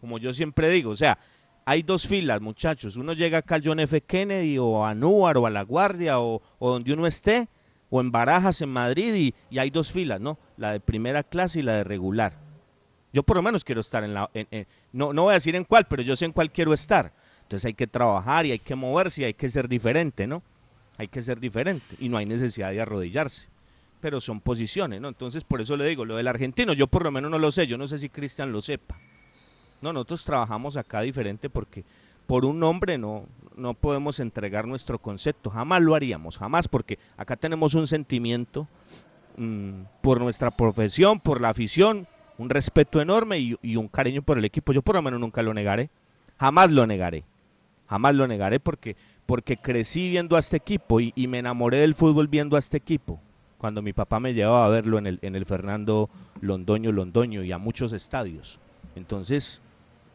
Como 0.00 0.18
yo 0.18 0.32
siempre 0.32 0.68
digo, 0.70 0.90
o 0.90 0.96
sea, 0.96 1.18
hay 1.64 1.82
dos 1.82 2.06
filas, 2.06 2.40
muchachos. 2.40 2.96
Uno 2.96 3.12
llega 3.14 3.38
acá 3.38 3.54
al 3.54 3.62
John 3.64 3.80
F. 3.80 4.00
Kennedy 4.02 4.58
o 4.58 4.84
a 4.84 4.94
Núbar 4.94 5.38
o 5.38 5.46
a 5.46 5.50
La 5.50 5.62
Guardia 5.62 6.20
o, 6.20 6.42
donde 6.60 6.92
uno 6.92 7.06
esté, 7.06 7.48
o 7.90 8.00
en 8.00 8.10
Barajas, 8.10 8.60
en 8.60 8.70
Madrid, 8.70 9.32
y, 9.50 9.58
hay 9.58 9.70
dos 9.70 9.90
filas, 9.92 10.20
¿no? 10.20 10.36
La 10.56 10.72
de 10.72 10.80
primera 10.80 11.22
clase 11.22 11.60
y 11.60 11.62
la 11.62 11.74
de 11.74 11.84
regular. 11.84 12.32
Yo 13.12 13.22
por 13.22 13.36
lo 13.36 13.42
menos 13.42 13.64
quiero 13.64 13.80
estar 13.80 14.04
en 14.04 14.14
la... 14.14 14.28
no, 14.92 15.12
no 15.12 15.22
voy 15.22 15.30
a 15.30 15.34
decir 15.34 15.54
en 15.56 15.64
cuál, 15.64 15.86
pero 15.86 16.02
yo 16.02 16.16
sé 16.16 16.24
en 16.24 16.32
cuál 16.32 16.50
quiero 16.50 16.74
estar. 16.74 17.12
Entonces 17.44 17.66
hay 17.66 17.74
que 17.74 17.86
trabajar 17.86 18.46
y 18.46 18.52
hay 18.52 18.58
que 18.58 18.74
moverse 18.74 19.22
y 19.22 19.24
hay 19.26 19.34
que 19.34 19.48
ser 19.48 19.68
diferente, 19.68 20.26
¿no? 20.26 20.42
Hay 20.98 21.08
que 21.08 21.22
ser 21.22 21.40
diferente 21.40 21.96
y 21.98 22.08
no 22.08 22.16
hay 22.16 22.26
necesidad 22.26 22.70
de 22.70 22.80
arrodillarse. 22.80 23.46
Pero 24.00 24.20
son 24.20 24.40
posiciones, 24.40 25.00
¿no? 25.00 25.08
Entonces 25.08 25.44
por 25.44 25.60
eso 25.60 25.76
le 25.76 25.86
digo, 25.86 26.04
lo 26.04 26.16
del 26.16 26.28
argentino 26.28 26.72
yo 26.72 26.86
por 26.86 27.04
lo 27.04 27.10
menos 27.10 27.30
no 27.30 27.38
lo 27.38 27.50
sé, 27.50 27.66
yo 27.66 27.78
no 27.78 27.86
sé 27.86 27.98
si 27.98 28.08
Cristian 28.08 28.52
lo 28.52 28.60
sepa. 28.60 28.96
No, 29.84 29.92
nosotros 29.92 30.24
trabajamos 30.24 30.78
acá 30.78 31.02
diferente 31.02 31.50
porque 31.50 31.84
por 32.26 32.46
un 32.46 32.58
nombre 32.58 32.96
no, 32.96 33.24
no 33.54 33.74
podemos 33.74 34.18
entregar 34.18 34.66
nuestro 34.66 34.98
concepto, 34.98 35.50
jamás 35.50 35.82
lo 35.82 35.94
haríamos, 35.94 36.38
jamás, 36.38 36.68
porque 36.68 36.98
acá 37.18 37.36
tenemos 37.36 37.74
un 37.74 37.86
sentimiento 37.86 38.66
mm, 39.36 39.82
por 40.00 40.22
nuestra 40.22 40.50
profesión, 40.50 41.20
por 41.20 41.42
la 41.42 41.50
afición, 41.50 42.06
un 42.38 42.48
respeto 42.48 43.02
enorme 43.02 43.38
y, 43.38 43.76
un 43.76 43.88
cariño 43.88 44.22
por 44.22 44.38
el 44.38 44.46
equipo. 44.46 44.72
Yo 44.72 44.80
por 44.80 44.94
lo 44.94 45.02
menos 45.02 45.20
nunca 45.20 45.42
lo 45.42 45.52
negaré, 45.52 45.90
jamás 46.38 46.70
lo 46.70 46.86
negaré, 46.86 47.22
jamás 47.86 48.14
lo 48.14 48.26
negaré 48.26 48.60
porque, 48.60 48.96
porque 49.26 49.58
crecí 49.58 50.08
viendo 50.08 50.36
a 50.36 50.38
este 50.38 50.56
equipo 50.56 50.98
y, 50.98 51.12
y 51.14 51.26
me 51.26 51.40
enamoré 51.40 51.76
del 51.76 51.94
fútbol 51.94 52.26
viendo 52.26 52.56
a 52.56 52.58
este 52.58 52.78
equipo. 52.78 53.20
Cuando 53.58 53.82
mi 53.82 53.92
papá 53.92 54.18
me 54.18 54.32
llevaba 54.32 54.64
a 54.64 54.70
verlo 54.70 54.96
en 54.96 55.06
el, 55.08 55.18
en 55.20 55.36
el 55.36 55.44
Fernando 55.44 56.08
Londoño 56.40 56.90
Londoño 56.90 57.44
y 57.44 57.52
a 57.52 57.58
muchos 57.58 57.92
estadios. 57.92 58.58
Entonces, 58.96 59.60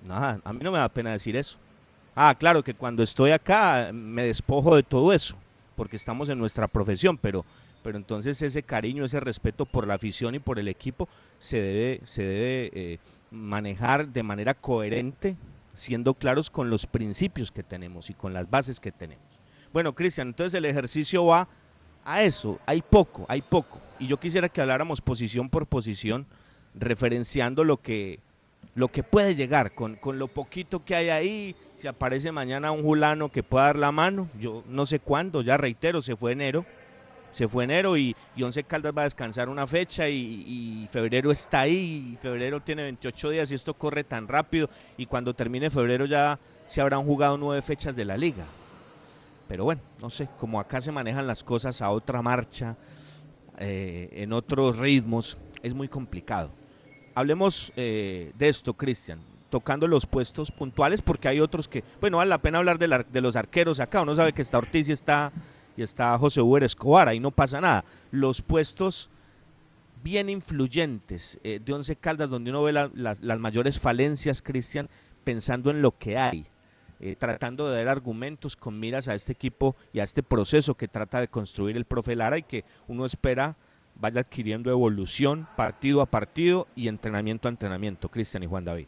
nada, 0.05 0.39
a 0.43 0.53
mí 0.53 0.59
no 0.63 0.71
me 0.71 0.77
da 0.77 0.89
pena 0.89 1.11
decir 1.11 1.35
eso. 1.35 1.57
Ah, 2.15 2.35
claro 2.37 2.63
que 2.63 2.73
cuando 2.73 3.03
estoy 3.03 3.31
acá 3.31 3.91
me 3.93 4.25
despojo 4.25 4.75
de 4.75 4.83
todo 4.83 5.13
eso, 5.13 5.35
porque 5.75 5.95
estamos 5.95 6.29
en 6.29 6.37
nuestra 6.37 6.67
profesión, 6.67 7.17
pero, 7.17 7.45
pero 7.83 7.97
entonces 7.97 8.41
ese 8.41 8.63
cariño, 8.63 9.05
ese 9.05 9.19
respeto 9.19 9.65
por 9.65 9.87
la 9.87 9.93
afición 9.93 10.35
y 10.35 10.39
por 10.39 10.59
el 10.59 10.67
equipo 10.67 11.07
se 11.39 11.61
debe, 11.61 12.01
se 12.03 12.23
debe 12.23 12.71
eh, 12.73 12.99
manejar 13.31 14.07
de 14.07 14.23
manera 14.23 14.53
coherente, 14.53 15.35
siendo 15.73 16.13
claros 16.13 16.49
con 16.49 16.69
los 16.69 16.85
principios 16.85 17.51
que 17.51 17.63
tenemos 17.63 18.09
y 18.09 18.13
con 18.13 18.33
las 18.33 18.49
bases 18.49 18.79
que 18.79 18.91
tenemos. 18.91 19.23
Bueno, 19.71 19.93
Cristian, 19.93 20.29
entonces 20.29 20.55
el 20.55 20.65
ejercicio 20.65 21.25
va 21.25 21.47
a 22.03 22.23
eso, 22.23 22.59
hay 22.65 22.81
poco, 22.81 23.25
hay 23.29 23.41
poco. 23.41 23.79
Y 23.99 24.07
yo 24.07 24.17
quisiera 24.17 24.49
que 24.49 24.61
habláramos 24.61 24.99
posición 24.99 25.47
por 25.47 25.67
posición, 25.67 26.25
referenciando 26.75 27.63
lo 27.63 27.77
que, 27.77 28.19
lo 28.75 28.87
que 28.87 29.03
puede 29.03 29.35
llegar, 29.35 29.71
con, 29.71 29.95
con 29.95 30.19
lo 30.19 30.27
poquito 30.27 30.83
que 30.83 30.95
hay 30.95 31.09
ahí, 31.09 31.55
si 31.75 31.87
aparece 31.87 32.31
mañana 32.31 32.71
un 32.71 32.83
Julano 32.83 33.29
que 33.29 33.43
pueda 33.43 33.65
dar 33.65 33.77
la 33.77 33.91
mano, 33.91 34.29
yo 34.39 34.63
no 34.69 34.85
sé 34.85 34.99
cuándo, 34.99 35.41
ya 35.41 35.57
reitero, 35.57 36.01
se 36.01 36.15
fue 36.15 36.33
enero, 36.33 36.65
se 37.31 37.47
fue 37.47 37.63
enero 37.63 37.97
y, 37.97 38.15
y 38.35 38.43
Once 38.43 38.63
Caldas 38.63 38.93
va 38.95 39.01
a 39.01 39.05
descansar 39.05 39.49
una 39.49 39.67
fecha 39.67 40.09
y, 40.09 40.87
febrero 40.91 41.31
está 41.31 41.61
ahí, 41.61 42.17
febrero 42.21 42.59
tiene 42.59 42.83
28 42.83 43.29
días 43.29 43.51
y 43.51 43.55
esto 43.55 43.73
corre 43.73 44.03
tan 44.03 44.27
rápido 44.27 44.69
y 44.97 45.05
cuando 45.05 45.33
termine 45.33 45.69
febrero 45.69 46.05
ya 46.05 46.39
se 46.67 46.81
habrán 46.81 47.03
jugado 47.03 47.37
nueve 47.37 47.61
fechas 47.61 47.95
de 47.95 48.05
la 48.05 48.17
liga. 48.17 48.45
Pero 49.47 49.63
bueno, 49.63 49.81
no 50.01 50.09
sé, 50.09 50.27
como 50.39 50.59
acá 50.59 50.79
se 50.79 50.91
manejan 50.91 51.25
las 51.25 51.43
cosas 51.43 51.81
a 51.81 51.89
otra 51.89 52.21
marcha, 52.21 52.75
eh, 53.57 54.09
en 54.13 54.31
otros 54.31 54.77
ritmos, 54.77 55.37
es 55.63 55.73
muy 55.73 55.87
complicado. 55.87 56.51
Hablemos 57.19 57.73
eh, 57.75 58.31
de 58.39 58.47
esto, 58.47 58.73
Cristian, 58.73 59.19
tocando 59.49 59.87
los 59.89 60.05
puestos 60.05 60.51
puntuales, 60.51 61.01
porque 61.01 61.27
hay 61.27 61.41
otros 61.41 61.67
que, 61.67 61.83
bueno, 61.99 62.15
vale 62.15 62.29
la 62.29 62.37
pena 62.37 62.59
hablar 62.59 62.77
de, 62.79 62.87
la- 62.87 63.03
de 63.03 63.19
los 63.19 63.35
arqueros 63.35 63.81
acá, 63.81 64.01
uno 64.03 64.15
sabe 64.15 64.31
que 64.31 64.41
está 64.41 64.57
Ortiz 64.57 64.87
y 64.87 64.93
está, 64.93 65.33
y 65.75 65.81
está 65.81 66.17
José 66.17 66.39
Uber 66.39 66.63
Escobar, 66.63 67.09
ahí 67.09 67.19
no 67.19 67.31
pasa 67.31 67.59
nada. 67.59 67.83
Los 68.11 68.41
puestos 68.41 69.09
bien 70.01 70.29
influyentes 70.29 71.37
eh, 71.43 71.59
de 71.63 71.73
Once 71.73 71.93
Caldas, 71.97 72.29
donde 72.29 72.51
uno 72.51 72.63
ve 72.63 72.71
la- 72.71 72.89
las, 72.95 73.19
las 73.19 73.37
mayores 73.37 73.79
falencias, 73.79 74.41
Cristian, 74.41 74.87
pensando 75.25 75.71
en 75.71 75.81
lo 75.81 75.91
que 75.91 76.17
hay, 76.17 76.45
eh, 77.01 77.17
tratando 77.19 77.69
de 77.69 77.79
dar 77.83 77.89
argumentos 77.89 78.55
con 78.55 78.79
miras 78.79 79.09
a 79.09 79.13
este 79.13 79.33
equipo 79.33 79.75
y 79.93 79.99
a 79.99 80.03
este 80.03 80.23
proceso 80.23 80.73
que 80.73 80.87
trata 80.87 81.19
de 81.19 81.27
construir 81.27 81.75
el 81.75 81.83
profe 81.83 82.15
Lara 82.15 82.37
y 82.37 82.43
que 82.43 82.63
uno 82.87 83.05
espera 83.05 83.55
vaya 83.99 84.21
adquiriendo 84.21 84.71
evolución 84.71 85.47
partido 85.55 86.01
a 86.01 86.05
partido 86.05 86.67
y 86.75 86.87
entrenamiento 86.87 87.47
a 87.47 87.51
entrenamiento, 87.51 88.09
Cristian 88.09 88.43
y 88.43 88.47
Juan 88.47 88.65
David. 88.65 88.87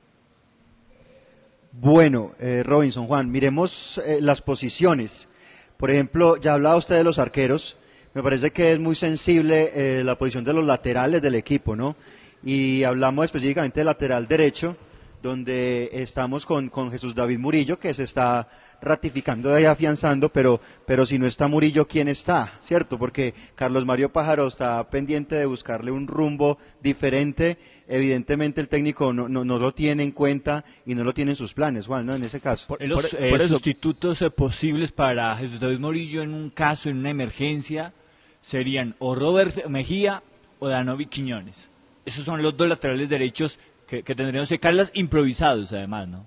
Bueno, 1.73 2.33
eh, 2.39 2.63
Robinson, 2.65 3.07
Juan, 3.07 3.31
miremos 3.31 4.01
eh, 4.05 4.19
las 4.21 4.41
posiciones. 4.41 5.29
Por 5.77 5.89
ejemplo, 5.89 6.37
ya 6.37 6.53
hablaba 6.53 6.75
usted 6.75 6.97
de 6.97 7.03
los 7.03 7.17
arqueros. 7.17 7.77
Me 8.13 8.21
parece 8.21 8.51
que 8.51 8.73
es 8.73 8.79
muy 8.79 8.95
sensible 8.95 9.71
eh, 9.73 10.03
la 10.03 10.17
posición 10.17 10.43
de 10.43 10.53
los 10.53 10.65
laterales 10.65 11.21
del 11.21 11.35
equipo, 11.35 11.75
¿no? 11.75 11.95
Y 12.43 12.83
hablamos 12.83 13.25
específicamente 13.25 13.79
del 13.79 13.85
lateral 13.85 14.27
derecho, 14.27 14.75
donde 15.21 15.89
estamos 15.93 16.45
con, 16.45 16.69
con 16.69 16.91
Jesús 16.91 17.15
David 17.15 17.39
Murillo, 17.39 17.79
que 17.79 17.93
se 17.93 18.03
está 18.03 18.47
ratificando 18.81 19.57
y 19.59 19.65
afianzando, 19.65 20.29
pero, 20.29 20.59
pero 20.85 21.05
si 21.05 21.19
no 21.19 21.27
está 21.27 21.47
Murillo, 21.47 21.87
¿quién 21.87 22.07
está? 22.07 22.53
¿Cierto? 22.61 22.97
Porque 22.97 23.33
Carlos 23.55 23.85
Mario 23.85 24.09
Pájaro 24.09 24.47
está 24.47 24.83
pendiente 24.89 25.35
de 25.35 25.45
buscarle 25.45 25.91
un 25.91 26.07
rumbo 26.07 26.57
diferente. 26.81 27.57
Evidentemente 27.87 28.59
el 28.59 28.67
técnico 28.67 29.13
no, 29.13 29.29
no, 29.29 29.45
no 29.45 29.59
lo 29.59 29.71
tiene 29.71 30.03
en 30.03 30.11
cuenta 30.11 30.63
y 30.85 30.95
no 30.95 31.03
lo 31.03 31.13
tiene 31.13 31.31
en 31.31 31.37
sus 31.37 31.53
planes, 31.53 31.85
Juan, 31.85 32.05
¿no? 32.05 32.15
En 32.15 32.23
ese 32.23 32.39
caso. 32.39 32.75
Los 32.79 33.13
eh, 33.13 33.47
sustitutos 33.47 34.21
eh, 34.21 34.31
posibles 34.31 34.91
para 34.91 35.35
Jesús 35.37 35.59
David 35.59 35.79
Morillo 35.79 36.23
en 36.23 36.33
un 36.33 36.49
caso, 36.49 36.89
en 36.89 36.97
una 36.97 37.11
emergencia, 37.11 37.93
serían 38.41 38.95
o 38.99 39.13
Robert 39.13 39.67
Mejía 39.67 40.23
o 40.59 40.67
Danovi 40.67 41.05
Quiñones. 41.05 41.67
Esos 42.03 42.25
son 42.25 42.41
los 42.41 42.57
dos 42.57 42.67
laterales 42.67 43.09
derechos 43.09 43.59
que, 43.91 44.03
que 44.03 44.15
tendrían 44.15 44.45
que 44.47 44.57
Carlas 44.57 44.89
improvisados, 44.93 45.73
además, 45.73 46.07
¿no? 46.07 46.25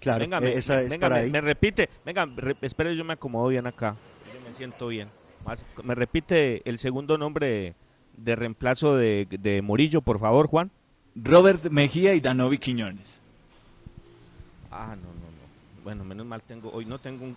Claro, 0.00 0.20
venga, 0.20 0.40
me, 0.40 0.54
esa 0.54 0.80
es 0.80 0.90
venga, 0.90 1.08
para 1.08 1.16
me- 1.16 1.20
ahí. 1.22 1.30
me 1.30 1.40
repite, 1.40 1.88
venga, 2.06 2.24
re- 2.24 2.56
espere, 2.62 2.96
yo 2.96 3.04
me 3.04 3.14
acomodo 3.14 3.48
bien 3.48 3.66
acá, 3.66 3.96
yo 4.32 4.40
me 4.40 4.54
siento 4.54 4.86
bien. 4.88 5.08
Más- 5.44 5.64
me 5.82 5.94
repite 5.96 6.62
el 6.64 6.78
segundo 6.78 7.18
nombre 7.18 7.46
de, 7.48 7.74
de 8.16 8.36
reemplazo 8.36 8.96
de, 8.96 9.26
de 9.28 9.60
Murillo, 9.60 10.00
por 10.02 10.20
favor, 10.20 10.46
Juan. 10.46 10.70
Robert 11.16 11.64
Mejía 11.64 12.14
y 12.14 12.20
Danovi 12.20 12.58
Quiñones. 12.58 13.06
Ah, 14.70 14.94
no, 14.96 15.02
no, 15.08 15.14
no. 15.14 15.82
Bueno, 15.82 16.04
menos 16.04 16.26
mal 16.26 16.42
tengo, 16.42 16.70
hoy 16.72 16.84
no 16.86 16.98
tengo 16.98 17.24
un, 17.24 17.36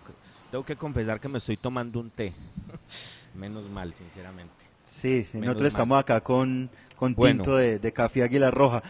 tengo 0.51 0.63
que 0.63 0.75
confesar 0.75 1.19
que 1.19 1.27
me 1.27 1.39
estoy 1.39 1.57
tomando 1.57 1.99
un 1.99 2.09
té. 2.11 2.31
menos 3.35 3.63
mal, 3.71 3.91
sinceramente. 3.93 4.53
Sí, 4.83 5.27
sí, 5.31 5.37
nosotros 5.39 5.61
mal. 5.63 5.67
estamos 5.67 5.99
acá 5.99 6.21
con, 6.21 6.69
con 6.95 7.13
Bueno. 7.13 7.43
tinto 7.43 7.57
de, 7.57 7.77
de 7.77 7.91
café 7.91 8.23
Águila 8.23 8.49
Roja, 8.49 8.81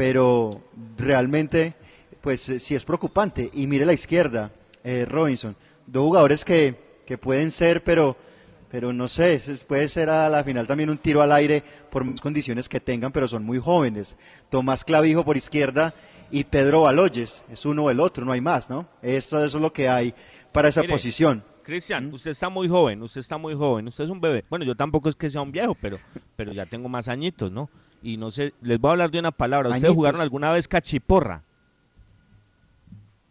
pero 0.00 0.58
realmente, 0.96 1.74
pues 2.22 2.48
eh, 2.48 2.58
sí 2.58 2.74
es 2.74 2.86
preocupante. 2.86 3.50
Y 3.52 3.66
mire 3.66 3.84
la 3.84 3.92
izquierda, 3.92 4.50
eh, 4.82 5.04
Robinson, 5.04 5.54
dos 5.86 6.04
jugadores 6.04 6.42
que, 6.42 6.74
que 7.06 7.18
pueden 7.18 7.50
ser, 7.50 7.84
pero, 7.84 8.16
pero 8.70 8.94
no 8.94 9.08
sé, 9.08 9.42
puede 9.68 9.90
ser 9.90 10.08
a 10.08 10.30
la 10.30 10.42
final 10.42 10.66
también 10.66 10.88
un 10.88 10.96
tiro 10.96 11.20
al 11.20 11.32
aire 11.32 11.62
por 11.90 12.04
más 12.04 12.18
condiciones 12.22 12.66
que 12.66 12.80
tengan, 12.80 13.12
pero 13.12 13.28
son 13.28 13.44
muy 13.44 13.58
jóvenes. 13.58 14.16
Tomás 14.48 14.86
Clavijo 14.86 15.22
por 15.22 15.36
izquierda 15.36 15.92
y 16.30 16.44
Pedro 16.44 16.80
Baloyes, 16.80 17.44
es 17.52 17.66
uno 17.66 17.84
o 17.84 17.90
el 17.90 18.00
otro, 18.00 18.24
no 18.24 18.32
hay 18.32 18.40
más, 18.40 18.70
¿no? 18.70 18.86
Eso, 19.02 19.44
eso 19.44 19.58
es 19.58 19.62
lo 19.62 19.70
que 19.70 19.90
hay 19.90 20.14
para 20.50 20.70
esa 20.70 20.80
Mire, 20.80 20.94
posición. 20.94 21.44
Cristian, 21.62 22.10
usted 22.14 22.30
está 22.30 22.48
muy 22.48 22.70
joven, 22.70 23.02
usted 23.02 23.20
está 23.20 23.36
muy 23.36 23.54
joven, 23.54 23.88
usted 23.88 24.04
es 24.04 24.10
un 24.10 24.22
bebé. 24.22 24.44
Bueno, 24.48 24.64
yo 24.64 24.74
tampoco 24.74 25.10
es 25.10 25.14
que 25.14 25.28
sea 25.28 25.42
un 25.42 25.52
viejo, 25.52 25.76
pero, 25.78 25.98
pero 26.36 26.52
ya 26.52 26.64
tengo 26.64 26.88
más 26.88 27.08
añitos, 27.08 27.52
¿no? 27.52 27.68
Y 28.02 28.16
no 28.16 28.30
sé, 28.30 28.52
les 28.62 28.80
voy 28.80 28.88
a 28.88 28.92
hablar 28.92 29.10
de 29.10 29.18
una 29.18 29.30
palabra. 29.30 29.68
¿Ustedes 29.68 29.84
Añitos. 29.84 29.96
jugaron 29.96 30.20
alguna 30.20 30.52
vez 30.52 30.66
cachiporra? 30.68 31.42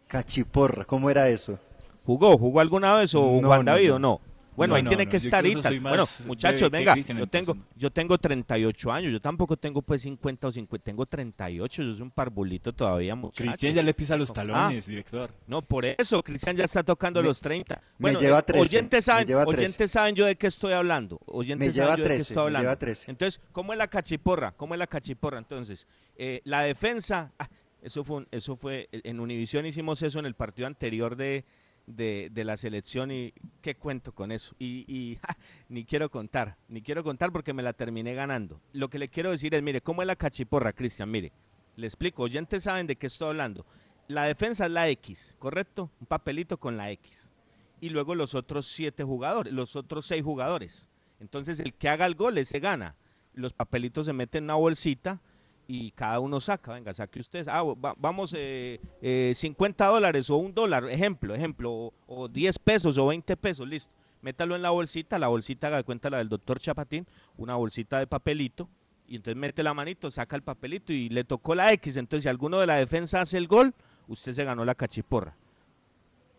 Cachiporra, 0.08 0.84
¿cómo 0.84 1.10
era 1.10 1.28
eso? 1.28 1.58
¿Jugó? 2.04 2.36
¿Jugó 2.38 2.60
alguna 2.60 2.94
vez 2.94 3.14
o 3.14 3.40
No, 3.40 3.48
Juan 3.48 3.64
no, 3.64 3.72
David 3.72 3.88
no. 3.90 3.94
o 3.94 3.98
no? 3.98 4.20
Bueno, 4.56 4.72
No, 4.72 4.76
ahí 4.76 4.82
no, 4.82 4.88
tiene 4.88 5.04
no, 5.04 5.10
que 5.10 5.18
yo 5.18 5.24
estar 5.24 5.44
Bueno, 5.80 6.04
más 6.04 6.20
muchachos, 6.26 6.70
venga, 6.70 6.94
yo 6.96 7.26
tengo, 7.26 7.56
yo 7.76 7.90
tengo 7.90 8.18
38 8.18 8.92
años, 8.92 9.12
yo 9.12 9.20
tampoco 9.20 9.56
tengo 9.56 9.80
pues 9.80 10.02
50 10.02 10.48
o 10.48 10.50
50, 10.50 10.84
tengo 10.84 11.06
38, 11.06 11.82
yo 11.82 11.92
soy 11.92 12.02
un 12.02 12.10
parvulito 12.10 12.72
todavía, 12.72 13.14
muchacho. 13.14 13.44
Cristian 13.44 13.74
ya 13.74 13.82
le 13.82 13.94
pisa 13.94 14.16
los 14.16 14.30
Ah, 14.30 14.34
talones, 14.34 14.86
director. 14.86 15.30
No, 15.46 15.62
por 15.62 15.84
eso, 15.86 16.22
Cristian 16.22 16.56
ya 16.56 16.64
está 16.64 16.82
tocando 16.82 17.22
Me- 17.22 17.28
los 17.28 17.40
30. 17.40 17.76
me 17.76 17.82
Bueno, 17.98 18.20
lleva 18.20 18.40
eh, 18.40 18.42
13, 18.42 18.60
oyentes 18.60 18.98
me 18.98 19.02
saben, 19.02 19.26
lleva 19.28 19.44
13. 19.46 19.60
oyentes 19.62 19.90
saben 19.90 20.14
yo 20.14 20.26
de 20.26 20.36
qué 20.36 20.46
estoy 20.48 20.72
hablando. 20.72 21.18
Oyentes 21.26 21.68
Me 21.68 21.72
saben 21.72 21.86
lleva 21.86 21.96
yo 21.96 22.02
de 22.02 22.08
qué 22.08 22.14
13, 22.16 22.22
estoy 22.22 22.36
me 22.36 22.42
hablando. 22.42 22.62
lleva 22.64 22.76
13. 22.76 23.10
Entonces, 23.10 23.40
¿cómo 23.52 23.72
es 23.72 23.78
la 23.78 23.88
cachiporra? 23.88 24.52
¿Cómo 24.52 24.74
es 24.74 24.78
la 24.78 24.86
cachiporra? 24.86 25.38
Entonces, 25.38 25.86
eh, 26.16 26.40
la 26.44 26.62
defensa, 26.62 27.32
ah, 27.38 27.48
eso 27.82 28.04
fue, 28.04 28.16
un- 28.18 28.28
eso 28.30 28.56
fue, 28.56 28.88
en 28.92 29.20
Univisión 29.20 29.64
hicimos 29.64 30.02
eso 30.02 30.18
en 30.18 30.26
el 30.26 30.34
partido 30.34 30.66
anterior 30.66 31.16
de, 31.16 31.44
de, 31.96 32.30
de 32.32 32.44
la 32.44 32.56
selección 32.56 33.10
y 33.10 33.32
qué 33.62 33.74
cuento 33.74 34.12
con 34.12 34.32
eso. 34.32 34.54
Y, 34.58 35.18
ni 35.68 35.84
quiero 35.84 36.08
contar, 36.08 36.56
ni 36.68 36.82
quiero 36.82 37.04
contar 37.04 37.32
porque 37.32 37.52
me 37.52 37.62
la 37.62 37.72
terminé 37.72 38.14
ganando. 38.14 38.60
Lo 38.72 38.88
que 38.88 38.98
le 38.98 39.08
quiero 39.08 39.30
decir 39.30 39.54
es, 39.54 39.62
mire, 39.62 39.80
¿cómo 39.80 40.02
es 40.02 40.06
la 40.06 40.16
cachiporra, 40.16 40.72
Cristian? 40.72 41.10
Mire, 41.10 41.32
le 41.76 41.86
explico, 41.86 42.22
oyentes 42.22 42.64
saben 42.64 42.86
de 42.86 42.96
qué 42.96 43.06
estoy 43.06 43.28
hablando. 43.28 43.64
La 44.08 44.24
defensa 44.24 44.66
es 44.66 44.72
la 44.72 44.88
X, 44.88 45.36
¿correcto? 45.38 45.88
Un 46.00 46.06
papelito 46.06 46.56
con 46.56 46.76
la 46.76 46.90
X. 46.90 47.28
Y 47.80 47.90
luego 47.90 48.14
los 48.14 48.34
otros 48.34 48.66
siete 48.66 49.04
jugadores, 49.04 49.52
los 49.52 49.76
otros 49.76 50.06
seis 50.06 50.22
jugadores. 50.22 50.88
Entonces 51.20 51.60
el 51.60 51.74
que 51.74 51.88
haga 51.88 52.06
el 52.06 52.14
gol, 52.14 52.38
ese 52.38 52.60
gana. 52.60 52.94
Los 53.34 53.52
papelitos 53.52 54.06
se 54.06 54.12
meten 54.12 54.38
en 54.38 54.44
una 54.44 54.54
bolsita 54.56 55.20
y 55.72 55.92
cada 55.92 56.18
uno 56.18 56.40
saca, 56.40 56.72
venga, 56.72 56.92
saque 56.92 57.20
usted, 57.20 57.46
ah, 57.48 57.62
va- 57.62 57.94
vamos, 57.96 58.34
eh, 58.36 58.80
eh, 59.00 59.32
50 59.36 59.86
dólares 59.86 60.28
o 60.30 60.36
un 60.36 60.52
dólar, 60.52 60.90
ejemplo, 60.90 61.32
ejemplo, 61.32 61.70
o, 61.70 61.92
o 62.08 62.26
10 62.28 62.58
pesos 62.58 62.98
o 62.98 63.06
20 63.06 63.36
pesos, 63.36 63.68
listo. 63.68 63.88
Métalo 64.22 64.56
en 64.56 64.62
la 64.62 64.70
bolsita, 64.70 65.16
la 65.18 65.28
bolsita, 65.28 65.68
haga 65.68 65.76
de 65.78 65.84
cuenta 65.84 66.10
la 66.10 66.18
del 66.18 66.28
doctor 66.28 66.58
Chapatín, 66.60 67.06
una 67.38 67.54
bolsita 67.54 68.00
de 68.00 68.06
papelito, 68.08 68.68
y 69.08 69.16
entonces 69.16 69.36
mete 69.36 69.62
la 69.62 69.72
manito, 69.72 70.10
saca 70.10 70.34
el 70.34 70.42
papelito 70.42 70.92
y 70.92 71.08
le 71.08 71.22
tocó 71.22 71.54
la 71.54 71.72
X, 71.74 71.96
entonces 71.96 72.24
si 72.24 72.28
alguno 72.28 72.58
de 72.58 72.66
la 72.66 72.74
defensa 72.76 73.20
hace 73.20 73.38
el 73.38 73.46
gol, 73.46 73.72
usted 74.08 74.32
se 74.32 74.44
ganó 74.44 74.64
la 74.64 74.74
cachiporra. 74.74 75.32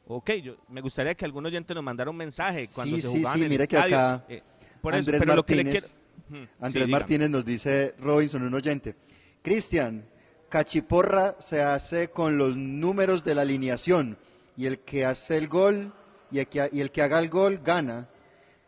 Ok, 0.07 0.31
yo, 0.43 0.55
me 0.69 0.81
gustaría 0.81 1.15
que 1.15 1.23
algún 1.23 1.45
oyente 1.45 1.73
nos 1.73 1.83
mandara 1.83 2.09
un 2.11 2.17
mensaje 2.17 2.67
cuando 2.75 2.97
Sí, 2.97 3.01
se 3.01 3.07
sí, 3.07 3.17
jugaba 3.19 3.35
sí, 3.37 3.43
en 3.45 3.51
el 3.53 3.57
que 3.59 3.63
estadio. 3.63 3.97
acá 3.97 4.23
eh, 4.27 4.43
por 4.81 4.93
eso, 4.93 4.99
Andrés 5.09 5.19
pero 5.21 5.35
lo 5.35 5.43
que 5.45 5.55
le 5.55 5.63
Martínez, 5.63 5.83
quiero... 5.83 6.01
Sí, 6.31 6.49
Andrés. 6.59 6.87
Martínez 6.89 7.29
nos 7.29 7.45
dice 7.45 7.93
Robinson, 7.99 8.41
un 8.43 8.53
oyente. 8.53 8.95
Cristian, 9.41 10.03
cachiporra 10.49 11.35
se 11.39 11.61
hace 11.63 12.09
con 12.09 12.37
los 12.37 12.55
números 12.55 13.23
de 13.23 13.35
la 13.35 13.41
alineación 13.41 14.17
y 14.57 14.65
el 14.67 14.79
que 14.79 15.05
hace 15.05 15.37
el 15.37 15.47
gol 15.47 15.91
y 16.31 16.39
el 16.39 16.47
que, 16.47 16.69
y 16.71 16.81
el 16.81 16.91
que 16.91 17.01
haga 17.01 17.19
el 17.19 17.29
gol 17.29 17.59
gana. 17.63 18.07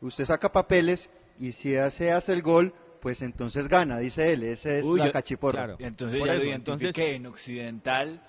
Usted 0.02 0.26
saca 0.26 0.52
papeles 0.52 1.10
y 1.40 1.52
si 1.52 1.76
hace, 1.76 2.12
hace 2.12 2.34
el 2.34 2.42
gol, 2.42 2.74
pues 3.02 3.22
entonces 3.22 3.68
gana, 3.68 4.00
dice 4.00 4.34
él. 4.34 4.44
Esa 4.44 4.72
es 4.76 4.86
Uy, 4.86 5.00
la 5.00 5.08
yo- 5.08 5.12
cachiporra. 5.12 5.76
Y 5.78 5.84
entonces 5.84 6.20
Por 6.20 6.30
eso, 6.30 6.48
entonces- 6.48 6.98
en 6.98 7.26
Occidental, 7.28 8.22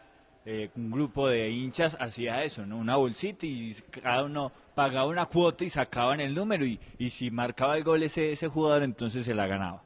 eh, 0.45 0.69
un 0.77 0.91
grupo 0.91 1.29
de 1.29 1.49
hinchas 1.51 1.97
hacía 1.99 2.45
eso, 2.45 2.67
¿no? 2.67 2.77
Una 2.77 2.97
bolsita 2.97 3.47
y 3.47 3.75
cada 4.03 4.25
uno 4.25 4.53
pagaba 4.75 5.07
una 5.07 5.27
cuota 5.27 5.65
y 5.65 5.71
sacaban 5.71 6.21
el 6.21 6.35
número 6.35 6.67
y, 6.67 6.79
y 6.99 7.09
si 7.11 7.31
marcaba 7.31 7.77
el 7.79 7.85
gol 7.85 8.03
ese, 8.03 8.33
ese 8.33 8.49
jugador, 8.49 8.83
entonces 8.83 9.25
se 9.25 9.33
la 9.35 9.47
ganaba. 9.47 9.83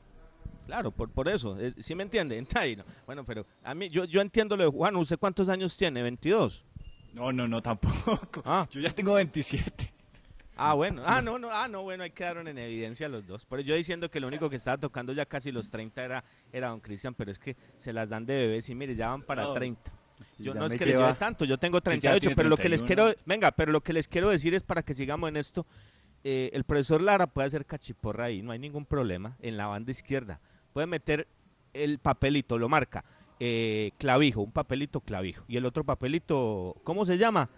Claro, 0.68 0.90
por, 0.90 1.08
por 1.08 1.26
eso, 1.28 1.58
eh, 1.58 1.72
¿sí 1.78 1.94
me 1.94 2.02
entiende? 2.02 2.44
Bueno, 3.06 3.24
pero 3.24 3.46
a 3.64 3.74
mí, 3.74 3.88
yo, 3.88 4.04
yo 4.04 4.20
entiendo 4.20 4.54
lo 4.54 4.64
de 4.64 4.70
Juan, 4.70 4.96
¿usted 4.96 5.18
cuántos 5.18 5.48
años 5.48 5.74
tiene? 5.74 6.06
¿22? 6.06 6.62
No, 7.14 7.32
no, 7.32 7.48
no, 7.48 7.62
tampoco. 7.62 8.42
Ah. 8.44 8.68
Yo 8.70 8.78
ya 8.82 8.90
tengo 8.90 9.14
27. 9.14 9.90
Ah, 10.58 10.74
bueno, 10.74 11.02
ah, 11.06 11.22
no, 11.22 11.38
no, 11.38 11.48
ah, 11.50 11.68
no, 11.68 11.84
bueno, 11.84 12.02
ahí 12.02 12.10
quedaron 12.10 12.46
en 12.48 12.58
evidencia 12.58 13.08
los 13.08 13.26
dos. 13.26 13.46
Pero 13.48 13.62
yo 13.62 13.74
diciendo 13.76 14.10
que 14.10 14.20
lo 14.20 14.26
único 14.26 14.50
que 14.50 14.56
estaba 14.56 14.76
tocando 14.76 15.14
ya 15.14 15.24
casi 15.24 15.50
los 15.50 15.70
30 15.70 16.04
era, 16.04 16.24
era 16.52 16.68
don 16.68 16.80
Cristian, 16.80 17.14
pero 17.14 17.30
es 17.30 17.38
que 17.38 17.56
se 17.78 17.94
las 17.94 18.10
dan 18.10 18.26
de 18.26 18.34
bebés 18.34 18.68
y 18.68 18.74
mire, 18.74 18.94
ya 18.94 19.08
van 19.08 19.22
para 19.22 19.44
No. 19.44 19.54
30. 19.54 19.90
Yo 20.38 20.52
Ya 20.52 20.60
no 20.60 20.66
es 20.66 20.74
que 20.74 20.84
les 20.84 20.98
lleve 20.98 21.14
tanto, 21.14 21.46
yo 21.46 21.56
tengo 21.56 21.80
Cristian 21.80 22.12
38, 22.12 22.20
tiene 22.20 22.36
pero 22.36 22.48
lo 22.50 22.56
que 22.58 22.68
les 22.68 22.80
31. 22.84 23.12
quiero, 23.14 23.22
venga, 23.24 23.52
pero 23.52 23.72
lo 23.72 23.80
que 23.80 23.94
les 23.94 24.06
quiero 24.06 24.28
decir 24.28 24.52
es 24.52 24.62
para 24.62 24.82
que 24.82 24.92
sigamos 24.92 25.28
en 25.30 25.38
esto, 25.38 25.64
eh, 26.24 26.50
el 26.52 26.64
profesor 26.64 27.00
Lara 27.00 27.26
puede 27.26 27.46
hacer 27.46 27.64
cachiporra 27.64 28.24
ahí, 28.24 28.42
no 28.42 28.52
hay 28.52 28.58
ningún 28.58 28.84
problema, 28.84 29.36
en 29.40 29.56
la 29.56 29.66
banda 29.68 29.90
izquierda. 29.92 30.40
Puede 30.78 30.86
meter 30.86 31.26
el 31.72 31.98
papelito, 31.98 32.56
lo 32.56 32.68
marca. 32.68 33.04
eh, 33.40 33.90
Clavijo, 33.98 34.42
un 34.42 34.52
papelito 34.52 35.00
Clavijo. 35.00 35.42
Y 35.48 35.56
el 35.56 35.66
otro 35.66 35.82
papelito, 35.82 36.76
¿cómo 36.84 37.04
se 37.04 37.18
llama? 37.18 37.48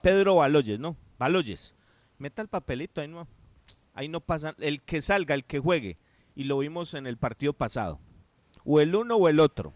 Pedro 0.00 0.36
Baloyes, 0.36 0.80
¿no? 0.80 0.96
Baloyes. 1.18 1.74
Meta 2.18 2.40
el 2.40 2.48
papelito, 2.48 3.02
ahí 3.02 3.08
no, 3.08 3.26
ahí 3.92 4.08
no 4.08 4.20
pasa. 4.20 4.54
El 4.60 4.80
que 4.80 5.02
salga, 5.02 5.34
el 5.34 5.44
que 5.44 5.58
juegue. 5.58 5.98
Y 6.34 6.44
lo 6.44 6.56
vimos 6.56 6.94
en 6.94 7.06
el 7.06 7.18
partido 7.18 7.52
pasado. 7.52 7.98
O 8.64 8.80
el 8.80 8.94
uno 8.94 9.16
o 9.16 9.28
el 9.28 9.40
otro. 9.40 9.74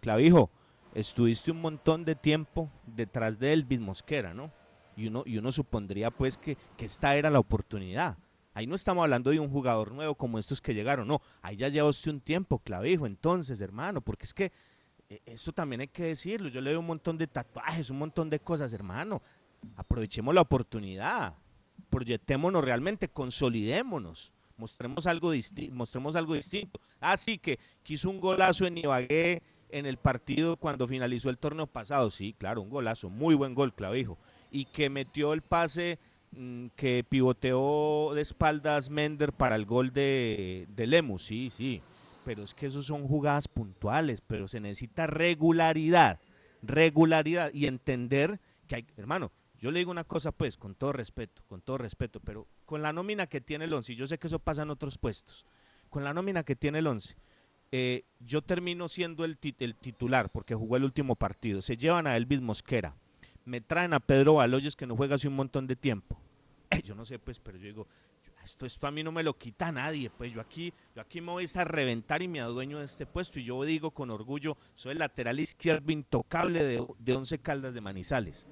Clavijo, 0.00 0.50
estuviste 0.96 1.52
un 1.52 1.60
montón 1.60 2.04
de 2.04 2.16
tiempo 2.16 2.68
detrás 2.86 3.38
de 3.38 3.52
Elvis 3.52 3.78
Mosquera, 3.78 4.34
¿no? 4.34 4.50
Y 4.96 5.06
uno, 5.06 5.22
y 5.26 5.38
uno 5.38 5.52
supondría 5.52 6.10
pues 6.10 6.36
que, 6.36 6.56
que 6.76 6.86
esta 6.86 7.14
era 7.14 7.30
la 7.30 7.38
oportunidad. 7.38 8.16
Ahí 8.54 8.66
no 8.66 8.74
estamos 8.74 9.02
hablando 9.02 9.30
de 9.30 9.38
un 9.40 9.48
jugador 9.48 9.92
nuevo 9.92 10.14
como 10.14 10.38
estos 10.38 10.60
que 10.60 10.74
llegaron, 10.74 11.06
no. 11.06 11.20
Ahí 11.42 11.56
ya 11.56 11.68
lleva 11.68 11.88
usted 11.88 12.10
un 12.10 12.20
tiempo, 12.20 12.58
clavijo, 12.58 13.06
entonces, 13.06 13.60
hermano, 13.60 14.00
porque 14.00 14.26
es 14.26 14.34
que 14.34 14.50
eh, 15.08 15.20
esto 15.26 15.52
también 15.52 15.82
hay 15.82 15.88
que 15.88 16.04
decirlo. 16.04 16.48
Yo 16.48 16.60
le 16.60 16.70
veo 16.70 16.80
un 16.80 16.86
montón 16.86 17.16
de 17.16 17.26
tatuajes, 17.26 17.90
un 17.90 17.98
montón 17.98 18.28
de 18.28 18.40
cosas, 18.40 18.72
hermano. 18.72 19.22
Aprovechemos 19.76 20.34
la 20.34 20.40
oportunidad, 20.40 21.34
proyectémonos 21.90 22.64
realmente, 22.64 23.08
consolidémonos, 23.08 24.32
mostremos 24.56 25.06
algo, 25.06 25.34
disti- 25.34 25.70
mostremos 25.70 26.16
algo 26.16 26.34
distinto. 26.34 26.80
Así 27.00 27.38
que 27.38 27.58
quiso 27.84 28.10
un 28.10 28.20
golazo 28.20 28.66
en 28.66 28.78
Ibagué 28.78 29.42
en 29.70 29.86
el 29.86 29.96
partido 29.96 30.56
cuando 30.56 30.86
finalizó 30.88 31.30
el 31.30 31.38
torneo 31.38 31.66
pasado. 31.66 32.10
Sí, 32.10 32.34
claro, 32.36 32.62
un 32.62 32.70
golazo, 32.70 33.10
muy 33.10 33.34
buen 33.34 33.54
gol, 33.54 33.72
clavijo. 33.72 34.18
Y 34.50 34.64
que 34.64 34.90
metió 34.90 35.32
el 35.32 35.42
pase 35.42 35.98
que 36.76 37.04
pivoteó 37.08 38.12
de 38.14 38.22
espaldas 38.22 38.88
Mender 38.90 39.32
para 39.32 39.56
el 39.56 39.66
gol 39.66 39.92
de, 39.92 40.66
Lemus, 40.76 41.24
sí, 41.24 41.50
sí. 41.50 41.80
Pero 42.24 42.42
es 42.42 42.54
que 42.54 42.66
esos 42.66 42.86
son 42.86 43.06
jugadas 43.08 43.48
puntuales, 43.48 44.20
pero 44.26 44.46
se 44.46 44.60
necesita 44.60 45.06
regularidad, 45.06 46.18
regularidad 46.62 47.52
y 47.52 47.66
entender 47.66 48.38
que 48.68 48.76
hay, 48.76 48.84
hermano, 48.96 49.30
yo 49.60 49.70
le 49.70 49.78
digo 49.80 49.90
una 49.90 50.04
cosa 50.04 50.30
pues, 50.30 50.56
con 50.56 50.74
todo 50.74 50.92
respeto, 50.92 51.42
con 51.48 51.60
todo 51.60 51.78
respeto, 51.78 52.20
pero 52.24 52.46
con 52.66 52.82
la 52.82 52.92
nómina 52.92 53.26
que 53.26 53.40
tiene 53.40 53.64
el 53.64 53.72
11, 53.72 53.92
y 53.92 53.96
yo 53.96 54.06
sé 54.06 54.18
que 54.18 54.26
eso 54.28 54.38
pasa 54.38 54.62
en 54.62 54.70
otros 54.70 54.98
puestos, 54.98 55.44
con 55.88 56.04
la 56.04 56.14
nómina 56.14 56.44
que 56.44 56.56
tiene 56.56 56.78
el 56.78 56.86
11, 56.86 57.14
eh, 57.72 58.04
yo 58.20 58.42
termino 58.42 58.88
siendo 58.88 59.24
el, 59.24 59.38
tit- 59.38 59.56
el 59.58 59.74
titular 59.74 60.28
porque 60.30 60.54
jugó 60.54 60.76
el 60.76 60.84
último 60.84 61.14
partido, 61.16 61.60
se 61.62 61.76
llevan 61.76 62.06
a 62.06 62.16
Elvis 62.16 62.40
Mosquera, 62.40 62.94
me 63.44 63.60
traen 63.60 63.94
a 63.94 64.00
Pedro 64.00 64.34
Baloyes 64.34 64.76
que 64.76 64.86
no 64.86 64.96
juega 64.96 65.14
hace 65.14 65.28
un 65.28 65.36
montón 65.36 65.66
de 65.66 65.76
tiempo. 65.76 66.16
Yo 66.84 66.94
no 66.94 67.04
sé, 67.04 67.18
pues, 67.18 67.38
pero 67.38 67.58
yo 67.58 67.64
digo, 67.64 67.86
esto, 68.44 68.64
esto 68.64 68.86
a 68.86 68.90
mí 68.90 69.02
no 69.02 69.12
me 69.12 69.22
lo 69.22 69.34
quita 69.34 69.70
nadie, 69.70 70.08
pues 70.08 70.32
yo 70.32 70.40
aquí, 70.40 70.72
yo 70.94 71.02
aquí 71.02 71.20
me 71.20 71.32
voy 71.32 71.46
a 71.54 71.64
reventar 71.64 72.22
y 72.22 72.28
me 72.28 72.40
adueño 72.40 72.78
de 72.78 72.84
este 72.84 73.06
puesto. 73.06 73.38
Y 73.38 73.44
yo 73.44 73.62
digo 73.64 73.90
con 73.90 74.10
orgullo, 74.10 74.56
soy 74.74 74.92
el 74.92 74.98
lateral 74.98 75.40
izquierdo 75.40 75.92
intocable 75.92 76.64
de, 76.64 76.86
de 76.98 77.12
11 77.12 77.38
Caldas 77.40 77.74
de 77.74 77.80
Manizales. 77.80 78.46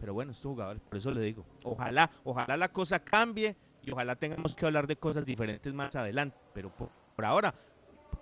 Pero 0.00 0.14
bueno, 0.14 0.32
estos 0.32 0.50
jugadores, 0.50 0.82
por 0.82 0.98
eso 0.98 1.10
le 1.10 1.20
digo, 1.20 1.44
ojalá, 1.64 2.10
ojalá 2.24 2.56
la 2.56 2.68
cosa 2.68 2.98
cambie 2.98 3.56
y 3.84 3.90
ojalá 3.90 4.16
tengamos 4.16 4.54
que 4.54 4.66
hablar 4.66 4.86
de 4.86 4.96
cosas 4.96 5.24
diferentes 5.24 5.72
más 5.72 5.94
adelante. 5.96 6.36
Pero 6.54 6.70
por 6.70 7.24
ahora, 7.24 7.54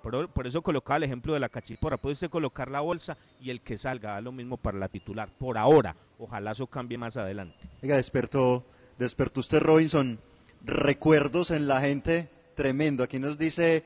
por, 0.02 0.46
eso 0.46 0.62
colocaba 0.62 0.98
el 0.98 1.04
ejemplo 1.04 1.34
de 1.34 1.40
la 1.40 1.48
cachiporra. 1.48 1.96
Puede 1.96 2.14
usted 2.14 2.30
colocar 2.30 2.70
la 2.70 2.80
bolsa 2.80 3.16
y 3.40 3.50
el 3.50 3.60
que 3.60 3.78
salga, 3.78 4.12
da 4.12 4.20
lo 4.20 4.32
mismo 4.32 4.56
para 4.56 4.78
la 4.78 4.88
titular. 4.88 5.28
Por 5.38 5.58
ahora, 5.58 5.96
ojalá 6.18 6.52
eso 6.52 6.66
cambie 6.66 6.98
más 6.98 7.16
adelante. 7.16 7.56
Oiga, 7.82 7.96
despertó, 7.96 8.64
despertó 8.98 9.40
usted, 9.40 9.60
Robinson, 9.60 10.18
recuerdos 10.64 11.50
en 11.50 11.66
la 11.66 11.80
gente 11.80 12.28
tremendo. 12.54 13.02
Aquí 13.02 13.18
nos 13.18 13.38
dice 13.38 13.84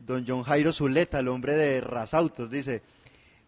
don 0.00 0.24
John 0.26 0.42
Jairo 0.42 0.72
Zuleta, 0.72 1.20
el 1.20 1.28
hombre 1.28 1.54
de 1.54 1.80
Rasautos, 1.80 2.50
dice, 2.50 2.82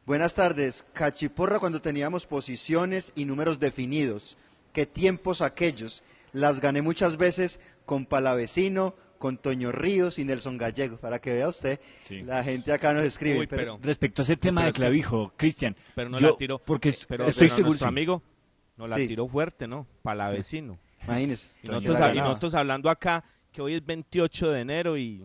buenas 0.07 0.35
tardes, 0.35 0.85
cachiporra 0.93 1.59
cuando 1.59 1.81
teníamos 1.81 2.27
posiciones 2.27 3.13
y 3.15 3.25
números 3.25 3.61
definidos. 3.61 4.37
Qué 4.73 4.87
tiempos 4.87 5.43
aquellos. 5.43 6.03
Las 6.33 6.61
gané 6.61 6.81
muchas 6.83 7.17
veces 7.17 7.61
con 7.87 8.07
Palavecino, 8.07 8.95
con 9.21 9.37
Toño 9.37 9.71
Ríos 9.71 10.19
y 10.19 10.25
Nelson 10.25 10.57
Gallego, 10.57 10.97
para 10.97 11.19
que 11.21 11.35
vea 11.35 11.47
usted, 11.47 11.79
la 12.25 12.43
gente 12.43 12.73
acá 12.73 12.95
nos 12.95 13.05
escribe. 13.05 13.41
Uy, 13.41 13.47
pero- 13.47 13.79
Respecto 13.83 14.23
a 14.23 14.25
ese 14.25 14.39
tema 14.39 14.63
de 14.63 14.71
es 14.71 14.75
que- 14.75 14.81
clavijo, 14.81 15.31
Cristian, 15.37 15.77
Pero 15.95 16.09
no 16.09 16.19
yo- 16.19 16.31
la 16.31 16.37
tiró. 16.39 16.59
porque 16.59 16.95
pero, 17.07 17.27
estoy 17.29 17.43
pero 17.49 17.51
seguro 17.55 17.67
nuestro 17.69 17.87
sí. 17.87 17.89
amigo 17.89 18.23
no 18.79 18.87
la 18.89 18.97
Sí. 18.97 19.07
tiró 19.09 19.29
fuerte, 19.29 19.69
¿no? 19.69 19.87
Para 20.03 20.17
la 20.17 20.29
vecino. 20.31 20.79
Imagínese. 21.05 21.49
Y 21.63 21.69
nosotros, 21.69 21.99
y 22.15 22.17
nosotros 22.19 22.55
hablando 22.55 22.89
acá 22.89 23.23
que 23.53 23.61
hoy 23.61 23.75
es 23.75 23.85
28 23.85 24.51
de 24.53 24.61
enero 24.63 24.97
y, 24.97 25.23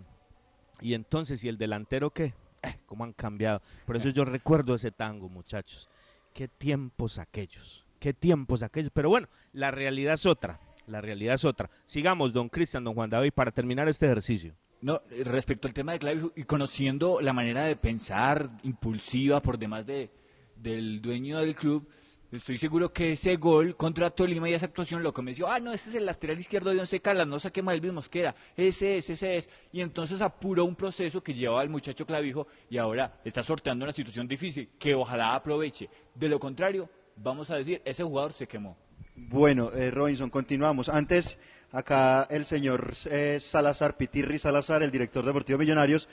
y 0.82 0.94
entonces, 0.94 1.42
¿y 1.46 1.48
el 1.48 1.58
delantero 1.58 2.10
qué? 2.10 2.34
Eh, 2.64 2.76
¿Cómo 2.88 3.06
han 3.06 3.14
cambiado? 3.14 3.62
Por 3.86 3.96
eso 3.96 4.10
yo 4.10 4.26
recuerdo 4.26 4.76
ese 4.76 4.92
tango, 4.92 5.30
muchachos. 5.30 5.88
Qué 6.34 6.50
tiempos 6.50 7.18
aquellos, 7.18 7.86
qué 8.02 8.12
tiempos 8.12 8.62
aquellos. 8.62 8.92
Pero 8.94 9.08
bueno, 9.08 9.30
la 9.54 9.72
realidad 9.72 10.16
es 10.16 10.26
otra, 10.26 10.60
la 10.88 11.02
realidad 11.02 11.36
es 11.36 11.46
otra. 11.46 11.70
Sigamos, 11.86 12.34
don 12.34 12.50
Cristian, 12.50 12.84
don 12.84 12.94
Juan 12.94 13.10
David, 13.10 13.32
para 13.34 13.52
terminar 13.52 13.88
este 13.88 14.06
ejercicio. 14.06 14.54
No, 14.82 15.02
eh, 15.10 15.24
respecto 15.24 15.68
al 15.68 15.74
tema 15.74 15.94
de 15.94 16.00
Clavijo 16.00 16.32
y 16.36 16.44
conociendo 16.44 17.20
la 17.22 17.34
manera 17.34 17.64
de 17.66 17.76
pensar 17.76 18.50
impulsiva 18.64 19.42
por 19.42 19.58
demás 19.58 19.86
de, 19.86 20.10
del 20.58 21.02
dueño 21.02 21.40
del 21.40 21.56
club, 21.56 21.88
estoy 22.32 22.58
seguro 22.58 22.92
que 22.92 23.14
ese 23.14 23.38
gol 23.38 23.76
contra 23.76 24.10
Tolima 24.10 24.50
y 24.50 24.54
esa 24.54 24.66
actuación 24.66 25.02
lo 25.02 25.14
convenció. 25.14 25.48
Ah, 25.50 25.60
no, 25.60 25.72
ese 25.74 25.90
es 25.90 25.96
el 25.96 26.06
lateral 26.06 26.40
izquierdo 26.40 26.72
de 26.72 26.80
Once 26.80 27.00
Caldas, 27.00 27.28
no 27.28 27.40
saquemos 27.40 27.72
a 27.72 27.76
Elvis 27.76 27.94
Mosquera, 27.94 28.36
ese 28.56 28.98
es, 28.98 29.10
ese 29.10 29.38
es. 29.38 29.50
Y 29.72 29.82
entonces 29.82 30.22
apuró 30.22 30.66
un 30.66 30.76
proceso 30.76 31.24
que 31.24 31.34
llevaba 31.34 31.62
al 31.62 31.70
muchacho 31.70 32.06
Clavijo 32.06 32.48
y 32.70 32.78
ahora 32.78 33.20
está 33.24 33.42
sorteando 33.42 33.86
una 33.86 33.94
situación 33.94 34.28
difícil 34.28 34.70
que 34.78 34.94
ojalá 34.94 35.36
aproveche. 35.36 35.90
De 36.14 36.30
lo 36.30 36.40
contrario, 36.40 36.90
vamos 37.16 37.50
a 37.50 37.56
decir, 37.56 37.82
ese 37.86 38.04
jugador 38.04 38.34
se 38.34 38.48
quemó. 38.48 38.78
Bueno, 39.16 39.72
eh, 39.74 39.92
Robinson, 39.92 40.30
continuamos. 40.30 40.90
Antes, 40.90 41.38
acá 41.72 42.28
el 42.30 42.46
señor 42.46 42.94
eh, 43.06 43.38
Salazar, 43.40 43.98
Pitirri 43.98 44.40
Salazar, 44.40 44.84
el 44.84 44.92
director 44.92 45.26
deportivo 45.26 45.60
Millonarios, 45.60 46.08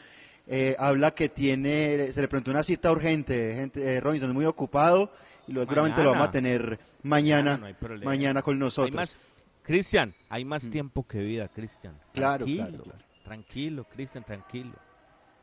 eh, 0.46 0.74
habla 0.78 1.12
que 1.12 1.28
tiene, 1.28 2.10
se 2.12 2.20
le 2.20 2.28
preguntó 2.28 2.50
una 2.50 2.64
cita 2.64 2.90
urgente, 2.90 3.54
gente, 3.54 3.94
eh, 3.94 4.00
Robinson 4.00 4.30
es 4.30 4.34
muy 4.34 4.44
ocupado 4.44 5.10
y 5.46 5.52
lo, 5.52 5.60
seguramente 5.60 6.02
lo 6.02 6.10
vamos 6.10 6.28
a 6.28 6.30
tener 6.32 6.78
mañana, 7.04 7.58
no 7.58 7.98
mañana 8.04 8.42
con 8.42 8.58
nosotros. 8.58 9.16
Cristian, 9.62 10.12
hay 10.28 10.44
más 10.44 10.68
tiempo 10.68 11.06
que 11.06 11.18
vida, 11.18 11.46
Cristian. 11.46 11.94
Claro, 12.12 12.44
Tranquilo, 12.44 12.66
claro, 12.66 12.84
claro. 12.84 12.98
Tranquilo, 13.24 13.84
Cristian, 13.84 14.24
tranquilo. 14.24 14.72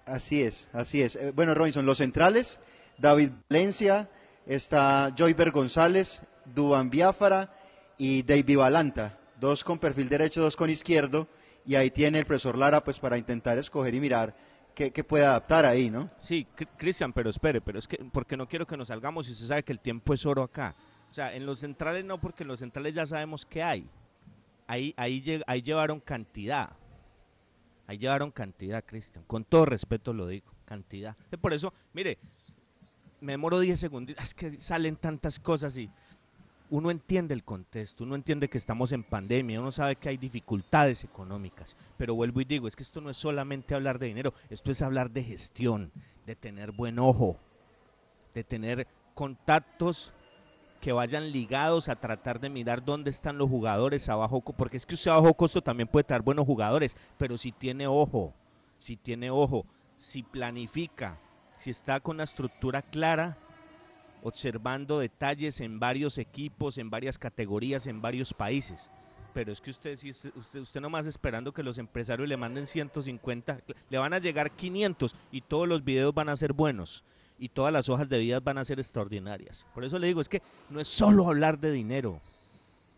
Así 0.05 0.41
es, 0.41 0.69
así 0.73 1.01
es. 1.01 1.15
Eh, 1.15 1.31
bueno, 1.33 1.53
Robinson, 1.53 1.85
los 1.85 1.99
centrales, 1.99 2.59
David 2.97 3.29
Valencia, 3.49 4.09
está 4.45 5.13
Joyber 5.17 5.51
González, 5.51 6.21
Duan 6.53 6.89
Biafara 6.89 7.49
y 7.97 8.23
David 8.23 8.57
Balanta, 8.57 9.17
dos 9.39 9.63
con 9.63 9.77
perfil 9.79 10.09
derecho, 10.09 10.41
dos 10.41 10.55
con 10.55 10.69
izquierdo, 10.69 11.27
y 11.65 11.75
ahí 11.75 11.91
tiene 11.91 12.19
el 12.19 12.25
profesor 12.25 12.57
Lara 12.57 12.83
pues 12.83 12.99
para 12.99 13.17
intentar 13.17 13.57
escoger 13.57 13.93
y 13.93 13.99
mirar 13.99 14.33
qué, 14.73 14.91
qué 14.91 15.03
puede 15.03 15.25
adaptar 15.25 15.65
ahí, 15.65 15.89
¿no? 15.89 16.09
Sí, 16.17 16.47
Cri- 16.57 16.67
Cristian, 16.77 17.11
pero 17.13 17.29
espere, 17.29 17.59
pero 17.61 17.77
es 17.79 17.87
que 17.87 17.97
porque 18.11 18.37
no 18.37 18.47
quiero 18.47 18.65
que 18.65 18.77
nos 18.77 18.87
salgamos 18.87 19.27
y 19.27 19.33
usted 19.33 19.47
sabe 19.47 19.63
que 19.63 19.73
el 19.73 19.79
tiempo 19.79 20.13
es 20.13 20.25
oro 20.25 20.43
acá. 20.43 20.73
O 21.11 21.13
sea, 21.13 21.33
en 21.35 21.45
los 21.45 21.59
centrales 21.59 22.05
no, 22.05 22.17
porque 22.19 22.43
en 22.43 22.47
los 22.49 22.59
centrales 22.59 22.93
ya 22.95 23.05
sabemos 23.05 23.45
qué 23.45 23.61
hay. 23.63 23.85
Ahí, 24.67 24.93
ahí, 24.97 25.41
ahí 25.47 25.61
llevaron 25.61 25.99
cantidad. 25.99 26.69
Ahí 27.87 27.97
llevaron 27.97 28.29
cantidad, 28.31 28.83
Cristian. 28.85 29.23
Con 29.25 29.43
todo 29.43 29.65
respeto 29.65 30.13
lo 30.13 30.27
digo, 30.27 30.45
cantidad. 30.65 31.15
Por 31.41 31.53
eso, 31.53 31.73
mire, 31.93 32.19
me 33.21 33.33
demoro 33.33 33.59
10 33.59 33.79
segundos. 33.79 34.15
Es 34.21 34.35
que 34.35 34.59
salen 34.59 34.95
tantas 34.95 35.39
cosas 35.39 35.75
y 35.77 35.89
uno 36.71 36.91
entiende 36.91 37.33
el 37.33 37.43
contexto, 37.43 38.03
uno 38.03 38.15
entiende 38.15 38.47
que 38.49 38.57
estamos 38.57 38.91
en 38.91 39.03
pandemia, 39.03 39.59
uno 39.59 39.71
sabe 39.71 39.95
que 39.95 40.09
hay 40.09 40.17
dificultades 40.17 41.03
económicas, 41.03 41.75
pero 41.97 42.15
vuelvo 42.15 42.41
y 42.41 42.45
digo, 42.45 42.67
es 42.67 42.75
que 42.75 42.83
esto 42.83 43.01
no 43.01 43.09
es 43.09 43.17
solamente 43.17 43.73
hablar 43.75 43.97
de 43.99 44.07
dinero, 44.07 44.33
esto 44.49 44.69
es 44.71 44.81
hablar 44.81 45.09
de 45.09 45.23
gestión, 45.23 45.91
de 46.25 46.35
tener 46.35 46.71
buen 46.71 46.99
ojo, 46.99 47.37
de 48.35 48.43
tener 48.43 48.87
contactos 49.15 50.11
que 50.81 50.91
vayan 50.93 51.31
ligados 51.31 51.89
a 51.89 51.95
tratar 51.95 52.39
de 52.39 52.49
mirar 52.49 52.85
dónde 52.85 53.09
están 53.09 53.37
los 53.37 53.49
jugadores 53.49 54.07
a 54.07 54.15
bajo 54.15 54.39
co- 54.41 54.53
porque 54.53 54.77
es 54.77 54.85
que 54.85 54.95
usted 54.95 55.11
a 55.11 55.15
bajo 55.15 55.33
costo 55.33 55.61
también 55.61 55.87
puede 55.89 56.05
traer 56.05 56.21
buenos 56.21 56.45
jugadores, 56.45 56.95
pero 57.17 57.37
si 57.37 57.51
tiene 57.51 57.85
ojo, 57.87 58.33
si 58.77 58.95
tiene 58.95 59.29
ojo, 59.29 59.65
si 59.97 60.23
planifica, 60.23 61.17
si 61.59 61.71
está 61.71 61.99
con 61.99 62.15
una 62.17 62.23
estructura 62.23 62.81
clara, 62.81 63.35
observando 64.23 64.99
detalles 64.99 65.61
en 65.61 65.79
varios 65.79 66.17
equipos, 66.17 66.77
en 66.77 66.89
varias 66.89 67.17
categorías, 67.17 67.87
en 67.87 68.01
varios 68.01 68.33
países. 68.33 68.89
Pero 69.33 69.51
es 69.51 69.61
que 69.61 69.71
usted, 69.71 69.95
si 69.95 70.09
usted, 70.09 70.31
usted, 70.35 70.81
nomás 70.81 71.07
esperando 71.07 71.53
que 71.53 71.63
los 71.63 71.77
empresarios 71.77 72.27
le 72.27 72.37
manden 72.37 72.65
150, 72.65 73.59
le 73.89 73.97
van 73.97 74.13
a 74.13 74.19
llegar 74.19 74.51
500 74.51 75.15
y 75.31 75.41
todos 75.41 75.67
los 75.67 75.83
videos 75.83 76.13
van 76.13 76.29
a 76.29 76.35
ser 76.35 76.53
buenos 76.53 77.03
y 77.37 77.49
todas 77.49 77.71
las 77.71 77.89
hojas 77.89 78.09
de 78.09 78.17
vida 78.19 78.39
van 78.39 78.57
a 78.57 78.65
ser 78.65 78.79
extraordinarias. 78.79 79.65
Por 79.73 79.85
eso 79.85 79.97
le 79.97 80.07
digo, 80.07 80.19
es 80.19 80.29
que 80.29 80.41
no 80.69 80.79
es 80.79 80.87
solo 80.87 81.27
hablar 81.27 81.59
de 81.59 81.71
dinero, 81.71 82.19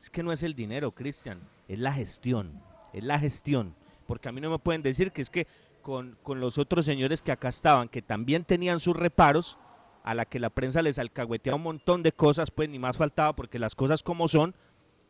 es 0.02 0.10
que 0.10 0.24
no 0.24 0.32
es 0.32 0.42
el 0.42 0.56
dinero, 0.56 0.92
Cristian, 0.92 1.40
es 1.68 1.78
la 1.78 1.94
gestión, 1.94 2.52
es 2.94 3.04
la 3.04 3.20
gestión. 3.20 3.76
Porque 4.08 4.30
a 4.30 4.32
mí 4.32 4.42
no 4.42 4.50
me 4.50 4.60
pueden 4.60 4.82
decir 4.82 5.12
que 5.12 5.22
es 5.22 5.30
que 5.30 5.48
con, 5.82 6.18
con 6.24 6.40
los 6.40 6.58
otros 6.58 6.86
señores 6.86 7.22
que 7.22 7.32
acá 7.32 7.50
estaban, 7.50 7.88
que 7.88 8.02
también 8.02 8.44
tenían 8.44 8.80
sus 8.80 8.96
reparos, 8.96 9.58
a 10.04 10.14
la 10.14 10.26
que 10.26 10.40
la 10.40 10.50
prensa 10.50 10.82
les 10.82 11.00
alcahueteaba 11.00 11.58
un 11.58 11.64
montón 11.64 12.04
de 12.04 12.12
cosas, 12.12 12.52
pues 12.52 12.70
ni 12.70 12.80
más 12.80 12.98
faltaba 12.98 13.34
porque 13.34 13.60
las 13.60 13.76
cosas 13.76 14.04
como 14.04 14.28
son, 14.28 14.54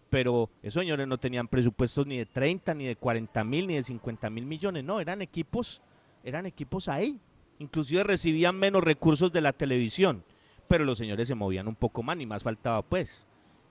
pero 0.09 0.49
esos 0.61 0.81
señores 0.81 1.07
no 1.07 1.17
tenían 1.17 1.47
presupuestos 1.47 2.05
ni 2.05 2.17
de 2.17 2.25
30, 2.25 2.73
ni 2.73 2.85
de 2.85 2.95
40 2.95 3.43
mil, 3.43 3.67
ni 3.67 3.75
de 3.75 3.83
50 3.83 4.29
mil 4.29 4.45
millones, 4.45 4.83
no, 4.83 4.99
eran 4.99 5.21
equipos, 5.21 5.81
eran 6.23 6.45
equipos 6.45 6.89
ahí, 6.89 7.17
inclusive 7.59 8.03
recibían 8.03 8.57
menos 8.57 8.83
recursos 8.83 9.31
de 9.31 9.41
la 9.41 9.53
televisión, 9.53 10.23
pero 10.67 10.83
los 10.83 10.97
señores 10.97 11.27
se 11.27 11.35
movían 11.35 11.67
un 11.67 11.75
poco 11.75 12.03
más, 12.03 12.17
ni 12.17 12.25
más 12.25 12.43
faltaba 12.43 12.81
pues, 12.81 13.25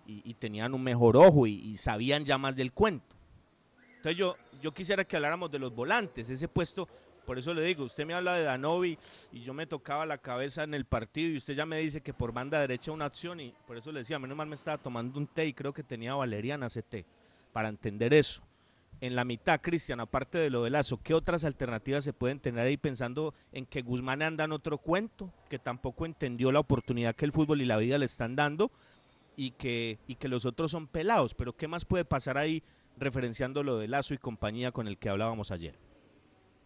y, 0.06 0.22
y 0.24 0.34
tenían 0.34 0.72
un 0.74 0.82
mejor 0.82 1.16
ojo 1.16 1.46
y, 1.46 1.54
y 1.54 1.76
sabían 1.76 2.24
ya 2.24 2.38
más 2.38 2.56
del 2.56 2.72
cuento. 2.72 3.04
Entonces 3.96 4.16
yo, 4.16 4.34
yo 4.62 4.72
quisiera 4.72 5.04
que 5.04 5.16
habláramos 5.16 5.50
de 5.50 5.58
los 5.58 5.74
volantes, 5.74 6.30
ese 6.30 6.48
puesto, 6.48 6.88
por 7.30 7.38
eso 7.38 7.54
le 7.54 7.62
digo, 7.62 7.84
usted 7.84 8.04
me 8.06 8.14
habla 8.14 8.34
de 8.34 8.42
Danovi 8.42 8.98
y 9.30 9.38
yo 9.38 9.54
me 9.54 9.64
tocaba 9.64 10.04
la 10.04 10.18
cabeza 10.18 10.64
en 10.64 10.74
el 10.74 10.84
partido 10.84 11.30
y 11.30 11.36
usted 11.36 11.54
ya 11.54 11.64
me 11.64 11.78
dice 11.78 12.00
que 12.00 12.12
por 12.12 12.32
banda 12.32 12.58
derecha 12.58 12.90
una 12.90 13.04
acción 13.04 13.38
y 13.38 13.54
por 13.68 13.76
eso 13.76 13.92
le 13.92 14.00
decía, 14.00 14.18
menos 14.18 14.36
mal 14.36 14.48
me 14.48 14.56
estaba 14.56 14.78
tomando 14.78 15.16
un 15.16 15.28
té 15.28 15.46
y 15.46 15.52
creo 15.52 15.72
que 15.72 15.84
tenía 15.84 16.16
valeriana 16.16 16.68
té, 16.68 17.04
para 17.52 17.68
entender 17.68 18.14
eso. 18.14 18.42
En 19.00 19.14
la 19.14 19.24
mitad, 19.24 19.60
Cristian, 19.60 20.00
aparte 20.00 20.38
de 20.38 20.50
lo 20.50 20.64
de 20.64 20.70
Lazo, 20.70 20.98
¿qué 21.04 21.14
otras 21.14 21.44
alternativas 21.44 22.02
se 22.02 22.12
pueden 22.12 22.40
tener 22.40 22.66
ahí 22.66 22.76
pensando 22.76 23.32
en 23.52 23.64
que 23.64 23.82
Guzmán 23.82 24.22
anda 24.22 24.42
en 24.42 24.50
otro 24.50 24.76
cuento, 24.78 25.30
que 25.48 25.60
tampoco 25.60 26.06
entendió 26.06 26.50
la 26.50 26.58
oportunidad 26.58 27.14
que 27.14 27.26
el 27.26 27.32
fútbol 27.32 27.62
y 27.62 27.64
la 27.64 27.76
vida 27.76 27.96
le 27.96 28.06
están 28.06 28.34
dando 28.34 28.72
y 29.36 29.52
que, 29.52 29.98
y 30.08 30.16
que 30.16 30.26
los 30.26 30.46
otros 30.46 30.72
son 30.72 30.88
pelados? 30.88 31.34
Pero 31.34 31.52
¿qué 31.52 31.68
más 31.68 31.84
puede 31.84 32.04
pasar 32.04 32.38
ahí 32.38 32.60
referenciando 32.98 33.62
lo 33.62 33.78
de 33.78 33.86
Lazo 33.86 34.14
y 34.14 34.18
compañía 34.18 34.72
con 34.72 34.88
el 34.88 34.98
que 34.98 35.10
hablábamos 35.10 35.52
ayer? 35.52 35.89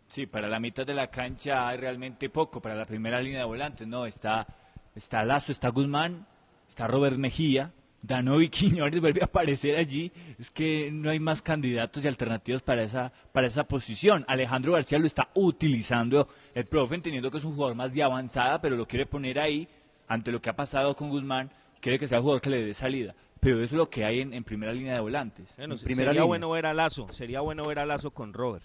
Sí, 0.06 0.26
para 0.26 0.48
la 0.48 0.60
mitad 0.60 0.86
de 0.86 0.94
la 0.94 1.08
cancha 1.08 1.66
hay 1.68 1.78
realmente 1.78 2.28
poco, 2.30 2.60
para 2.60 2.74
la 2.76 2.84
primera 2.84 3.20
línea 3.20 3.40
de 3.40 3.44
volantes, 3.46 3.86
no, 3.86 4.06
está, 4.06 4.46
está 4.94 5.24
Lazo, 5.24 5.50
está 5.50 5.68
Guzmán, 5.70 6.24
está 6.68 6.86
Robert 6.86 7.16
Mejía, 7.16 7.70
Danovi 8.02 8.48
Quiñones 8.50 9.00
vuelve 9.00 9.22
a 9.22 9.24
aparecer 9.24 9.76
allí, 9.76 10.12
es 10.38 10.50
que 10.50 10.90
no 10.92 11.10
hay 11.10 11.18
más 11.18 11.42
candidatos 11.42 12.04
y 12.04 12.08
alternativos 12.08 12.62
para 12.62 12.82
esa, 12.84 13.10
para 13.32 13.46
esa 13.46 13.64
posición. 13.64 14.24
Alejandro 14.28 14.72
García 14.74 14.98
lo 14.98 15.06
está 15.06 15.28
utilizando 15.34 16.28
el 16.54 16.66
profe, 16.66 16.94
entendiendo 16.96 17.30
que 17.30 17.38
es 17.38 17.44
un 17.44 17.54
jugador 17.54 17.74
más 17.74 17.92
de 17.92 18.02
avanzada, 18.02 18.60
pero 18.60 18.76
lo 18.76 18.86
quiere 18.86 19.06
poner 19.06 19.40
ahí, 19.40 19.66
ante 20.06 20.30
lo 20.30 20.40
que 20.40 20.50
ha 20.50 20.54
pasado 20.56 20.94
con 20.94 21.08
Guzmán, 21.08 21.50
quiere 21.80 21.98
que 21.98 22.06
sea 22.06 22.18
el 22.18 22.22
jugador 22.22 22.42
que 22.42 22.50
le 22.50 22.64
dé 22.64 22.74
salida. 22.74 23.14
Pero 23.40 23.56
eso 23.56 23.64
es 23.64 23.72
lo 23.72 23.90
que 23.90 24.04
hay 24.04 24.20
en, 24.20 24.32
en 24.32 24.44
primera 24.44 24.72
línea 24.72 24.94
de 24.94 25.00
volantes. 25.00 25.48
Bueno, 25.56 25.74
En 25.74 25.78
se- 25.78 25.84
primera 25.86 26.10
sería 26.10 26.20
línea. 26.22 26.26
bueno 26.26 26.50
ver 26.50 26.66
a 26.66 26.74
Lazo, 26.74 27.08
sería 27.10 27.40
bueno 27.40 27.66
ver 27.66 27.78
a 27.78 27.86
Lazo 27.86 28.10
con 28.12 28.32
Robert. 28.32 28.62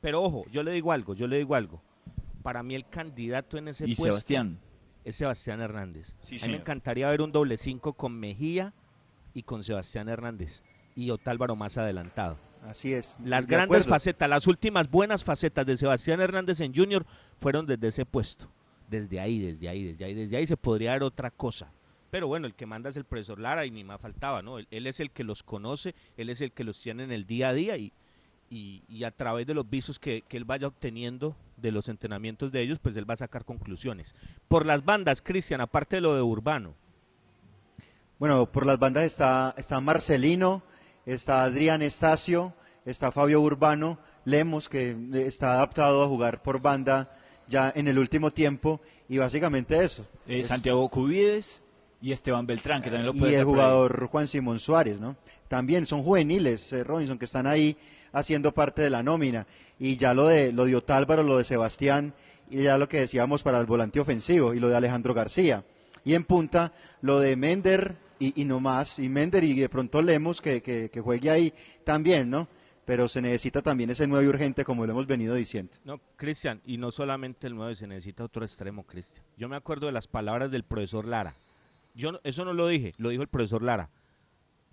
Pero 0.00 0.22
ojo, 0.22 0.44
yo 0.50 0.62
le 0.62 0.72
digo 0.72 0.92
algo, 0.92 1.14
yo 1.14 1.26
le 1.26 1.38
digo 1.38 1.54
algo. 1.54 1.80
Para 2.42 2.62
mí 2.62 2.74
el 2.74 2.86
candidato 2.88 3.58
en 3.58 3.68
ese 3.68 3.86
Y 3.86 3.94
puesto 3.94 4.12
Sebastián. 4.12 4.58
es 5.04 5.16
Sebastián 5.16 5.60
Hernández. 5.60 6.14
Sí, 6.28 6.38
a 6.40 6.46
mí 6.46 6.52
me 6.52 6.58
encantaría 6.58 7.08
ver 7.08 7.20
un 7.20 7.32
doble 7.32 7.56
cinco 7.56 7.92
con 7.92 8.12
Mejía 8.18 8.72
y 9.34 9.42
con 9.42 9.64
Sebastián 9.64 10.08
Hernández 10.08 10.62
y 10.94 11.10
Otálvaro 11.10 11.56
más 11.56 11.78
adelantado. 11.78 12.36
Así 12.66 12.92
es. 12.92 13.16
Las 13.24 13.46
de 13.46 13.52
grandes 13.54 13.82
acuerdo. 13.82 13.88
facetas, 13.88 14.28
las 14.28 14.46
últimas 14.46 14.90
buenas 14.90 15.24
facetas 15.24 15.64
de 15.66 15.76
Sebastián 15.76 16.20
Hernández 16.20 16.60
en 16.60 16.74
Junior 16.74 17.04
fueron 17.38 17.66
desde 17.66 17.88
ese 17.88 18.04
puesto. 18.06 18.46
Desde 18.88 19.20
ahí, 19.20 19.38
desde 19.38 19.68
ahí, 19.68 19.84
desde 19.84 20.04
ahí, 20.04 20.14
desde 20.14 20.36
ahí 20.36 20.46
se 20.46 20.56
podría 20.56 20.92
ver 20.92 21.02
otra 21.02 21.30
cosa. 21.30 21.70
Pero 22.10 22.26
bueno, 22.26 22.46
el 22.46 22.54
que 22.54 22.64
manda 22.66 22.88
es 22.88 22.96
el 22.96 23.04
profesor 23.04 23.38
Lara 23.38 23.66
y 23.66 23.70
ni 23.70 23.84
más 23.84 24.00
faltaba, 24.00 24.40
¿no? 24.42 24.58
Él, 24.58 24.66
él 24.70 24.86
es 24.86 24.98
el 24.98 25.10
que 25.10 25.24
los 25.24 25.42
conoce, 25.42 25.94
él 26.16 26.30
es 26.30 26.40
el 26.40 26.52
que 26.52 26.64
los 26.64 26.80
tiene 26.80 27.04
en 27.04 27.12
el 27.12 27.26
día 27.26 27.50
a 27.50 27.52
día 27.52 27.76
y, 27.76 27.92
y, 28.50 28.82
y 28.88 29.04
a 29.04 29.10
través 29.10 29.46
de 29.46 29.54
los 29.54 29.68
visos 29.68 29.98
que, 29.98 30.22
que 30.22 30.36
él 30.36 30.44
vaya 30.44 30.66
obteniendo 30.66 31.34
de 31.56 31.72
los 31.72 31.88
entrenamientos 31.88 32.50
de 32.52 32.60
ellos, 32.62 32.78
pues 32.80 32.96
él 32.96 33.08
va 33.08 33.14
a 33.14 33.18
sacar 33.18 33.44
conclusiones. 33.44 34.14
Por 34.48 34.64
las 34.64 34.84
bandas, 34.84 35.20
Cristian, 35.20 35.60
aparte 35.60 35.96
de 35.96 36.02
lo 36.02 36.14
de 36.14 36.22
Urbano, 36.22 36.74
Bueno, 38.18 38.46
por 38.46 38.66
las 38.66 38.78
bandas 38.78 39.04
está, 39.04 39.54
está 39.56 39.80
Marcelino, 39.80 40.62
está 41.06 41.44
Adrián 41.44 41.82
Estacio, 41.82 42.52
está 42.84 43.12
Fabio 43.12 43.40
Urbano, 43.40 43.98
Lemos, 44.24 44.68
que 44.68 44.96
está 45.26 45.54
adaptado 45.54 46.02
a 46.02 46.06
jugar 46.08 46.42
por 46.42 46.60
banda 46.60 47.08
ya 47.46 47.72
en 47.74 47.86
el 47.86 47.98
último 47.98 48.30
tiempo, 48.30 48.80
y 49.08 49.18
básicamente 49.18 49.82
eso. 49.84 50.04
Eh, 50.26 50.42
Santiago 50.42 50.88
Cubides 50.88 51.60
y 52.02 52.12
Esteban 52.12 52.46
Beltrán, 52.46 52.82
que 52.82 52.90
también 52.90 53.06
lo 53.06 53.14
y 53.14 53.18
puede 53.20 53.38
el 53.38 53.46
por 53.46 53.60
ahí. 53.60 53.70
jugador 53.70 54.06
Juan 54.08 54.28
Simón 54.28 54.58
Suárez, 54.58 55.00
¿no? 55.00 55.16
También 55.48 55.86
son 55.86 56.02
juveniles, 56.02 56.72
eh, 56.72 56.84
Robinson, 56.84 57.18
que 57.18 57.24
están 57.24 57.46
ahí 57.46 57.76
haciendo 58.12 58.52
parte 58.52 58.82
de 58.82 58.90
la 58.90 59.02
nómina. 59.02 59.46
Y 59.78 59.96
ya 59.96 60.14
lo 60.14 60.26
de, 60.26 60.52
lo 60.52 60.64
de 60.66 60.76
Otálvaro, 60.76 61.22
lo 61.22 61.38
de 61.38 61.44
Sebastián, 61.44 62.12
y 62.50 62.62
ya 62.62 62.78
lo 62.78 62.88
que 62.88 63.00
decíamos 63.00 63.42
para 63.42 63.60
el 63.60 63.66
volante 63.66 64.00
ofensivo, 64.00 64.54
y 64.54 64.60
lo 64.60 64.68
de 64.68 64.76
Alejandro 64.76 65.14
García. 65.14 65.64
Y 66.04 66.14
en 66.14 66.24
punta, 66.24 66.72
lo 67.02 67.20
de 67.20 67.36
Mender 67.36 67.94
y, 68.18 68.40
y 68.40 68.44
no 68.44 68.60
más, 68.60 68.98
y 68.98 69.08
Mender 69.08 69.44
y 69.44 69.54
de 69.54 69.68
pronto 69.68 70.00
Lemos 70.02 70.40
que, 70.40 70.62
que, 70.62 71.00
juegue 71.00 71.30
ahí 71.30 71.52
también, 71.84 72.30
¿no? 72.30 72.48
Pero 72.84 73.06
se 73.08 73.20
necesita 73.20 73.60
también 73.60 73.90
ese 73.90 74.06
nuevo 74.06 74.24
y 74.24 74.28
urgente, 74.28 74.64
como 74.64 74.86
lo 74.86 74.92
hemos 74.92 75.06
venido 75.06 75.34
diciendo. 75.34 75.72
No, 75.84 76.00
Cristian, 76.16 76.60
y 76.64 76.78
no 76.78 76.90
solamente 76.90 77.46
el 77.46 77.54
9, 77.54 77.74
se 77.74 77.86
necesita 77.86 78.24
otro 78.24 78.44
extremo, 78.44 78.82
Cristian. 78.84 79.22
Yo 79.36 79.48
me 79.48 79.56
acuerdo 79.56 79.86
de 79.86 79.92
las 79.92 80.08
palabras 80.08 80.50
del 80.50 80.62
profesor 80.64 81.04
Lara. 81.04 81.34
Yo 81.94 82.12
no- 82.12 82.20
eso 82.24 82.46
no 82.46 82.54
lo 82.54 82.66
dije, 82.66 82.94
lo 82.96 83.10
dijo 83.10 83.22
el 83.22 83.28
profesor 83.28 83.62
Lara. 83.62 83.90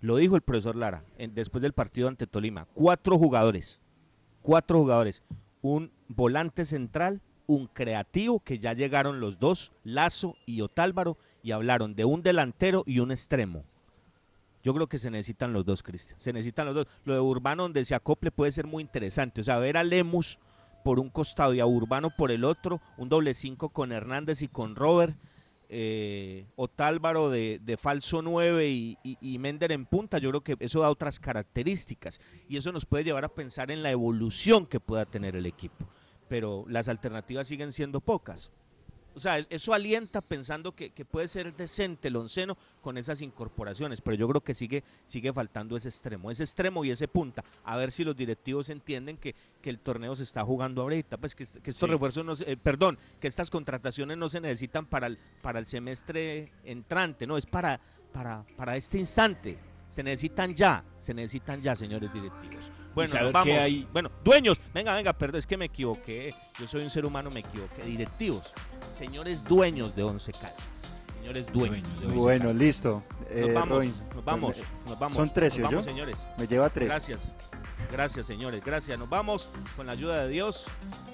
Lo 0.00 0.16
dijo 0.16 0.36
el 0.36 0.42
profesor 0.42 0.76
Lara 0.76 1.02
después 1.18 1.62
del 1.62 1.72
partido 1.72 2.08
ante 2.08 2.26
Tolima. 2.26 2.66
Cuatro 2.74 3.18
jugadores, 3.18 3.80
cuatro 4.42 4.78
jugadores. 4.78 5.22
Un 5.62 5.90
volante 6.08 6.64
central, 6.64 7.20
un 7.46 7.66
creativo, 7.66 8.40
que 8.40 8.58
ya 8.58 8.72
llegaron 8.72 9.20
los 9.20 9.38
dos, 9.38 9.72
Lazo 9.84 10.36
y 10.46 10.60
Otálvaro, 10.60 11.16
y 11.42 11.52
hablaron 11.52 11.94
de 11.94 12.04
un 12.04 12.22
delantero 12.22 12.82
y 12.86 13.00
un 13.00 13.10
extremo. 13.10 13.64
Yo 14.62 14.74
creo 14.74 14.88
que 14.88 14.98
se 14.98 15.10
necesitan 15.10 15.52
los 15.52 15.64
dos, 15.64 15.82
Cristian. 15.82 16.18
Se 16.18 16.32
necesitan 16.32 16.66
los 16.66 16.74
dos. 16.74 16.86
Lo 17.04 17.14
de 17.14 17.20
Urbano, 17.20 17.62
donde 17.62 17.84
se 17.84 17.94
acople, 17.94 18.32
puede 18.32 18.50
ser 18.50 18.66
muy 18.66 18.82
interesante. 18.82 19.40
O 19.40 19.44
sea, 19.44 19.58
ver 19.58 19.76
a 19.76 19.84
Lemus 19.84 20.38
por 20.84 20.98
un 20.98 21.08
costado 21.08 21.54
y 21.54 21.60
a 21.60 21.66
Urbano 21.66 22.10
por 22.10 22.30
el 22.30 22.44
otro, 22.44 22.80
un 22.96 23.08
doble 23.08 23.34
cinco 23.34 23.68
con 23.68 23.92
Hernández 23.92 24.42
y 24.42 24.48
con 24.48 24.74
Robert, 24.74 25.14
eh, 25.68 26.44
Otálvaro 26.56 27.30
de, 27.30 27.60
de 27.64 27.76
falso 27.76 28.22
9 28.22 28.68
y, 28.68 29.38
Mender 29.38 29.72
en 29.72 29.84
punta, 29.84 30.18
yo 30.18 30.30
creo 30.30 30.40
que 30.40 30.56
eso 30.60 30.80
da 30.80 30.90
otras 30.90 31.20
características 31.20 32.20
y 32.48 32.56
eso 32.56 32.72
nos 32.72 32.86
puede 32.86 33.04
llevar 33.04 33.24
a 33.24 33.28
pensar 33.28 33.70
en 33.70 33.82
la 33.82 33.90
evolución 33.90 34.66
que 34.66 34.80
pueda 34.80 35.04
tener 35.04 35.36
el 35.36 35.46
equipo. 35.46 35.84
Pero 36.28 36.64
las 36.68 36.88
alternativas 36.88 37.46
siguen 37.46 37.72
siendo 37.72 38.00
pocas. 38.00 38.50
O 39.16 39.18
sea, 39.18 39.38
es- 39.38 39.46
eso 39.48 39.72
alienta 39.72 40.20
pensando 40.20 40.72
que, 40.72 40.90
que 40.90 41.06
puede 41.06 41.26
ser 41.26 41.54
decente 41.56 42.08
el 42.08 42.16
onceno 42.16 42.54
con 42.82 42.98
esas 42.98 43.22
incorporaciones, 43.22 44.02
pero 44.02 44.14
yo 44.14 44.28
creo 44.28 44.42
que 44.42 44.52
sigue, 44.52 44.84
sigue 45.08 45.32
faltando 45.32 45.74
ese 45.74 45.88
extremo, 45.88 46.30
ese 46.30 46.44
extremo 46.44 46.84
y 46.84 46.90
ese 46.90 47.08
punta. 47.08 47.42
A 47.64 47.76
ver 47.78 47.90
si 47.92 48.04
los 48.04 48.14
directivos 48.14 48.68
entienden 48.68 49.16
que, 49.16 49.34
que 49.62 49.70
el 49.70 49.78
torneo 49.78 50.14
se 50.14 50.22
está 50.22 50.44
jugando 50.44 50.82
ahorita, 50.82 51.16
pues 51.16 51.34
que, 51.34 51.44
est- 51.44 51.56
que 51.62 51.70
estos 51.70 51.88
Sí. 51.88 51.92
refuerzos, 51.92 52.24
no 52.26 52.36
se- 52.36 52.52
eh, 52.52 52.56
perdón, 52.58 52.98
que 53.18 53.26
estas 53.28 53.50
contrataciones 53.50 54.18
no 54.18 54.28
se 54.28 54.40
necesitan 54.40 54.84
para 54.84 55.06
el, 55.06 55.18
para 55.40 55.58
el 55.60 55.66
semestre 55.66 56.50
entrante, 56.64 57.26
no, 57.26 57.38
es 57.38 57.46
para, 57.46 57.80
para, 58.12 58.44
para 58.56 58.76
este 58.76 58.98
instante. 58.98 59.56
Se 59.88 60.02
necesitan 60.02 60.54
ya, 60.54 60.84
se 60.98 61.14
necesitan 61.14 61.62
ya, 61.62 61.74
señores 61.74 62.12
directivos. 62.12 62.70
Bueno, 62.96 63.12
saber 63.12 63.26
qué 63.28 63.32
vamos. 63.32 63.56
hay- 63.58 63.88
Bueno, 63.92 64.10
dueños, 64.24 64.58
venga, 64.74 64.92
venga, 64.94 65.12
perdón, 65.12 65.38
es 65.38 65.46
que 65.46 65.56
me 65.56 65.66
equivoqué. 65.66 66.34
Yo 66.58 66.66
soy 66.66 66.82
un 66.82 66.90
ser 66.90 67.04
humano, 67.06 67.30
me 67.30 67.40
equivoqué. 67.40 67.82
Directivos, 67.84 68.52
señores 68.90 69.44
dueños 69.44 69.94
de 69.94 70.02
Once 70.02 70.32
Caldas. 70.32 70.54
Señores 71.20 71.52
dueños 71.52 72.00
de 72.00 72.06
Once 72.06 72.18
Bueno, 72.18 72.44
Caldas. 72.46 72.56
listo. 72.56 73.02
Nos 73.30 73.38
Eh, 73.38 73.52
vamos, 73.52 73.84
nos 74.14 74.24
vamos, 74.24 74.56
pues, 74.56 74.68
nos 74.86 74.98
vamos. 74.98 75.16
Son 75.16 75.32
tres, 75.32 75.48
nos 75.50 75.56
¿sí, 75.56 75.62
vamos, 75.62 75.84
yo? 75.84 75.90
señores. 75.92 76.26
Me 76.38 76.46
lleva 76.46 76.70
tres. 76.70 76.88
Gracias. 76.88 77.32
Gracias, 77.92 78.26
señores. 78.26 78.62
Gracias. 78.64 78.98
Nos 78.98 79.08
vamos 79.08 79.48
con 79.76 79.86
la 79.86 79.92
ayuda 79.92 80.24
de 80.24 80.28
Dios. 80.30 80.66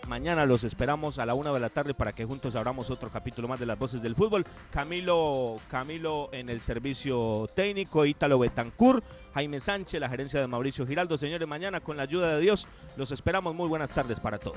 Mañana 0.09 0.47
los 0.47 0.65
esperamos 0.65 1.19
a 1.19 1.27
la 1.27 1.35
una 1.35 1.53
de 1.53 1.61
la 1.61 1.69
tarde 1.69 1.93
para 1.95 2.13
que 2.13 2.25
juntos 2.25 2.57
abramos 2.57 2.91
otro 2.91 3.11
capítulo 3.11 3.47
más 3.49 3.59
de 3.61 3.67
las 3.67 3.79
voces 3.79 4.01
del 4.03 4.15
fútbol. 4.17 4.45
Camilo, 4.71 5.59
Camilo 5.71 6.29
en 6.33 6.49
el 6.49 6.61
servicio 6.61 7.49
técnico, 7.55 8.05
Ítalo 8.07 8.39
Betancourt, 8.39 9.05
Jaime 9.35 9.61
Sánchez, 9.61 10.01
la 10.01 10.09
gerencia 10.09 10.41
de 10.41 10.47
Mauricio 10.47 10.87
Giraldo. 10.87 11.19
Señores, 11.19 11.49
mañana 11.49 11.81
con 11.81 11.97
la 11.97 12.05
ayuda 12.05 12.37
de 12.37 12.41
Dios 12.41 12.69
los 12.97 13.11
esperamos. 13.13 13.55
Muy 13.55 13.69
buenas 13.69 13.95
tardes 13.95 14.21
para 14.21 14.39
todos. 14.39 14.57